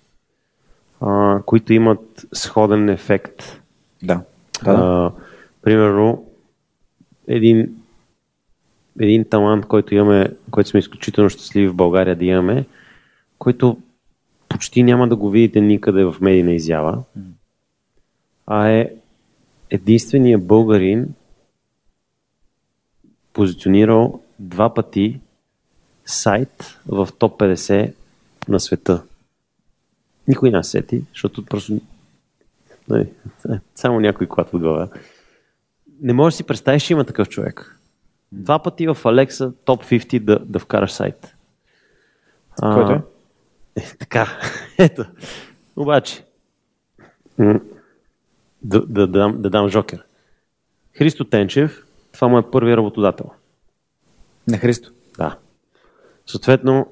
а, 1.00 1.40
които 1.46 1.72
имат 1.72 2.26
сходен 2.34 2.88
ефект. 2.88 3.60
Да. 4.02 4.20
да. 4.64 4.70
А, 4.70 5.10
примерно, 5.62 6.24
един, 7.28 7.68
един 9.00 9.24
талант, 9.24 9.66
който 9.66 9.94
имаме, 9.94 10.28
който 10.50 10.68
сме 10.70 10.80
изключително 10.80 11.30
щастливи 11.30 11.68
в 11.68 11.74
България 11.74 12.16
да 12.16 12.24
имаме, 12.24 12.64
който 13.38 13.76
почти 14.48 14.82
няма 14.82 15.08
да 15.08 15.16
го 15.16 15.30
видите 15.30 15.60
никъде 15.60 16.04
в 16.04 16.16
медийна 16.20 16.52
изява, 16.52 17.02
а 18.46 18.68
е 18.68 18.90
единствения 19.70 20.38
българин 20.38 21.14
позиционирал 23.32 24.22
два 24.38 24.74
пъти 24.74 25.20
сайт 26.04 26.80
в 26.86 27.08
топ 27.18 27.40
50 27.40 27.92
на 28.48 28.60
света. 28.60 29.02
Никой 30.28 30.50
не 30.50 30.64
сети, 30.64 31.02
защото 31.12 31.44
просто 31.44 31.80
нали, 32.88 33.08
само 33.74 34.00
някой 34.00 34.28
клад 34.28 34.54
отгоре. 34.54 34.86
Не 36.00 36.12
можеш 36.12 36.34
да 36.34 36.36
си 36.36 36.44
представиш, 36.44 36.82
че 36.82 36.92
има 36.92 37.04
такъв 37.04 37.28
човек. 37.28 37.80
Два 38.32 38.62
пъти 38.62 38.86
в 38.86 38.98
Алекса 39.04 39.52
топ 39.64 39.84
50 39.84 40.20
да, 40.20 40.38
да 40.38 40.58
вкараш 40.58 40.92
сайт. 40.92 41.34
Който 42.60 43.02
е? 43.76 43.80
Така, 43.98 44.28
ето. 44.78 45.04
Обаче, 45.76 46.24
да, 47.38 47.60
да, 48.62 48.86
да, 48.86 49.06
дам, 49.06 49.42
да 49.42 49.50
дам 49.50 49.68
жокер. 49.68 50.02
Христо 50.92 51.24
Тенчев, 51.24 51.84
това 52.12 52.28
му 52.28 52.38
е 52.38 52.50
първи 52.50 52.76
работодател. 52.76 53.30
На 54.48 54.58
Христо? 54.58 54.92
Да. 55.18 55.38
Съответно, 56.26 56.86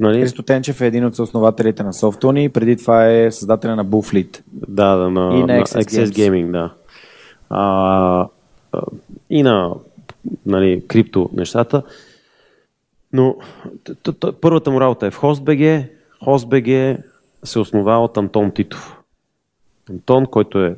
Нали? 0.00 0.20
Христо 0.20 0.42
Тенчев 0.42 0.80
е 0.80 0.86
един 0.86 1.04
от 1.04 1.18
основателите 1.18 1.82
на 1.82 1.92
Softony, 1.92 2.48
преди 2.48 2.76
това 2.76 3.10
е 3.10 3.30
създателя 3.30 3.76
на 3.76 3.86
Bullfleet. 3.86 4.42
Да, 4.52 4.96
да, 4.96 5.10
на, 5.10 5.36
и 5.36 5.40
на 5.40 5.46
на 5.46 5.62
Access 5.62 6.04
Gaming, 6.04 6.50
да. 6.50 6.74
А, 7.50 8.28
и 9.30 9.42
на 9.42 9.74
нали, 10.46 10.84
крипто 10.88 11.30
нещата. 11.32 11.82
Но 13.14 13.36
първата 14.40 14.70
му 14.70 14.80
работа 14.80 15.06
е 15.06 15.10
в 15.10 15.20
HostBG. 15.20 15.88
HostBG 16.22 16.98
се 17.44 17.58
основава 17.58 18.04
от 18.04 18.16
Антон 18.16 18.50
Титов. 18.50 18.96
Антон, 19.90 20.26
който 20.26 20.64
е 20.64 20.76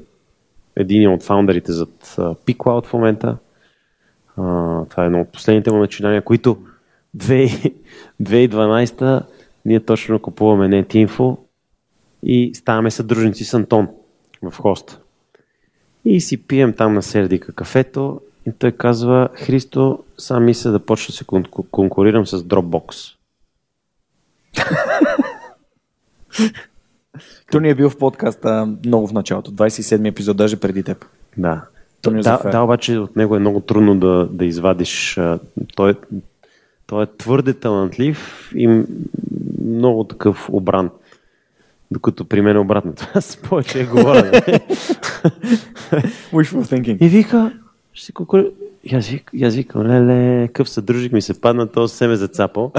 един 0.77 1.13
от 1.13 1.23
фаундерите 1.23 1.73
зад 1.73 2.15
PeakCloud 2.19 2.87
в 2.87 2.93
момента. 2.93 3.37
това 4.91 5.03
е 5.03 5.07
едно 5.07 5.21
от 5.21 5.33
последните 5.33 5.73
му 5.73 5.79
начинания, 5.79 6.23
които 6.23 6.59
2012 7.17 9.23
ние 9.65 9.81
точно 9.81 10.19
купуваме 10.19 10.69
NetInfo 10.69 11.39
и 12.23 12.55
ставаме 12.55 12.91
съдружници 12.91 13.45
с 13.45 13.55
Антон 13.55 13.89
в 14.43 14.59
хоста. 14.59 15.01
И 16.05 16.21
си 16.21 16.47
пием 16.47 16.73
там 16.73 16.95
на 16.95 17.03
Сердика 17.03 17.53
кафето 17.53 18.21
и 18.47 18.53
той 18.59 18.73
казва, 18.73 19.29
Христо, 19.35 19.99
сам 20.19 20.45
мисля 20.45 20.71
да 20.71 20.79
почна 20.79 21.13
да 21.13 21.17
се 21.17 21.25
конкурирам 21.71 22.27
с 22.27 22.39
Dropbox. 22.39 23.13
Той 27.51 27.61
ни 27.61 27.69
е 27.69 27.75
бил 27.75 27.91
в 27.91 27.99
подкаста 27.99 28.77
много 28.87 29.07
в 29.07 29.13
началото, 29.13 29.53
27 29.53 30.09
епизод, 30.09 30.37
даже 30.37 30.57
преди 30.57 30.83
теб. 30.83 31.05
Да. 31.37 31.63
Да, 32.03 32.51
да, 32.51 32.61
обаче 32.61 32.99
от 32.99 33.17
него 33.17 33.37
е 33.37 33.39
много 33.39 33.61
трудно 33.61 33.99
да, 33.99 34.29
да 34.33 34.45
извадиш. 34.45 35.21
Той 35.77 35.91
е, 35.91 35.95
той 36.87 37.03
е 37.03 37.07
твърде 37.19 37.55
талантлив 37.55 38.51
и 38.57 38.83
много 39.65 40.05
такъв 40.05 40.49
обран. 40.53 40.91
Докато 41.91 42.25
при 42.25 42.41
мен 42.41 42.57
е 42.57 42.59
обратното. 42.59 43.09
Аз 43.15 43.37
повече 43.37 43.87
говоря. 43.87 44.31
Wishful 46.33 46.63
thinking. 46.63 46.99
И 47.01 47.09
вика, 47.09 47.53
ще 47.97 48.07
си 48.07 48.13
конкурирам. 48.13 48.51
И 48.85 49.45
аз, 49.45 49.57
леле, 49.77 50.49
къв 50.49 50.71
съдружник 50.71 51.13
ми 51.13 51.23
се 51.23 51.41
падна, 51.41 51.73
то 51.73 51.89
се 51.89 52.07
ме 52.07 52.17
зацапал. 52.17 52.73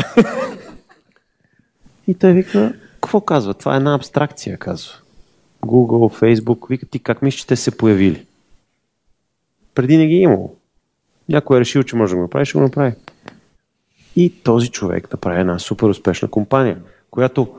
и 2.07 2.13
той 2.13 2.34
вика, 2.34 2.74
какво 2.93 3.22
казва? 3.22 3.53
Това 3.53 3.74
е 3.74 3.78
една 3.78 3.95
абстракция, 3.95 4.57
казва. 4.57 4.93
Google, 5.61 6.39
Facebook, 6.39 6.70
вика, 6.70 6.86
ти 6.86 6.99
как 6.99 7.22
мислиш, 7.22 7.41
че 7.41 7.47
те 7.47 7.55
се 7.55 7.78
появили? 7.78 8.26
Преди 9.76 9.97
не 9.97 10.07
ги 10.07 10.15
е 10.15 10.22
имало. 10.22 10.55
Някой 11.30 11.57
е 11.57 11.59
решил, 11.59 11.84
че 11.84 11.95
може 11.95 12.09
да 12.09 12.15
го 12.15 12.22
направи, 12.22 12.45
ще 12.45 12.57
го 12.57 12.63
направи. 12.63 12.93
И 14.15 14.43
този 14.43 14.70
човек 14.70 15.11
направи 15.11 15.39
една 15.39 15.59
супер 15.59 15.88
успешна 15.88 16.28
компания, 16.28 16.82
която, 17.11 17.55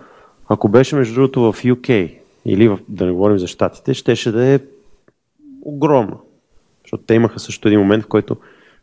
ако 0.48 0.68
беше 0.68 0.96
между 0.96 1.14
другото 1.14 1.40
в 1.40 1.62
UK 1.62 2.14
или 2.44 2.68
в, 2.68 2.78
да 2.88 3.06
не 3.06 3.12
говорим 3.12 3.38
за 3.38 3.46
щатите, 3.46 3.94
щеше 3.94 4.32
да 4.32 4.46
е 4.46 4.60
огромна. 5.62 6.16
Защото 6.88 7.02
те 7.02 7.14
имаха 7.14 7.38
също 7.38 7.68
един 7.68 7.80
момент, 7.80 8.04
в 8.04 8.08
който 8.08 8.36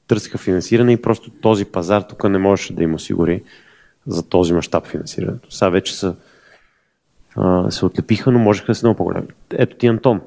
търсиха 0.07 0.37
финансиране 0.37 0.91
и 0.93 1.01
просто 1.01 1.29
този 1.29 1.65
пазар 1.65 2.01
тук 2.01 2.23
не 2.23 2.37
можеше 2.37 2.73
да 2.73 2.83
им 2.83 2.93
осигури 2.93 3.43
за 4.07 4.29
този 4.29 4.53
мащаб 4.53 4.87
финансирането. 4.87 5.51
Сега 5.51 5.69
вече 5.69 5.95
са, 5.95 6.15
а, 7.35 7.71
се 7.71 7.85
отлепиха, 7.85 8.31
но 8.31 8.39
можеха 8.39 8.67
да 8.67 8.75
са 8.75 8.87
много 8.87 8.97
по-големи. 8.97 9.27
Ето 9.51 9.77
ти 9.77 9.87
Антон. 9.87 10.21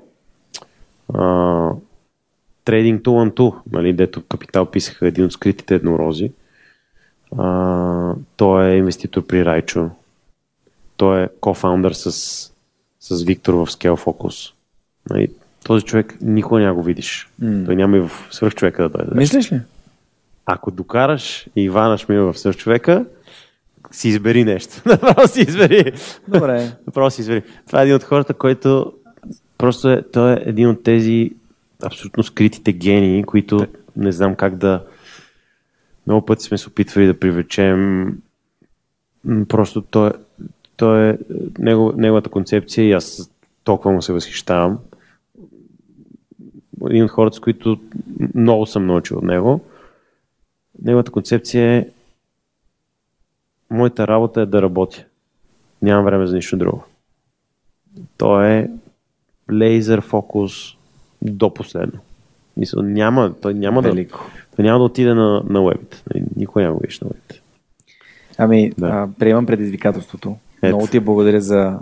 А, 1.14 1.22
Trading 2.64 3.02
2 3.02 3.02
on 3.02 3.34
2, 3.34 3.54
нали, 3.72 3.92
дето 3.92 4.22
Капитал 4.26 4.66
писаха 4.66 5.06
един 5.06 5.24
от 5.24 5.32
скритите 5.32 5.74
еднорози. 5.74 6.32
А, 7.38 8.14
той 8.36 8.70
е 8.70 8.76
инвеститор 8.76 9.26
при 9.26 9.44
Райчо. 9.44 9.90
Той 10.96 11.22
е 11.22 11.28
кофаундър 11.40 11.92
с, 11.92 12.12
с 13.00 13.22
Виктор 13.22 13.54
в 13.54 13.66
Scale 13.66 14.04
Focus. 14.04 14.52
Нали, 15.10 15.28
този 15.64 15.84
човек 15.84 16.16
никога 16.20 16.60
няма 16.60 16.74
го 16.74 16.82
видиш. 16.82 17.30
Mm. 17.42 17.66
Той 17.66 17.76
няма 17.76 17.96
и 17.96 18.00
в 18.00 18.10
свръхчовека 18.30 18.82
да 18.82 18.88
дойде. 18.88 19.10
Мислиш 19.14 19.52
ли? 19.52 19.60
Ако 20.46 20.70
докараш 20.70 21.46
Ивана 21.56 21.98
Шмил 21.98 22.32
в 22.32 22.38
свръхчовека, 22.38 23.04
си 23.90 24.08
избери 24.08 24.44
нещо. 24.44 24.82
Направо 24.86 25.28
си 25.28 25.40
избери. 25.40 25.92
Добре. 26.28 26.72
Направо 26.86 27.10
си 27.10 27.20
избери. 27.20 27.42
Това 27.66 27.80
е 27.80 27.82
един 27.82 27.94
от 27.94 28.04
хората, 28.04 28.34
който 28.34 28.92
просто 29.58 29.90
е, 29.90 30.02
той 30.12 30.32
е 30.32 30.42
един 30.46 30.68
от 30.68 30.82
тези 30.82 31.30
абсолютно 31.82 32.22
скритите 32.22 32.72
гении, 32.72 33.24
които 33.24 33.66
не 33.96 34.12
знам 34.12 34.34
как 34.34 34.56
да... 34.56 34.84
Много 36.06 36.26
пъти 36.26 36.44
сме 36.44 36.58
се 36.58 36.68
опитвали 36.68 37.06
да 37.06 37.18
привлечем. 37.18 38.06
Просто 39.48 39.82
той, 39.82 40.12
той 40.76 41.08
е 41.08 41.18
него, 41.58 41.92
неговата 41.96 42.30
концепция 42.30 42.84
и 42.84 42.92
аз 42.92 43.30
толкова 43.64 43.92
му 43.92 44.02
се 44.02 44.12
възхищавам. 44.12 44.78
Един 46.90 47.04
от 47.04 47.10
хората, 47.10 47.36
с 47.36 47.40
които 47.40 47.78
много 48.34 48.66
съм 48.66 48.86
научил 48.86 49.18
от 49.18 49.24
него. 49.24 49.60
Неговата 50.82 51.10
концепция 51.10 51.72
е 51.72 51.86
моята 53.70 54.08
работа 54.08 54.40
е 54.40 54.46
да 54.46 54.62
работя. 54.62 55.04
Нямам 55.82 56.04
време 56.04 56.26
за 56.26 56.36
нищо 56.36 56.56
друго. 56.56 56.84
То 58.16 58.42
е 58.42 58.70
лейзер 59.52 60.00
фокус 60.00 60.52
до 61.22 61.54
последно. 61.54 62.00
Мисля, 62.56 62.82
няма, 62.82 63.34
той 63.42 63.54
няма 63.54 63.82
да, 63.82 63.88
Велико. 63.88 64.30
той 64.56 64.64
няма 64.64 64.78
да 64.78 64.84
отиде 64.84 65.14
на, 65.14 65.42
на 65.48 65.60
уебите. 65.62 66.02
Нали, 66.14 66.24
Никой 66.36 66.62
няма 66.62 66.74
го 66.74 66.80
видиш 66.80 67.00
на 67.00 67.06
уебите. 67.06 67.42
Ами, 68.38 68.72
Да. 68.78 68.86
а, 68.86 69.08
приемам 69.18 69.46
предизвикателството. 69.46 70.36
Ето. 70.62 70.76
Много 70.76 70.86
ти 70.86 71.00
благодаря 71.00 71.40
за... 71.40 71.78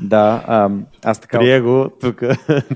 да, 0.00 0.44
а, 0.46 0.70
аз 1.04 1.20
така... 1.20 1.38
Прие 1.38 1.60
го 1.60 1.90
тук. 2.00 2.22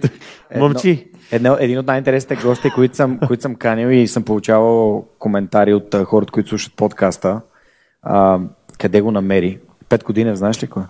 Мъмчи. 0.59 1.08
Едно, 1.33 1.57
един 1.61 1.79
от 1.79 1.87
най-интересните 1.87 2.37
гости, 2.43 2.71
които 2.71 2.97
съм, 2.97 3.19
които 3.27 3.43
съм 3.43 3.55
канил 3.55 3.89
и 3.89 4.09
съм 4.09 4.23
получавал 4.23 5.05
коментари 5.19 5.75
от 5.75 5.95
а, 5.95 6.05
хората, 6.05 6.33
които 6.33 6.49
слушат 6.49 6.73
подкаста. 6.77 7.41
А, 8.03 8.41
къде 8.79 9.01
го 9.01 9.11
намери? 9.11 9.59
Пет 9.89 10.05
години, 10.05 10.37
знаеш 10.37 10.63
ли 10.63 10.67
кой? 10.67 10.83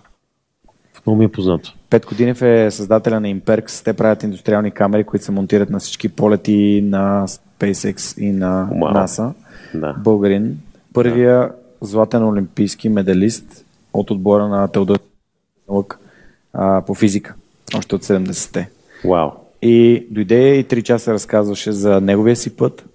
Много 1.05 1.19
ми 1.19 1.25
е 1.25 1.31
познато. 1.31 1.73
Пет 1.89 2.05
Годинев 2.05 2.41
е 2.41 2.71
създателя 2.71 3.19
на 3.19 3.27
Imperx. 3.27 3.85
Те 3.85 3.93
правят 3.93 4.23
индустриални 4.23 4.71
камери, 4.71 5.03
които 5.03 5.25
се 5.25 5.31
монтират 5.31 5.69
на 5.69 5.79
всички 5.79 6.09
полети 6.09 6.81
на 6.85 7.27
SpaceX 7.27 8.21
и 8.21 8.31
на 8.31 8.69
Вау. 8.71 8.93
NASA. 8.93 9.33
Да. 9.73 9.93
Българин. 9.93 10.57
Първия 10.93 11.51
златен 11.81 12.23
олимпийски 12.23 12.89
медалист 12.89 13.65
от 13.93 14.11
отбора 14.11 14.47
на 14.47 14.67
Теодор 14.67 14.99
по 16.85 16.95
физика. 16.95 17.35
Още 17.77 17.95
от 17.95 18.03
70-те. 18.03 18.69
Вау. 19.05 19.31
И 19.61 20.07
дойде 20.11 20.55
и 20.55 20.65
3 20.65 20.83
часа 20.83 21.13
разказваше 21.13 21.71
за 21.71 22.01
неговия 22.01 22.35
си 22.35 22.55
път, 22.55 22.85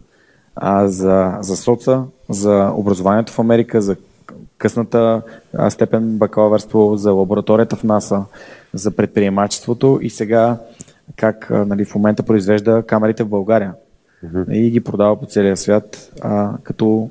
а, 0.57 0.89
за, 0.89 1.39
за 1.41 1.57
соца, 1.57 2.03
за 2.29 2.73
образованието 2.77 3.33
в 3.33 3.39
Америка, 3.39 3.83
за 3.83 3.97
късната 4.59 5.23
а, 5.55 5.71
степен 5.71 6.19
бакалавърство, 6.19 6.97
за 6.97 7.13
лабораторията 7.13 7.77
в 7.77 7.85
НАСА, 7.85 8.25
за 8.75 8.91
предприемачеството 8.91 9.99
и 10.03 10.11
сега 10.11 10.59
как 11.17 11.51
а, 11.51 11.67
нали, 11.67 11.85
в 11.85 11.95
момента 11.95 12.23
произвежда 12.23 12.83
камерите 12.87 13.25
в 13.25 13.29
България. 13.29 13.73
И 14.51 14.71
ги 14.71 14.81
продава 14.81 15.21
по 15.21 15.27
целия 15.27 15.57
свят, 15.57 16.13
а, 16.21 16.53
като 16.63 17.11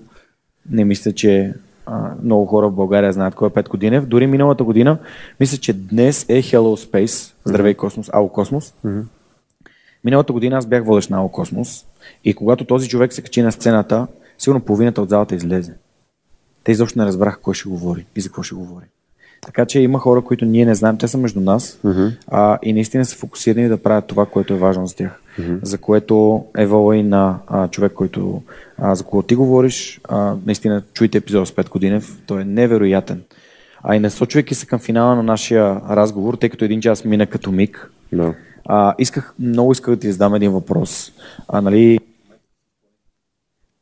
не 0.70 0.86
мисля, 0.86 1.12
че 1.12 1.54
а, 1.86 2.12
много 2.24 2.46
хора 2.46 2.70
в 2.70 2.76
България 2.76 3.14
знаят 3.14 3.36
кой 3.36 3.48
е 3.48 3.52
Петко 3.52 3.78
Динев. 3.78 4.06
Дори 4.06 4.28
миналата 4.28 4.64
година, 4.64 4.98
мисля, 5.40 5.58
че 5.58 5.74
днес 5.74 6.26
е 6.30 6.42
Hello 6.42 6.92
Space, 6.92 7.34
Здравей 7.46 7.74
Космос, 7.74 8.10
Ало 8.14 8.30
Космос. 8.30 8.74
Миналата 10.04 10.34
година 10.34 10.58
аз 10.58 10.66
бях 10.66 10.86
водещ 10.86 11.10
на 11.10 11.30
Космос 11.32 11.86
и 12.24 12.34
когато 12.34 12.66
този 12.66 12.90
човек 12.90 13.14
се 13.14 13.22
качи 13.22 13.42
на 13.42 13.52
сцената, 13.52 14.08
сигурно 14.38 14.62
половината 14.62 15.02
от 15.02 15.10
залата 15.10 15.36
излезе. 15.36 15.74
Те 16.64 16.72
изобщо 16.72 17.00
не 17.00 17.06
разбраха 17.06 17.40
кой 17.42 17.54
ще 17.54 17.70
говори 17.70 18.06
и 18.16 18.22
за 18.22 18.30
какво 18.30 18.44
ще 18.44 18.56
говори. 18.56 18.86
Така 19.42 19.66
че 19.66 19.80
има 19.80 20.00
хора, 20.00 20.22
които 20.22 20.46
ние 20.46 20.66
не 20.66 20.76
знаем, 20.76 20.98
те 20.98 21.08
са 21.08 21.18
между 21.18 21.40
нас 21.42 21.80
а, 22.28 22.58
и 22.64 22.74
наистина 22.74 23.06
са 23.06 23.16
фокусирани 23.16 23.68
да 23.68 23.78
правят 23.78 24.08
това, 24.08 24.26
което 24.26 24.54
е 24.54 24.58
важно 24.58 24.88
за 24.88 24.96
тях. 24.96 25.20
За 25.62 25.78
което 25.78 26.46
е 26.58 26.66
вола 26.66 26.98
и 26.98 27.04
на 27.04 27.40
а, 27.48 27.68
човек, 27.68 27.92
който 27.92 28.42
а, 28.78 28.96
за 28.96 29.04
кого 29.04 29.22
ти 29.24 29.36
говориш, 29.36 30.02
а, 30.04 30.36
наистина 30.46 30.84
чуйте 30.94 31.18
епизод 31.18 31.48
с 31.48 31.52
5 31.52 31.70
годинев, 31.70 32.18
той 32.26 32.42
е 32.42 32.46
невероятен. 32.46 33.22
А 33.84 33.96
и 33.96 34.00
насочвайки 34.00 34.56
се 34.56 34.66
към 34.66 34.80
финала 34.80 35.16
на 35.16 35.24
нашия 35.24 35.82
разговор, 35.90 36.34
тъй 36.34 36.50
като 36.50 36.66
един 36.66 36.82
час 36.82 37.06
мина 37.06 37.26
като 37.28 37.52
миг, 37.52 37.92
Да. 38.14 38.34
А, 38.66 38.96
исках, 38.98 39.34
много 39.40 39.72
исках 39.72 39.94
да 39.96 40.00
ти 40.00 40.12
задам 40.12 40.36
един 40.36 40.52
въпрос. 40.52 41.12
А, 41.48 41.62
нали, 41.62 42.00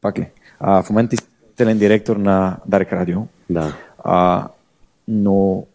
пак 0.02 0.20
ли? 0.20 0.28
А, 0.60 0.84
в 0.84 0.90
момента 0.90 1.16
изпълнителен 1.16 1.78
директор 1.78 2.16
на 2.16 2.58
Dark 2.70 2.92
Radio, 2.94 3.24
Да. 3.50 3.74
а, 4.04 4.48
но 5.08 5.66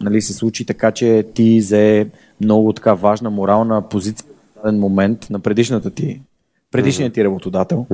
нали, 0.00 0.22
се 0.22 0.32
случи 0.32 0.66
така, 0.66 0.92
че 0.92 1.26
ти 1.34 1.58
взе 1.60 2.06
много 2.40 2.72
така 2.72 2.94
важна 2.94 3.30
морална 3.30 3.88
позиция 3.88 4.26
в 4.26 4.62
даден 4.62 4.80
момент 4.80 5.26
на 5.30 5.40
предишната 5.40 5.90
ти, 5.90 6.20
предишният 6.70 7.14
ти 7.14 7.24
работодател. 7.24 7.86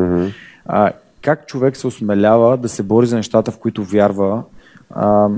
А, 0.64 0.92
как 1.22 1.46
човек 1.46 1.76
се 1.76 1.86
осмелява 1.86 2.56
да 2.56 2.68
се 2.68 2.82
бори 2.82 3.06
за 3.06 3.16
нещата, 3.16 3.50
в 3.50 3.58
които 3.58 3.84
вярва? 3.84 4.42
А, 4.90 5.28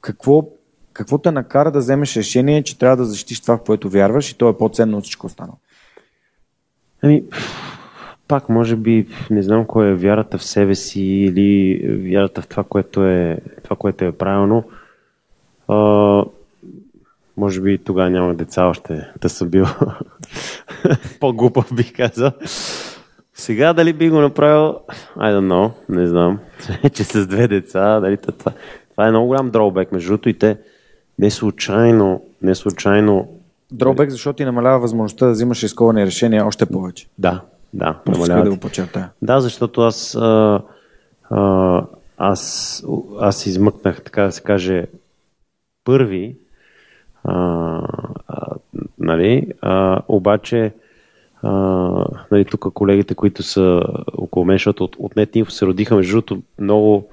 какво, 0.00 0.44
какво 0.92 1.18
те 1.18 1.30
накара 1.30 1.70
да 1.70 1.78
вземеш 1.78 2.16
решение, 2.16 2.62
че 2.62 2.78
трябва 2.78 2.96
да 2.96 3.04
защитиш 3.04 3.40
това, 3.40 3.56
в 3.56 3.64
което 3.64 3.90
вярваш 3.90 4.30
и 4.30 4.38
то 4.38 4.48
е 4.48 4.58
по-ценно 4.58 4.98
от 4.98 5.04
всичко 5.04 5.26
останало? 5.26 5.56
Ами, 7.02 7.24
пак, 8.28 8.48
може 8.48 8.76
би, 8.76 9.06
не 9.30 9.42
знам 9.42 9.66
кой 9.66 9.88
е 9.88 9.94
вярата 9.94 10.38
в 10.38 10.44
себе 10.44 10.74
си 10.74 11.02
или 11.02 11.80
вярата 12.10 12.42
в 12.42 12.46
това, 12.46 12.64
което 12.64 13.04
е, 13.04 13.38
това, 13.64 13.76
което 13.76 14.04
е 14.04 14.12
правилно. 14.12 14.64
А, 15.68 16.24
може 17.36 17.60
би 17.60 17.78
тогава 17.78 18.10
няма 18.10 18.34
деца 18.34 18.64
още 18.64 19.10
да 19.20 19.28
съм 19.28 19.48
бил 19.48 19.66
по-глупав, 21.20 21.74
бих 21.74 21.96
казал. 21.96 22.32
Сега 23.34 23.72
дали 23.72 23.92
би 23.92 24.10
го 24.10 24.20
направил, 24.20 24.78
I 25.16 25.34
don't 25.34 25.48
know, 25.48 25.70
не 25.88 26.06
знам, 26.06 26.38
че 26.92 27.04
с 27.04 27.26
две 27.26 27.48
деца, 27.48 28.00
дали 28.00 28.16
това, 28.16 28.52
това 28.90 29.06
е 29.06 29.10
много 29.10 29.26
голям 29.26 29.50
дроубек, 29.50 29.92
между 29.92 30.08
другото 30.08 30.28
и 30.28 30.38
те 30.38 30.58
не 31.20 31.30
случайно, 31.30 32.22
не 32.42 32.54
случайно 32.54 33.28
Дробек, 33.72 34.10
защото 34.10 34.36
ти 34.36 34.44
намалява 34.44 34.78
възможността 34.78 35.26
да 35.26 35.32
взимаш 35.32 35.62
рисковани 35.62 36.06
решения 36.06 36.46
още 36.46 36.66
повече. 36.66 37.06
да, 37.18 37.40
да, 37.74 37.98
Просто 38.04 38.20
намаляват. 38.22 38.44
да 38.44 38.50
го 38.50 38.60
подчертая. 38.60 39.10
Да, 39.22 39.40
защото 39.40 39.80
аз, 39.80 40.14
а, 40.14 40.60
а, 41.30 41.84
аз, 42.18 42.84
аз 43.20 43.46
измъкнах, 43.46 44.02
така 44.02 44.22
да 44.22 44.32
се 44.32 44.42
каже, 44.42 44.86
първи, 45.84 46.36
а, 47.24 47.34
а, 48.28 48.46
нали, 48.98 49.46
а, 49.62 50.00
обаче 50.08 50.72
а, 51.42 51.50
нали, 52.30 52.44
тук 52.44 52.72
колегите, 52.74 53.14
които 53.14 53.42
са 53.42 53.82
около 54.18 54.44
мен, 54.44 54.54
защото 54.54 54.84
от, 54.84 54.96
от 54.98 55.14
NetInfo 55.14 55.48
се 55.48 55.66
родиха, 55.66 55.96
между 55.96 56.12
другото, 56.12 56.42
много, 56.58 57.08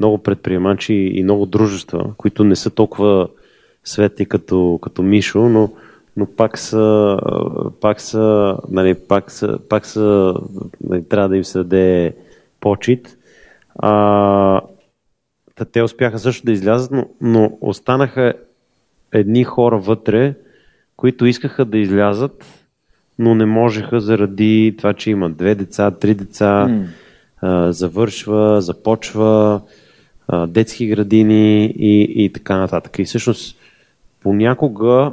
много 0.00 0.18
предприемачи 0.18 0.94
и 0.94 1.22
много 1.22 1.46
дружества, 1.46 2.14
които 2.16 2.44
не 2.44 2.56
са 2.56 2.70
толкова 2.70 3.28
светли 3.88 4.26
като, 4.26 4.78
като 4.82 5.02
Мишо, 5.02 5.48
но, 5.48 5.70
но 6.16 6.26
пак 6.26 6.58
са, 6.58 7.16
пак 7.80 8.00
са, 8.00 8.56
нали, 8.70 8.94
пак 8.94 9.30
са, 9.30 9.58
пак 9.68 9.86
са 9.86 10.34
нали, 10.80 11.04
трябва 11.04 11.28
да 11.28 11.36
им 11.36 11.44
се 11.44 11.58
даде 11.58 12.16
почет. 12.60 13.18
А, 13.78 14.60
та 15.54 15.64
те 15.64 15.82
успяха 15.82 16.18
също 16.18 16.46
да 16.46 16.52
излязат, 16.52 16.90
но, 16.90 17.06
но 17.20 17.58
останаха 17.60 18.34
едни 19.12 19.44
хора 19.44 19.78
вътре, 19.78 20.34
които 20.96 21.26
искаха 21.26 21.64
да 21.64 21.78
излязат, 21.78 22.44
но 23.18 23.34
не 23.34 23.46
можеха 23.46 24.00
заради 24.00 24.74
това, 24.78 24.94
че 24.94 25.10
имат 25.10 25.36
две 25.36 25.54
деца, 25.54 25.90
три 25.90 26.14
деца, 26.14 26.84
а, 27.40 27.72
завършва, 27.72 28.60
започва, 28.60 29.60
а, 30.28 30.46
детски 30.46 30.86
градини 30.86 31.64
и, 31.66 32.24
и 32.24 32.32
така 32.32 32.56
нататък. 32.58 32.98
И 32.98 33.04
всъщност 33.04 33.57
понякога 34.22 35.12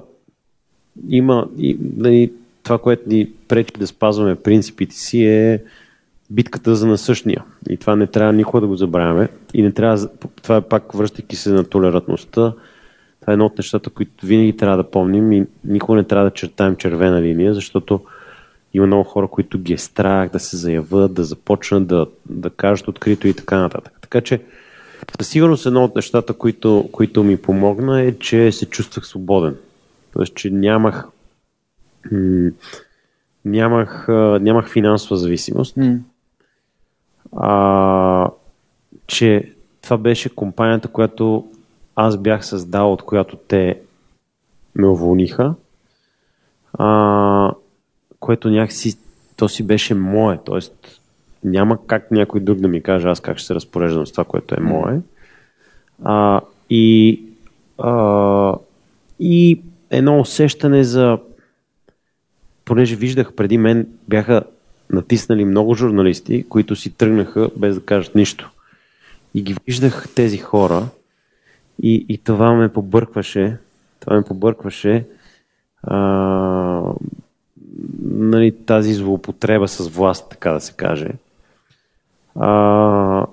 има, 1.10 1.48
и, 1.58 1.78
нали, 1.98 2.34
това, 2.64 2.78
което 2.78 3.10
ни 3.10 3.30
пречи 3.48 3.74
да 3.80 3.88
спазваме 3.88 4.36
принципите 4.36 4.96
си 4.96 5.26
е 5.26 5.64
битката 6.30 6.76
за 6.76 6.88
насъщния. 6.88 7.44
И 7.70 7.78
това 7.78 7.96
не 7.96 8.08
трябва 8.08 8.34
никога 8.34 8.62
да 8.62 8.68
го 8.68 8.76
забравяме. 8.76 9.30
И 9.54 9.62
не 9.62 9.72
трябва, 9.72 10.10
това 10.42 10.56
е 10.56 10.62
пак 10.62 10.94
връщайки 10.94 11.36
се 11.36 11.50
на 11.50 11.64
толерантността, 11.64 12.54
това 13.22 13.32
е 13.32 13.34
едно 13.34 13.46
от 13.46 13.58
нещата, 13.58 13.90
които 13.90 14.26
винаги 14.26 14.58
трябва 14.58 14.78
да 14.78 14.92
помним 14.92 15.32
и 15.32 15.46
никога 15.64 15.98
не 15.98 16.04
трябва 16.04 16.26
да 16.26 16.34
чертаем 16.34 16.76
червена 16.76 17.22
линия, 17.22 17.54
защото 17.54 18.02
има 18.74 18.88
много 18.88 19.04
хора, 19.04 19.28
които 19.28 19.60
ги 19.60 19.74
е 19.74 19.78
страх 19.78 20.30
да 20.30 20.40
се 20.40 20.58
заявят, 20.58 21.14
да 21.14 21.24
започнат 21.24 21.88
да, 21.88 22.08
да 22.30 22.50
кажат 22.50 22.88
открито 22.88 23.28
и 23.28 23.34
така 23.34 23.60
нататък. 23.60 23.94
Така 24.02 24.22
че 24.22 24.42
със 25.20 25.30
сигурност 25.30 25.66
едно 25.66 25.84
от 25.84 25.96
нещата, 25.96 26.34
които, 26.34 26.90
които 26.92 27.24
ми 27.24 27.42
помогна 27.42 28.02
е, 28.02 28.20
че 28.20 28.52
се 28.52 28.66
чувствах 28.66 29.08
свободен. 29.08 29.56
Тоест, 30.14 30.36
че 30.36 30.50
нямах 30.50 31.08
м- 32.12 32.52
нямах, 33.46 34.06
нямах 34.42 34.70
финансова 34.70 35.18
зависимост. 35.18 35.76
Mm. 35.76 36.00
А, 37.38 38.30
че 39.08 39.54
това 39.82 39.98
беше 39.98 40.36
компанията, 40.36 40.88
която 40.88 41.48
аз 41.96 42.18
бях 42.18 42.46
създал, 42.46 42.94
от 42.94 43.02
която 43.02 43.38
те 43.38 43.80
ме 44.76 44.88
уволниха, 44.88 45.54
а, 46.74 47.54
което 48.20 48.50
някакси 48.50 48.98
то 49.36 49.50
си 49.50 49.64
беше 49.64 49.94
мое, 49.94 50.40
т.е. 50.46 50.90
няма 51.46 51.88
как 51.88 52.12
някой 52.12 52.40
друг 52.40 52.58
да 52.58 52.68
ми 52.68 52.84
каже 52.84 53.08
аз 53.08 53.20
как 53.20 53.38
ще 53.38 53.48
се 53.48 53.56
разпореждам 53.56 54.08
с 54.08 54.12
това, 54.12 54.24
което 54.24 54.56
е 54.56 54.64
мое. 54.64 55.00
А, 56.04 56.42
и, 56.70 57.22
а, 57.78 58.54
и 59.20 59.62
едно 59.90 60.20
усещане 60.20 60.84
за 60.84 61.20
понеже 62.66 62.96
виждах 62.96 63.34
преди 63.34 63.58
мен 63.58 63.88
бяха 64.08 64.44
натиснали 64.90 65.46
много 65.46 65.76
журналисти, 65.76 66.46
които 66.50 66.76
си 66.76 66.98
тръгнаха 66.98 67.50
без 67.58 67.76
да 67.76 67.86
кажат 67.86 68.16
нищо. 68.16 68.52
И 69.34 69.42
ги 69.42 69.56
виждах 69.68 70.08
тези 70.16 70.38
хора 70.38 70.88
и, 71.82 72.06
и 72.10 72.18
това 72.18 72.54
ме 72.54 72.74
побъркваше. 72.74 73.58
Това 74.00 74.16
ме 74.16 74.24
побъркваше 74.24 75.06
а, 75.84 76.94
нали, 78.04 78.66
тази 78.66 78.94
злоупотреба 78.94 79.68
с 79.68 79.88
власт, 79.88 80.30
така 80.30 80.52
да 80.52 80.62
се 80.62 80.74
каже. 80.74 81.10
А, 82.40 83.26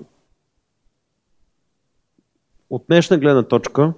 от 2.69 2.83
днешна 2.87 3.17
гледна 3.17 3.43
точка, 3.43 3.93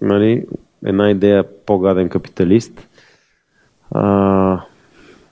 нали, 0.00 0.46
една 0.84 1.10
идея 1.10 1.64
по-гаден 1.66 2.08
капиталист, 2.08 2.88
а, 3.90 4.60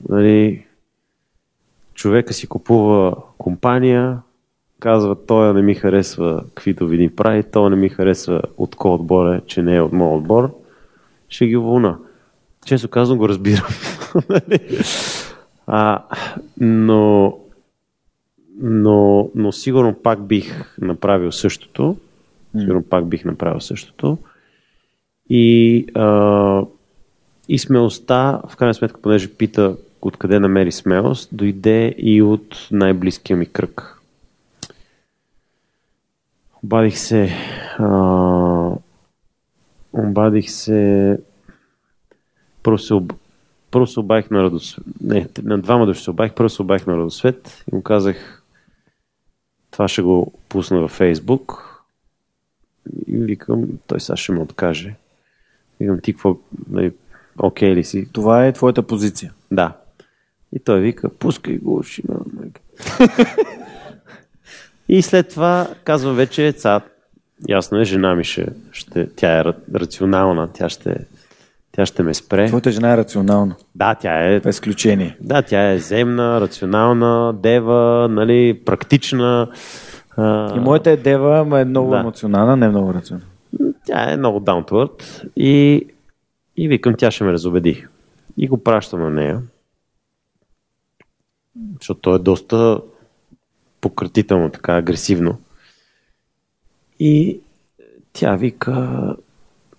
нали, 0.08 0.66
човека 1.94 2.32
си 2.32 2.46
купува 2.46 3.16
компания, 3.38 4.18
казва, 4.80 5.26
той 5.26 5.54
не 5.54 5.62
ми 5.62 5.74
харесва 5.74 6.44
каквито 6.54 6.86
види 6.86 7.16
прави, 7.16 7.42
той 7.42 7.70
не 7.70 7.76
ми 7.76 7.88
харесва 7.88 8.42
от 8.58 8.76
кой 8.76 8.90
отбор 8.90 9.34
е, 9.34 9.40
че 9.46 9.62
не 9.62 9.76
е 9.76 9.80
от 9.80 9.92
моят 9.92 10.20
отбор, 10.20 10.54
ще 11.28 11.46
ги 11.46 11.56
вълна. 11.56 11.98
Често 12.66 12.88
казвам 12.88 13.18
го 13.18 13.28
разбирам. 13.28 13.66
а, 15.66 16.02
но, 16.60 17.38
но, 18.60 19.30
но 19.34 19.52
сигурно 19.52 19.94
пак 19.94 20.26
бих 20.26 20.78
направил 20.78 21.32
същото. 21.32 21.96
Сигурно 22.58 22.82
пак 22.82 23.06
бих 23.06 23.24
направил 23.24 23.60
същото. 23.60 24.18
И, 25.30 25.86
а, 25.94 26.62
и 27.48 27.58
смелостта, 27.58 28.40
в 28.48 28.56
крайна 28.56 28.74
сметка, 28.74 29.00
понеже 29.00 29.34
пита 29.34 29.76
откъде 30.02 30.38
намери 30.38 30.72
смелост, 30.72 31.28
дойде 31.32 31.94
и 31.98 32.22
от 32.22 32.68
най-близкия 32.70 33.36
ми 33.36 33.46
кръг. 33.46 33.98
Обадих 36.64 36.98
се. 36.98 37.30
А, 37.78 38.70
обадих 39.92 40.50
се. 40.50 41.18
Първо 42.62 42.78
се, 42.78 42.94
об... 42.94 43.12
първо 43.70 43.86
се 43.86 44.00
обадих 44.00 44.30
на 44.30 44.42
Радосвет. 44.42 44.84
Не, 45.00 45.28
на 45.42 45.58
двама 45.58 45.86
души 45.86 46.02
се 46.02 46.10
обадих. 46.10 46.34
Първо 46.34 46.48
се 46.48 46.62
обадих 46.62 46.86
на 46.86 46.96
Радосвет 46.96 47.64
и 47.72 47.74
му 47.74 47.82
казах 47.82 48.41
това 49.72 49.88
ще 49.88 50.02
го 50.02 50.32
пусна 50.48 50.80
във 50.80 50.90
Фейсбук. 50.90 51.68
И 53.06 53.16
викам, 53.16 53.64
той 53.86 54.00
сега 54.00 54.16
ще 54.16 54.32
ме 54.32 54.40
откаже. 54.40 54.94
Викам, 55.80 56.00
ти 56.00 56.12
какво, 56.12 56.36
нали, 56.70 56.92
окей 57.38 57.70
okay 57.70 57.74
ли 57.74 57.84
си? 57.84 58.08
Това 58.12 58.46
е 58.46 58.52
твоята 58.52 58.82
позиция. 58.82 59.32
Да. 59.50 59.76
И 60.52 60.58
той 60.58 60.80
вика, 60.80 61.08
пускай 61.08 61.58
го, 61.58 61.82
ще 61.82 62.02
И 64.88 65.02
след 65.02 65.28
това 65.28 65.68
казвам 65.84 66.16
вече, 66.16 66.52
ца, 66.52 66.80
ясно 67.48 67.80
е, 67.80 67.84
жена 67.84 68.14
ми 68.14 68.24
ще, 68.24 68.46
ще 68.72 69.14
тя 69.14 69.40
е 69.40 69.44
рационална, 69.74 70.48
тя 70.52 70.68
ще, 70.68 70.96
тя 71.72 71.86
ще 71.86 72.02
ме 72.02 72.14
спре. 72.14 72.46
Твоята 72.46 72.70
жена 72.70 72.92
е 72.92 72.96
рационална. 72.96 73.56
Да, 73.74 73.94
тя 73.94 74.28
е. 74.28 74.40
Без 74.40 74.56
изключение. 74.56 75.16
Да, 75.20 75.42
тя 75.42 75.70
е 75.70 75.78
земна, 75.78 76.40
рационална, 76.40 77.32
дева, 77.32 78.08
нали, 78.10 78.60
практична. 78.64 79.50
И 80.56 80.60
моята 80.60 80.90
е 80.90 80.96
дева, 80.96 81.38
ама 81.38 81.60
е 81.60 81.64
много 81.64 81.90
да. 81.90 81.98
емоционална, 81.98 82.56
не 82.56 82.66
е 82.66 82.68
много 82.68 82.94
рационална. 82.94 83.26
Тя 83.86 84.12
е 84.12 84.16
много 84.16 84.40
earth 84.40 85.28
и, 85.36 85.86
и 86.56 86.68
викам, 86.68 86.94
тя 86.98 87.10
ще 87.10 87.24
ме 87.24 87.32
разобеди. 87.32 87.86
И 88.36 88.48
го 88.48 88.64
пращам 88.64 89.00
на 89.00 89.10
нея. 89.10 89.42
Защото 91.78 92.00
то 92.00 92.14
е 92.14 92.18
доста 92.18 92.80
пократително, 93.80 94.50
така 94.50 94.76
агресивно. 94.76 95.38
И 97.00 97.40
тя 98.12 98.36
вика, 98.36 99.16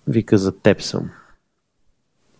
вика 0.08 0.38
за 0.38 0.58
теб 0.58 0.82
съм. 0.82 1.10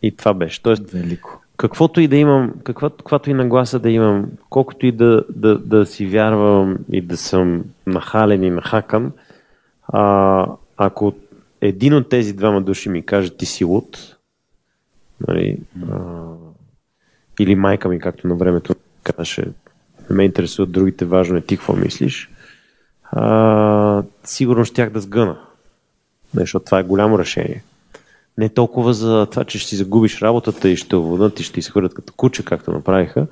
И 0.05 0.17
това 0.17 0.35
беше. 0.35 0.63
Тоест, 0.63 0.91
Велико. 0.91 1.41
Каквото 1.57 2.01
и 2.01 2.09
да 2.09 2.17
имам, 2.17 2.55
каквато, 2.65 2.97
каквато 2.97 3.31
и 3.31 3.35
нагласа 3.35 3.79
да 3.79 3.91
имам, 3.91 4.27
колкото 4.51 4.87
и 4.87 4.93
да, 4.93 5.25
да, 5.29 5.59
да 5.59 5.87
си 5.87 6.07
вярвам 6.07 6.79
и 6.93 7.01
да 7.01 7.17
съм 7.17 7.65
нахален 7.87 8.43
и 8.43 8.51
нахакан, 8.51 9.13
а, 9.89 10.47
ако 10.77 11.15
един 11.61 11.95
от 11.95 12.09
тези 12.09 12.33
двама 12.33 12.63
души 12.63 12.89
ми 12.89 13.07
каже 13.07 13.37
ти 13.37 13.47
си 13.47 13.65
луд, 13.65 14.17
нали, 15.29 15.59
а, 15.91 15.99
или 17.41 17.55
майка 17.55 17.89
ми, 17.89 17.99
както 17.99 18.27
на 18.27 18.35
времето 18.35 18.75
казаше, 19.03 19.45
не 20.11 20.17
ме 20.17 20.25
интересуват 20.25 20.73
другите, 20.73 21.05
важно 21.05 21.37
е 21.37 21.41
ти 21.41 21.57
какво 21.57 21.77
мислиш, 21.77 22.31
а, 23.13 24.03
сигурно 24.25 24.65
щях 24.65 24.91
да 24.91 25.01
сгъна. 25.01 25.39
Защото 26.35 26.65
това 26.65 26.79
е 26.79 26.85
голямо 26.85 27.19
решение. 27.19 27.63
Не 28.39 28.49
толкова 28.49 28.95
за 28.95 29.27
това, 29.31 29.45
че 29.45 29.59
ще 29.59 29.69
си 29.69 29.77
загубиш 29.77 30.23
работата 30.23 30.69
и 30.69 30.77
ще 30.77 30.97
уводнат 30.97 31.41
и 31.41 31.43
ще 31.43 31.61
изхвърлят 31.61 31.95
като 31.95 32.13
куче, 32.17 32.45
както 32.45 32.73
направиха. 32.73 33.27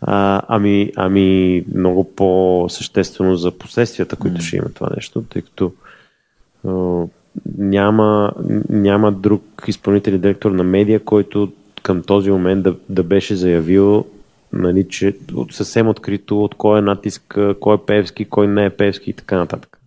а, 0.00 0.42
ами, 0.48 0.92
ами 0.96 1.64
много 1.74 2.04
по-съществено 2.04 3.36
за 3.36 3.50
последствията, 3.50 4.16
които 4.16 4.42
ще 4.42 4.56
има 4.56 4.68
това 4.74 4.88
нещо, 4.96 5.22
тъй 5.22 5.42
като 5.42 5.72
няма, 7.58 8.32
няма 8.68 9.12
друг 9.12 9.64
изпълнителен 9.68 10.20
директор 10.20 10.50
на 10.50 10.64
медия, 10.64 11.04
който 11.04 11.52
към 11.82 12.02
този 12.02 12.30
момент 12.30 12.62
да, 12.62 12.76
да 12.88 13.02
беше 13.02 13.36
заявил 13.36 14.04
нали, 14.52 14.88
че 14.88 15.16
съвсем 15.50 15.88
открито 15.88 16.44
от 16.44 16.54
кой 16.54 16.78
е 16.78 16.82
натиск, 16.82 17.38
кой 17.60 17.74
е 17.74 17.86
певски, 17.86 18.24
кой 18.24 18.48
не 18.48 18.64
е 18.64 18.70
певски 18.70 19.10
и 19.10 19.12
така 19.12 19.36
нататък. 19.36 19.77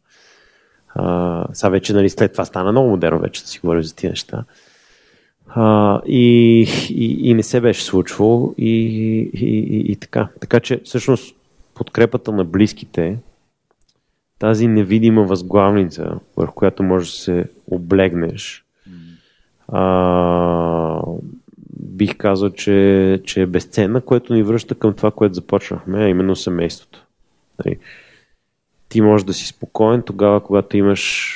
А, 0.96 1.46
сега 1.54 1.70
вече 1.70 1.94
нали, 1.94 2.10
след 2.10 2.32
това 2.32 2.46
стана 2.46 2.72
много 2.72 2.90
модерно 2.90 3.20
вече 3.20 3.42
да 3.42 3.48
си 3.48 3.60
говорим 3.60 3.84
за 3.84 3.96
тия 3.96 4.10
неща. 4.10 4.44
А, 5.48 6.02
и, 6.06 6.62
и, 6.90 7.30
и 7.30 7.34
не 7.34 7.44
се 7.44 7.62
беше 7.62 7.84
случвало 7.84 8.54
и, 8.58 8.70
и, 9.34 9.48
и, 9.48 9.92
и 9.92 9.96
така. 9.96 10.28
Така 10.42 10.60
че 10.60 10.82
всъщност 10.84 11.36
подкрепата 11.74 12.32
на 12.32 12.46
близките, 12.46 13.18
тази 14.40 14.68
невидима 14.68 15.24
възглавница, 15.24 16.20
върху 16.38 16.54
която 16.54 16.84
можеш 16.84 17.12
да 17.12 17.18
се 17.18 17.46
облегнеш, 17.68 18.66
а, 19.68 21.02
бих 21.80 22.18
казал, 22.18 22.50
че, 22.50 23.22
че 23.26 23.42
е 23.42 23.46
безценна, 23.46 24.02
което 24.02 24.34
ни 24.34 24.44
връща 24.44 24.76
към 24.76 24.94
това, 24.94 25.12
което 25.12 25.36
започнахме, 25.36 26.04
а 26.04 26.08
именно 26.08 26.36
семейството. 26.36 27.06
Ти 28.92 29.02
можеш 29.02 29.26
да 29.26 29.34
си 29.34 29.48
спокоен 29.48 30.02
тогава, 30.02 30.44
когато 30.44 30.78
имаш 30.78 31.36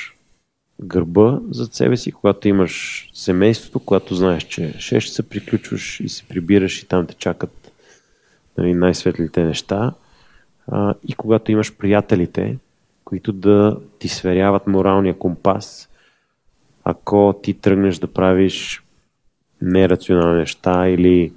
гърба 0.82 1.40
зад 1.50 1.74
себе 1.74 1.96
си, 1.96 2.12
когато 2.12 2.48
имаш 2.48 3.06
семейството, 3.14 3.80
когато 3.80 4.14
знаеш, 4.14 4.42
че 4.42 4.74
ще, 4.78 5.00
ще 5.00 5.14
се 5.14 5.28
приключваш 5.28 6.00
и 6.00 6.08
се 6.08 6.24
прибираш 6.28 6.82
и 6.82 6.88
там 6.88 7.06
те 7.06 7.14
чакат 7.14 7.72
нали, 8.58 8.74
най-светлите 8.74 9.44
неща. 9.44 9.92
А, 10.66 10.94
и 11.08 11.14
когато 11.14 11.52
имаш 11.52 11.76
приятелите, 11.76 12.56
които 13.04 13.32
да 13.32 13.76
ти 13.98 14.08
сверяват 14.08 14.66
моралния 14.66 15.18
компас 15.18 15.88
ако 16.88 17.40
ти 17.42 17.54
тръгнеш 17.54 17.98
да 17.98 18.06
правиш 18.06 18.82
нерационални 19.62 20.38
неща 20.38 20.88
или 20.88 21.32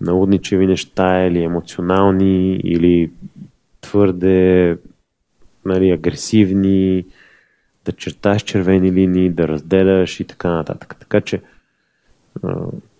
наудничеви 0.00 0.66
неща, 0.66 1.26
или 1.26 1.42
емоционални, 1.42 2.56
или 2.64 3.10
твърде 3.80 4.76
нали, 5.66 5.90
агресивни, 5.90 7.04
да 7.84 7.92
черташ 7.92 8.42
червени 8.42 8.92
линии, 8.92 9.30
да 9.30 9.48
разделяш 9.48 10.20
и 10.20 10.24
така 10.24 10.48
нататък. 10.48 10.96
Така 11.00 11.20
че 11.20 11.40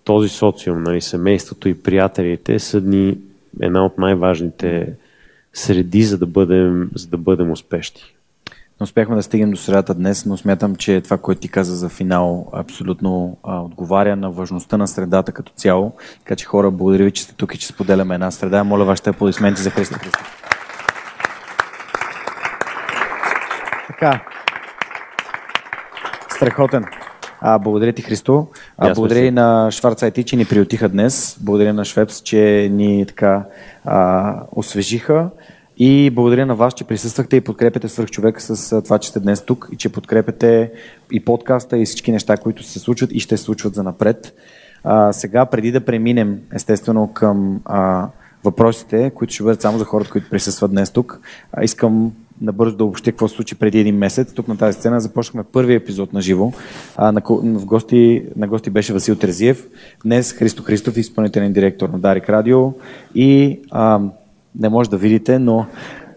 този 0.03 0.29
социум, 0.29 0.83
нали, 0.83 1.01
семейството 1.01 1.69
и 1.69 1.81
приятелите 1.81 2.59
са 2.59 2.81
ни 2.81 3.17
една 3.61 3.85
от 3.85 3.97
най-важните 3.97 4.93
среди, 5.53 6.03
за 6.03 6.17
да 6.17 6.25
бъдем, 6.25 6.91
за 6.95 7.07
да 7.07 7.17
бъдем 7.17 7.51
успешни. 7.51 8.01
Не 8.79 8.83
успяхме 8.83 9.15
да 9.15 9.23
стигнем 9.23 9.51
до 9.51 9.57
средата 9.57 9.93
днес, 9.93 10.25
но 10.25 10.37
смятам, 10.37 10.75
че 10.75 11.01
това, 11.01 11.17
което 11.17 11.41
ти 11.41 11.49
каза 11.49 11.75
за 11.75 11.89
финал, 11.89 12.49
абсолютно 12.53 13.37
а, 13.43 13.61
отговаря 13.61 14.15
на 14.15 14.31
важността 14.31 14.77
на 14.77 14.87
средата 14.87 15.31
като 15.31 15.51
цяло. 15.55 15.91
Така 16.19 16.35
че 16.35 16.45
хора, 16.45 16.71
благодаря 16.71 17.03
ви, 17.03 17.11
че 17.11 17.23
сте 17.23 17.33
тук 17.35 17.55
и 17.55 17.57
че 17.57 17.67
споделяме 17.67 18.13
една 18.13 18.31
среда. 18.31 18.63
Моля 18.63 18.85
вашите 18.85 19.09
аплодисменти 19.09 19.61
за 19.61 19.69
Христо 19.69 19.95
Христов. 19.99 20.56
Така. 23.99 24.21
Страхотен. 26.29 26.85
А, 27.41 27.59
благодаря 27.59 27.93
ти, 27.93 28.01
Христо. 28.01 28.47
А, 28.77 28.93
благодаря 28.93 29.25
и 29.25 29.31
на 29.31 29.71
Шварц 29.71 30.01
IT, 30.01 30.23
че 30.23 30.35
ни 30.35 30.45
приотиха 30.45 30.89
днес. 30.89 31.37
Благодаря 31.41 31.73
на 31.73 31.85
Швепс, 31.85 32.21
че 32.21 32.69
ни 32.71 33.05
така 33.05 33.45
а, 33.85 34.35
освежиха. 34.51 35.29
И 35.77 36.09
благодаря 36.09 36.45
на 36.45 36.55
вас, 36.55 36.73
че 36.73 36.83
присъствахте 36.83 37.35
и 37.35 37.41
подкрепяте 37.41 37.87
свърх 37.87 38.09
човека 38.09 38.41
с 38.41 38.81
това, 38.81 38.99
че 38.99 39.09
сте 39.09 39.19
днес 39.19 39.45
тук 39.45 39.69
и 39.71 39.77
че 39.77 39.91
подкрепяте 39.91 40.71
и 41.11 41.25
подкаста 41.25 41.77
и 41.77 41.85
всички 41.85 42.11
неща, 42.11 42.37
които 42.37 42.63
се 42.63 42.79
случват 42.79 43.11
и 43.11 43.19
ще 43.19 43.37
се 43.37 43.43
случват 43.43 43.75
за 43.75 43.83
напред. 43.83 44.33
А, 44.83 45.13
сега, 45.13 45.45
преди 45.45 45.71
да 45.71 45.85
преминем 45.85 46.39
естествено 46.53 47.13
към 47.13 47.61
а, 47.65 48.07
въпросите, 48.43 49.11
които 49.15 49.33
ще 49.33 49.43
бъдат 49.43 49.61
само 49.61 49.77
за 49.77 49.85
хората, 49.85 50.09
които 50.09 50.29
присъстват 50.29 50.71
днес 50.71 50.91
тук, 50.91 51.19
а, 51.53 51.63
искам 51.63 52.11
набързо 52.41 52.77
да 52.77 52.83
обобщя 52.83 53.11
какво 53.11 53.27
се 53.27 53.35
случи 53.35 53.55
преди 53.55 53.79
един 53.79 53.97
месец. 53.97 54.33
Тук 54.33 54.47
на 54.47 54.57
тази 54.57 54.77
сцена 54.77 55.01
започнахме 55.01 55.43
първи 55.43 55.73
епизод 55.73 56.13
на 56.13 56.21
живо. 56.21 56.51
А, 56.97 57.11
на, 57.11 57.21
в 57.29 57.65
гости, 57.65 58.23
на 58.35 58.47
гости 58.47 58.69
беше 58.69 58.93
Васил 58.93 59.15
Трезиев. 59.15 59.67
Днес 60.05 60.33
Христо 60.33 60.63
Христов, 60.63 60.97
изпълнителен 60.97 61.53
директор 61.53 61.89
на 61.89 61.99
Дарик 61.99 62.29
Радио. 62.29 62.73
И 63.15 63.59
а, 63.71 63.99
не 64.59 64.69
може 64.69 64.89
да 64.89 64.97
видите, 64.97 65.39
но 65.39 65.65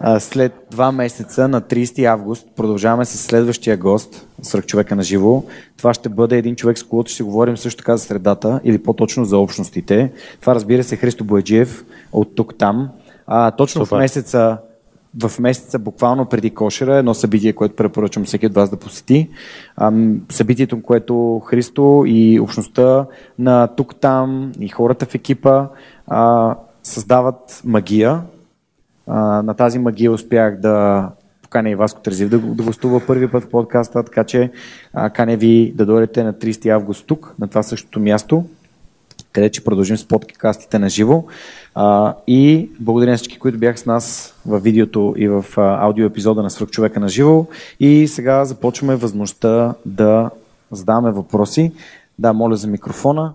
а, 0.00 0.20
след 0.20 0.52
два 0.70 0.92
месеца 0.92 1.48
на 1.48 1.60
30 1.60 2.04
август 2.04 2.46
продължаваме 2.56 3.04
с 3.04 3.18
следващия 3.18 3.76
гост, 3.76 4.26
свърх 4.42 4.66
човека 4.66 4.96
на 4.96 5.02
живо. 5.02 5.42
Това 5.76 5.94
ще 5.94 6.08
бъде 6.08 6.38
един 6.38 6.56
човек, 6.56 6.78
с 6.78 6.82
когото 6.82 7.10
ще 7.10 7.22
говорим 7.22 7.56
също 7.56 7.78
така 7.78 7.96
за 7.96 8.04
средата 8.04 8.60
или 8.64 8.82
по-точно 8.82 9.24
за 9.24 9.38
общностите. 9.38 10.12
Това 10.40 10.54
разбира 10.54 10.84
се 10.84 10.96
Христо 10.96 11.24
Бояджиев 11.24 11.84
от 12.12 12.34
тук 12.34 12.54
там. 12.58 12.88
А, 13.26 13.50
точно 13.50 13.84
Супер. 13.84 13.96
в 13.96 13.98
месеца 13.98 14.58
в 15.18 15.38
месеца, 15.38 15.78
буквално 15.78 16.26
преди 16.26 16.50
кошера, 16.50 16.96
едно 16.96 17.14
събитие, 17.14 17.52
което 17.52 17.76
препоръчвам 17.76 18.24
всеки 18.24 18.46
от 18.46 18.54
вас 18.54 18.70
да 18.70 18.76
посети. 18.76 19.28
събитието, 20.28 20.82
което 20.82 21.42
Христо 21.44 22.04
и 22.06 22.40
общността 22.40 23.06
на 23.38 23.66
тук-там 23.66 24.52
и 24.60 24.68
хората 24.68 25.06
в 25.06 25.14
екипа 25.14 25.66
създават 26.82 27.62
магия. 27.64 28.22
На 29.42 29.54
тази 29.54 29.78
магия 29.78 30.12
успях 30.12 30.60
да 30.60 31.08
поканя 31.42 31.70
и 31.70 31.74
Васко 31.74 32.00
Трезив 32.00 32.28
да, 32.28 32.38
да 32.38 32.62
гостува 32.62 33.00
първи 33.06 33.30
път 33.30 33.44
в 33.44 33.50
подкаста, 33.50 34.04
така 34.04 34.24
че 34.24 34.50
каня 35.12 35.36
ви 35.36 35.72
да 35.76 35.86
дойдете 35.86 36.24
на 36.24 36.34
30 36.34 36.68
август 36.68 37.06
тук, 37.06 37.34
на 37.38 37.48
това 37.48 37.62
същото 37.62 38.00
място, 38.00 38.44
където 39.32 39.54
ще 39.54 39.64
продължим 39.64 39.96
с 39.96 40.08
подкастите 40.08 40.78
на 40.78 40.88
живо. 40.88 41.24
А, 41.74 42.14
и 42.26 42.70
благодаря 42.80 43.10
на 43.10 43.16
всички, 43.16 43.38
които 43.38 43.58
бяха 43.58 43.78
с 43.78 43.86
нас 43.86 44.34
в 44.46 44.60
видеото 44.60 45.14
и 45.16 45.28
в 45.28 45.44
аудио 45.56 46.06
епизода 46.06 46.42
на 46.42 46.50
Свърх 46.50 46.70
човека 46.70 47.00
на 47.00 47.08
живо. 47.08 47.46
И 47.80 48.08
сега 48.08 48.44
започваме 48.44 48.96
възможността 48.96 49.74
да 49.86 50.30
задаваме 50.70 51.10
въпроси. 51.10 51.72
Да, 52.18 52.32
моля 52.32 52.56
за 52.56 52.68
микрофона. 52.68 53.32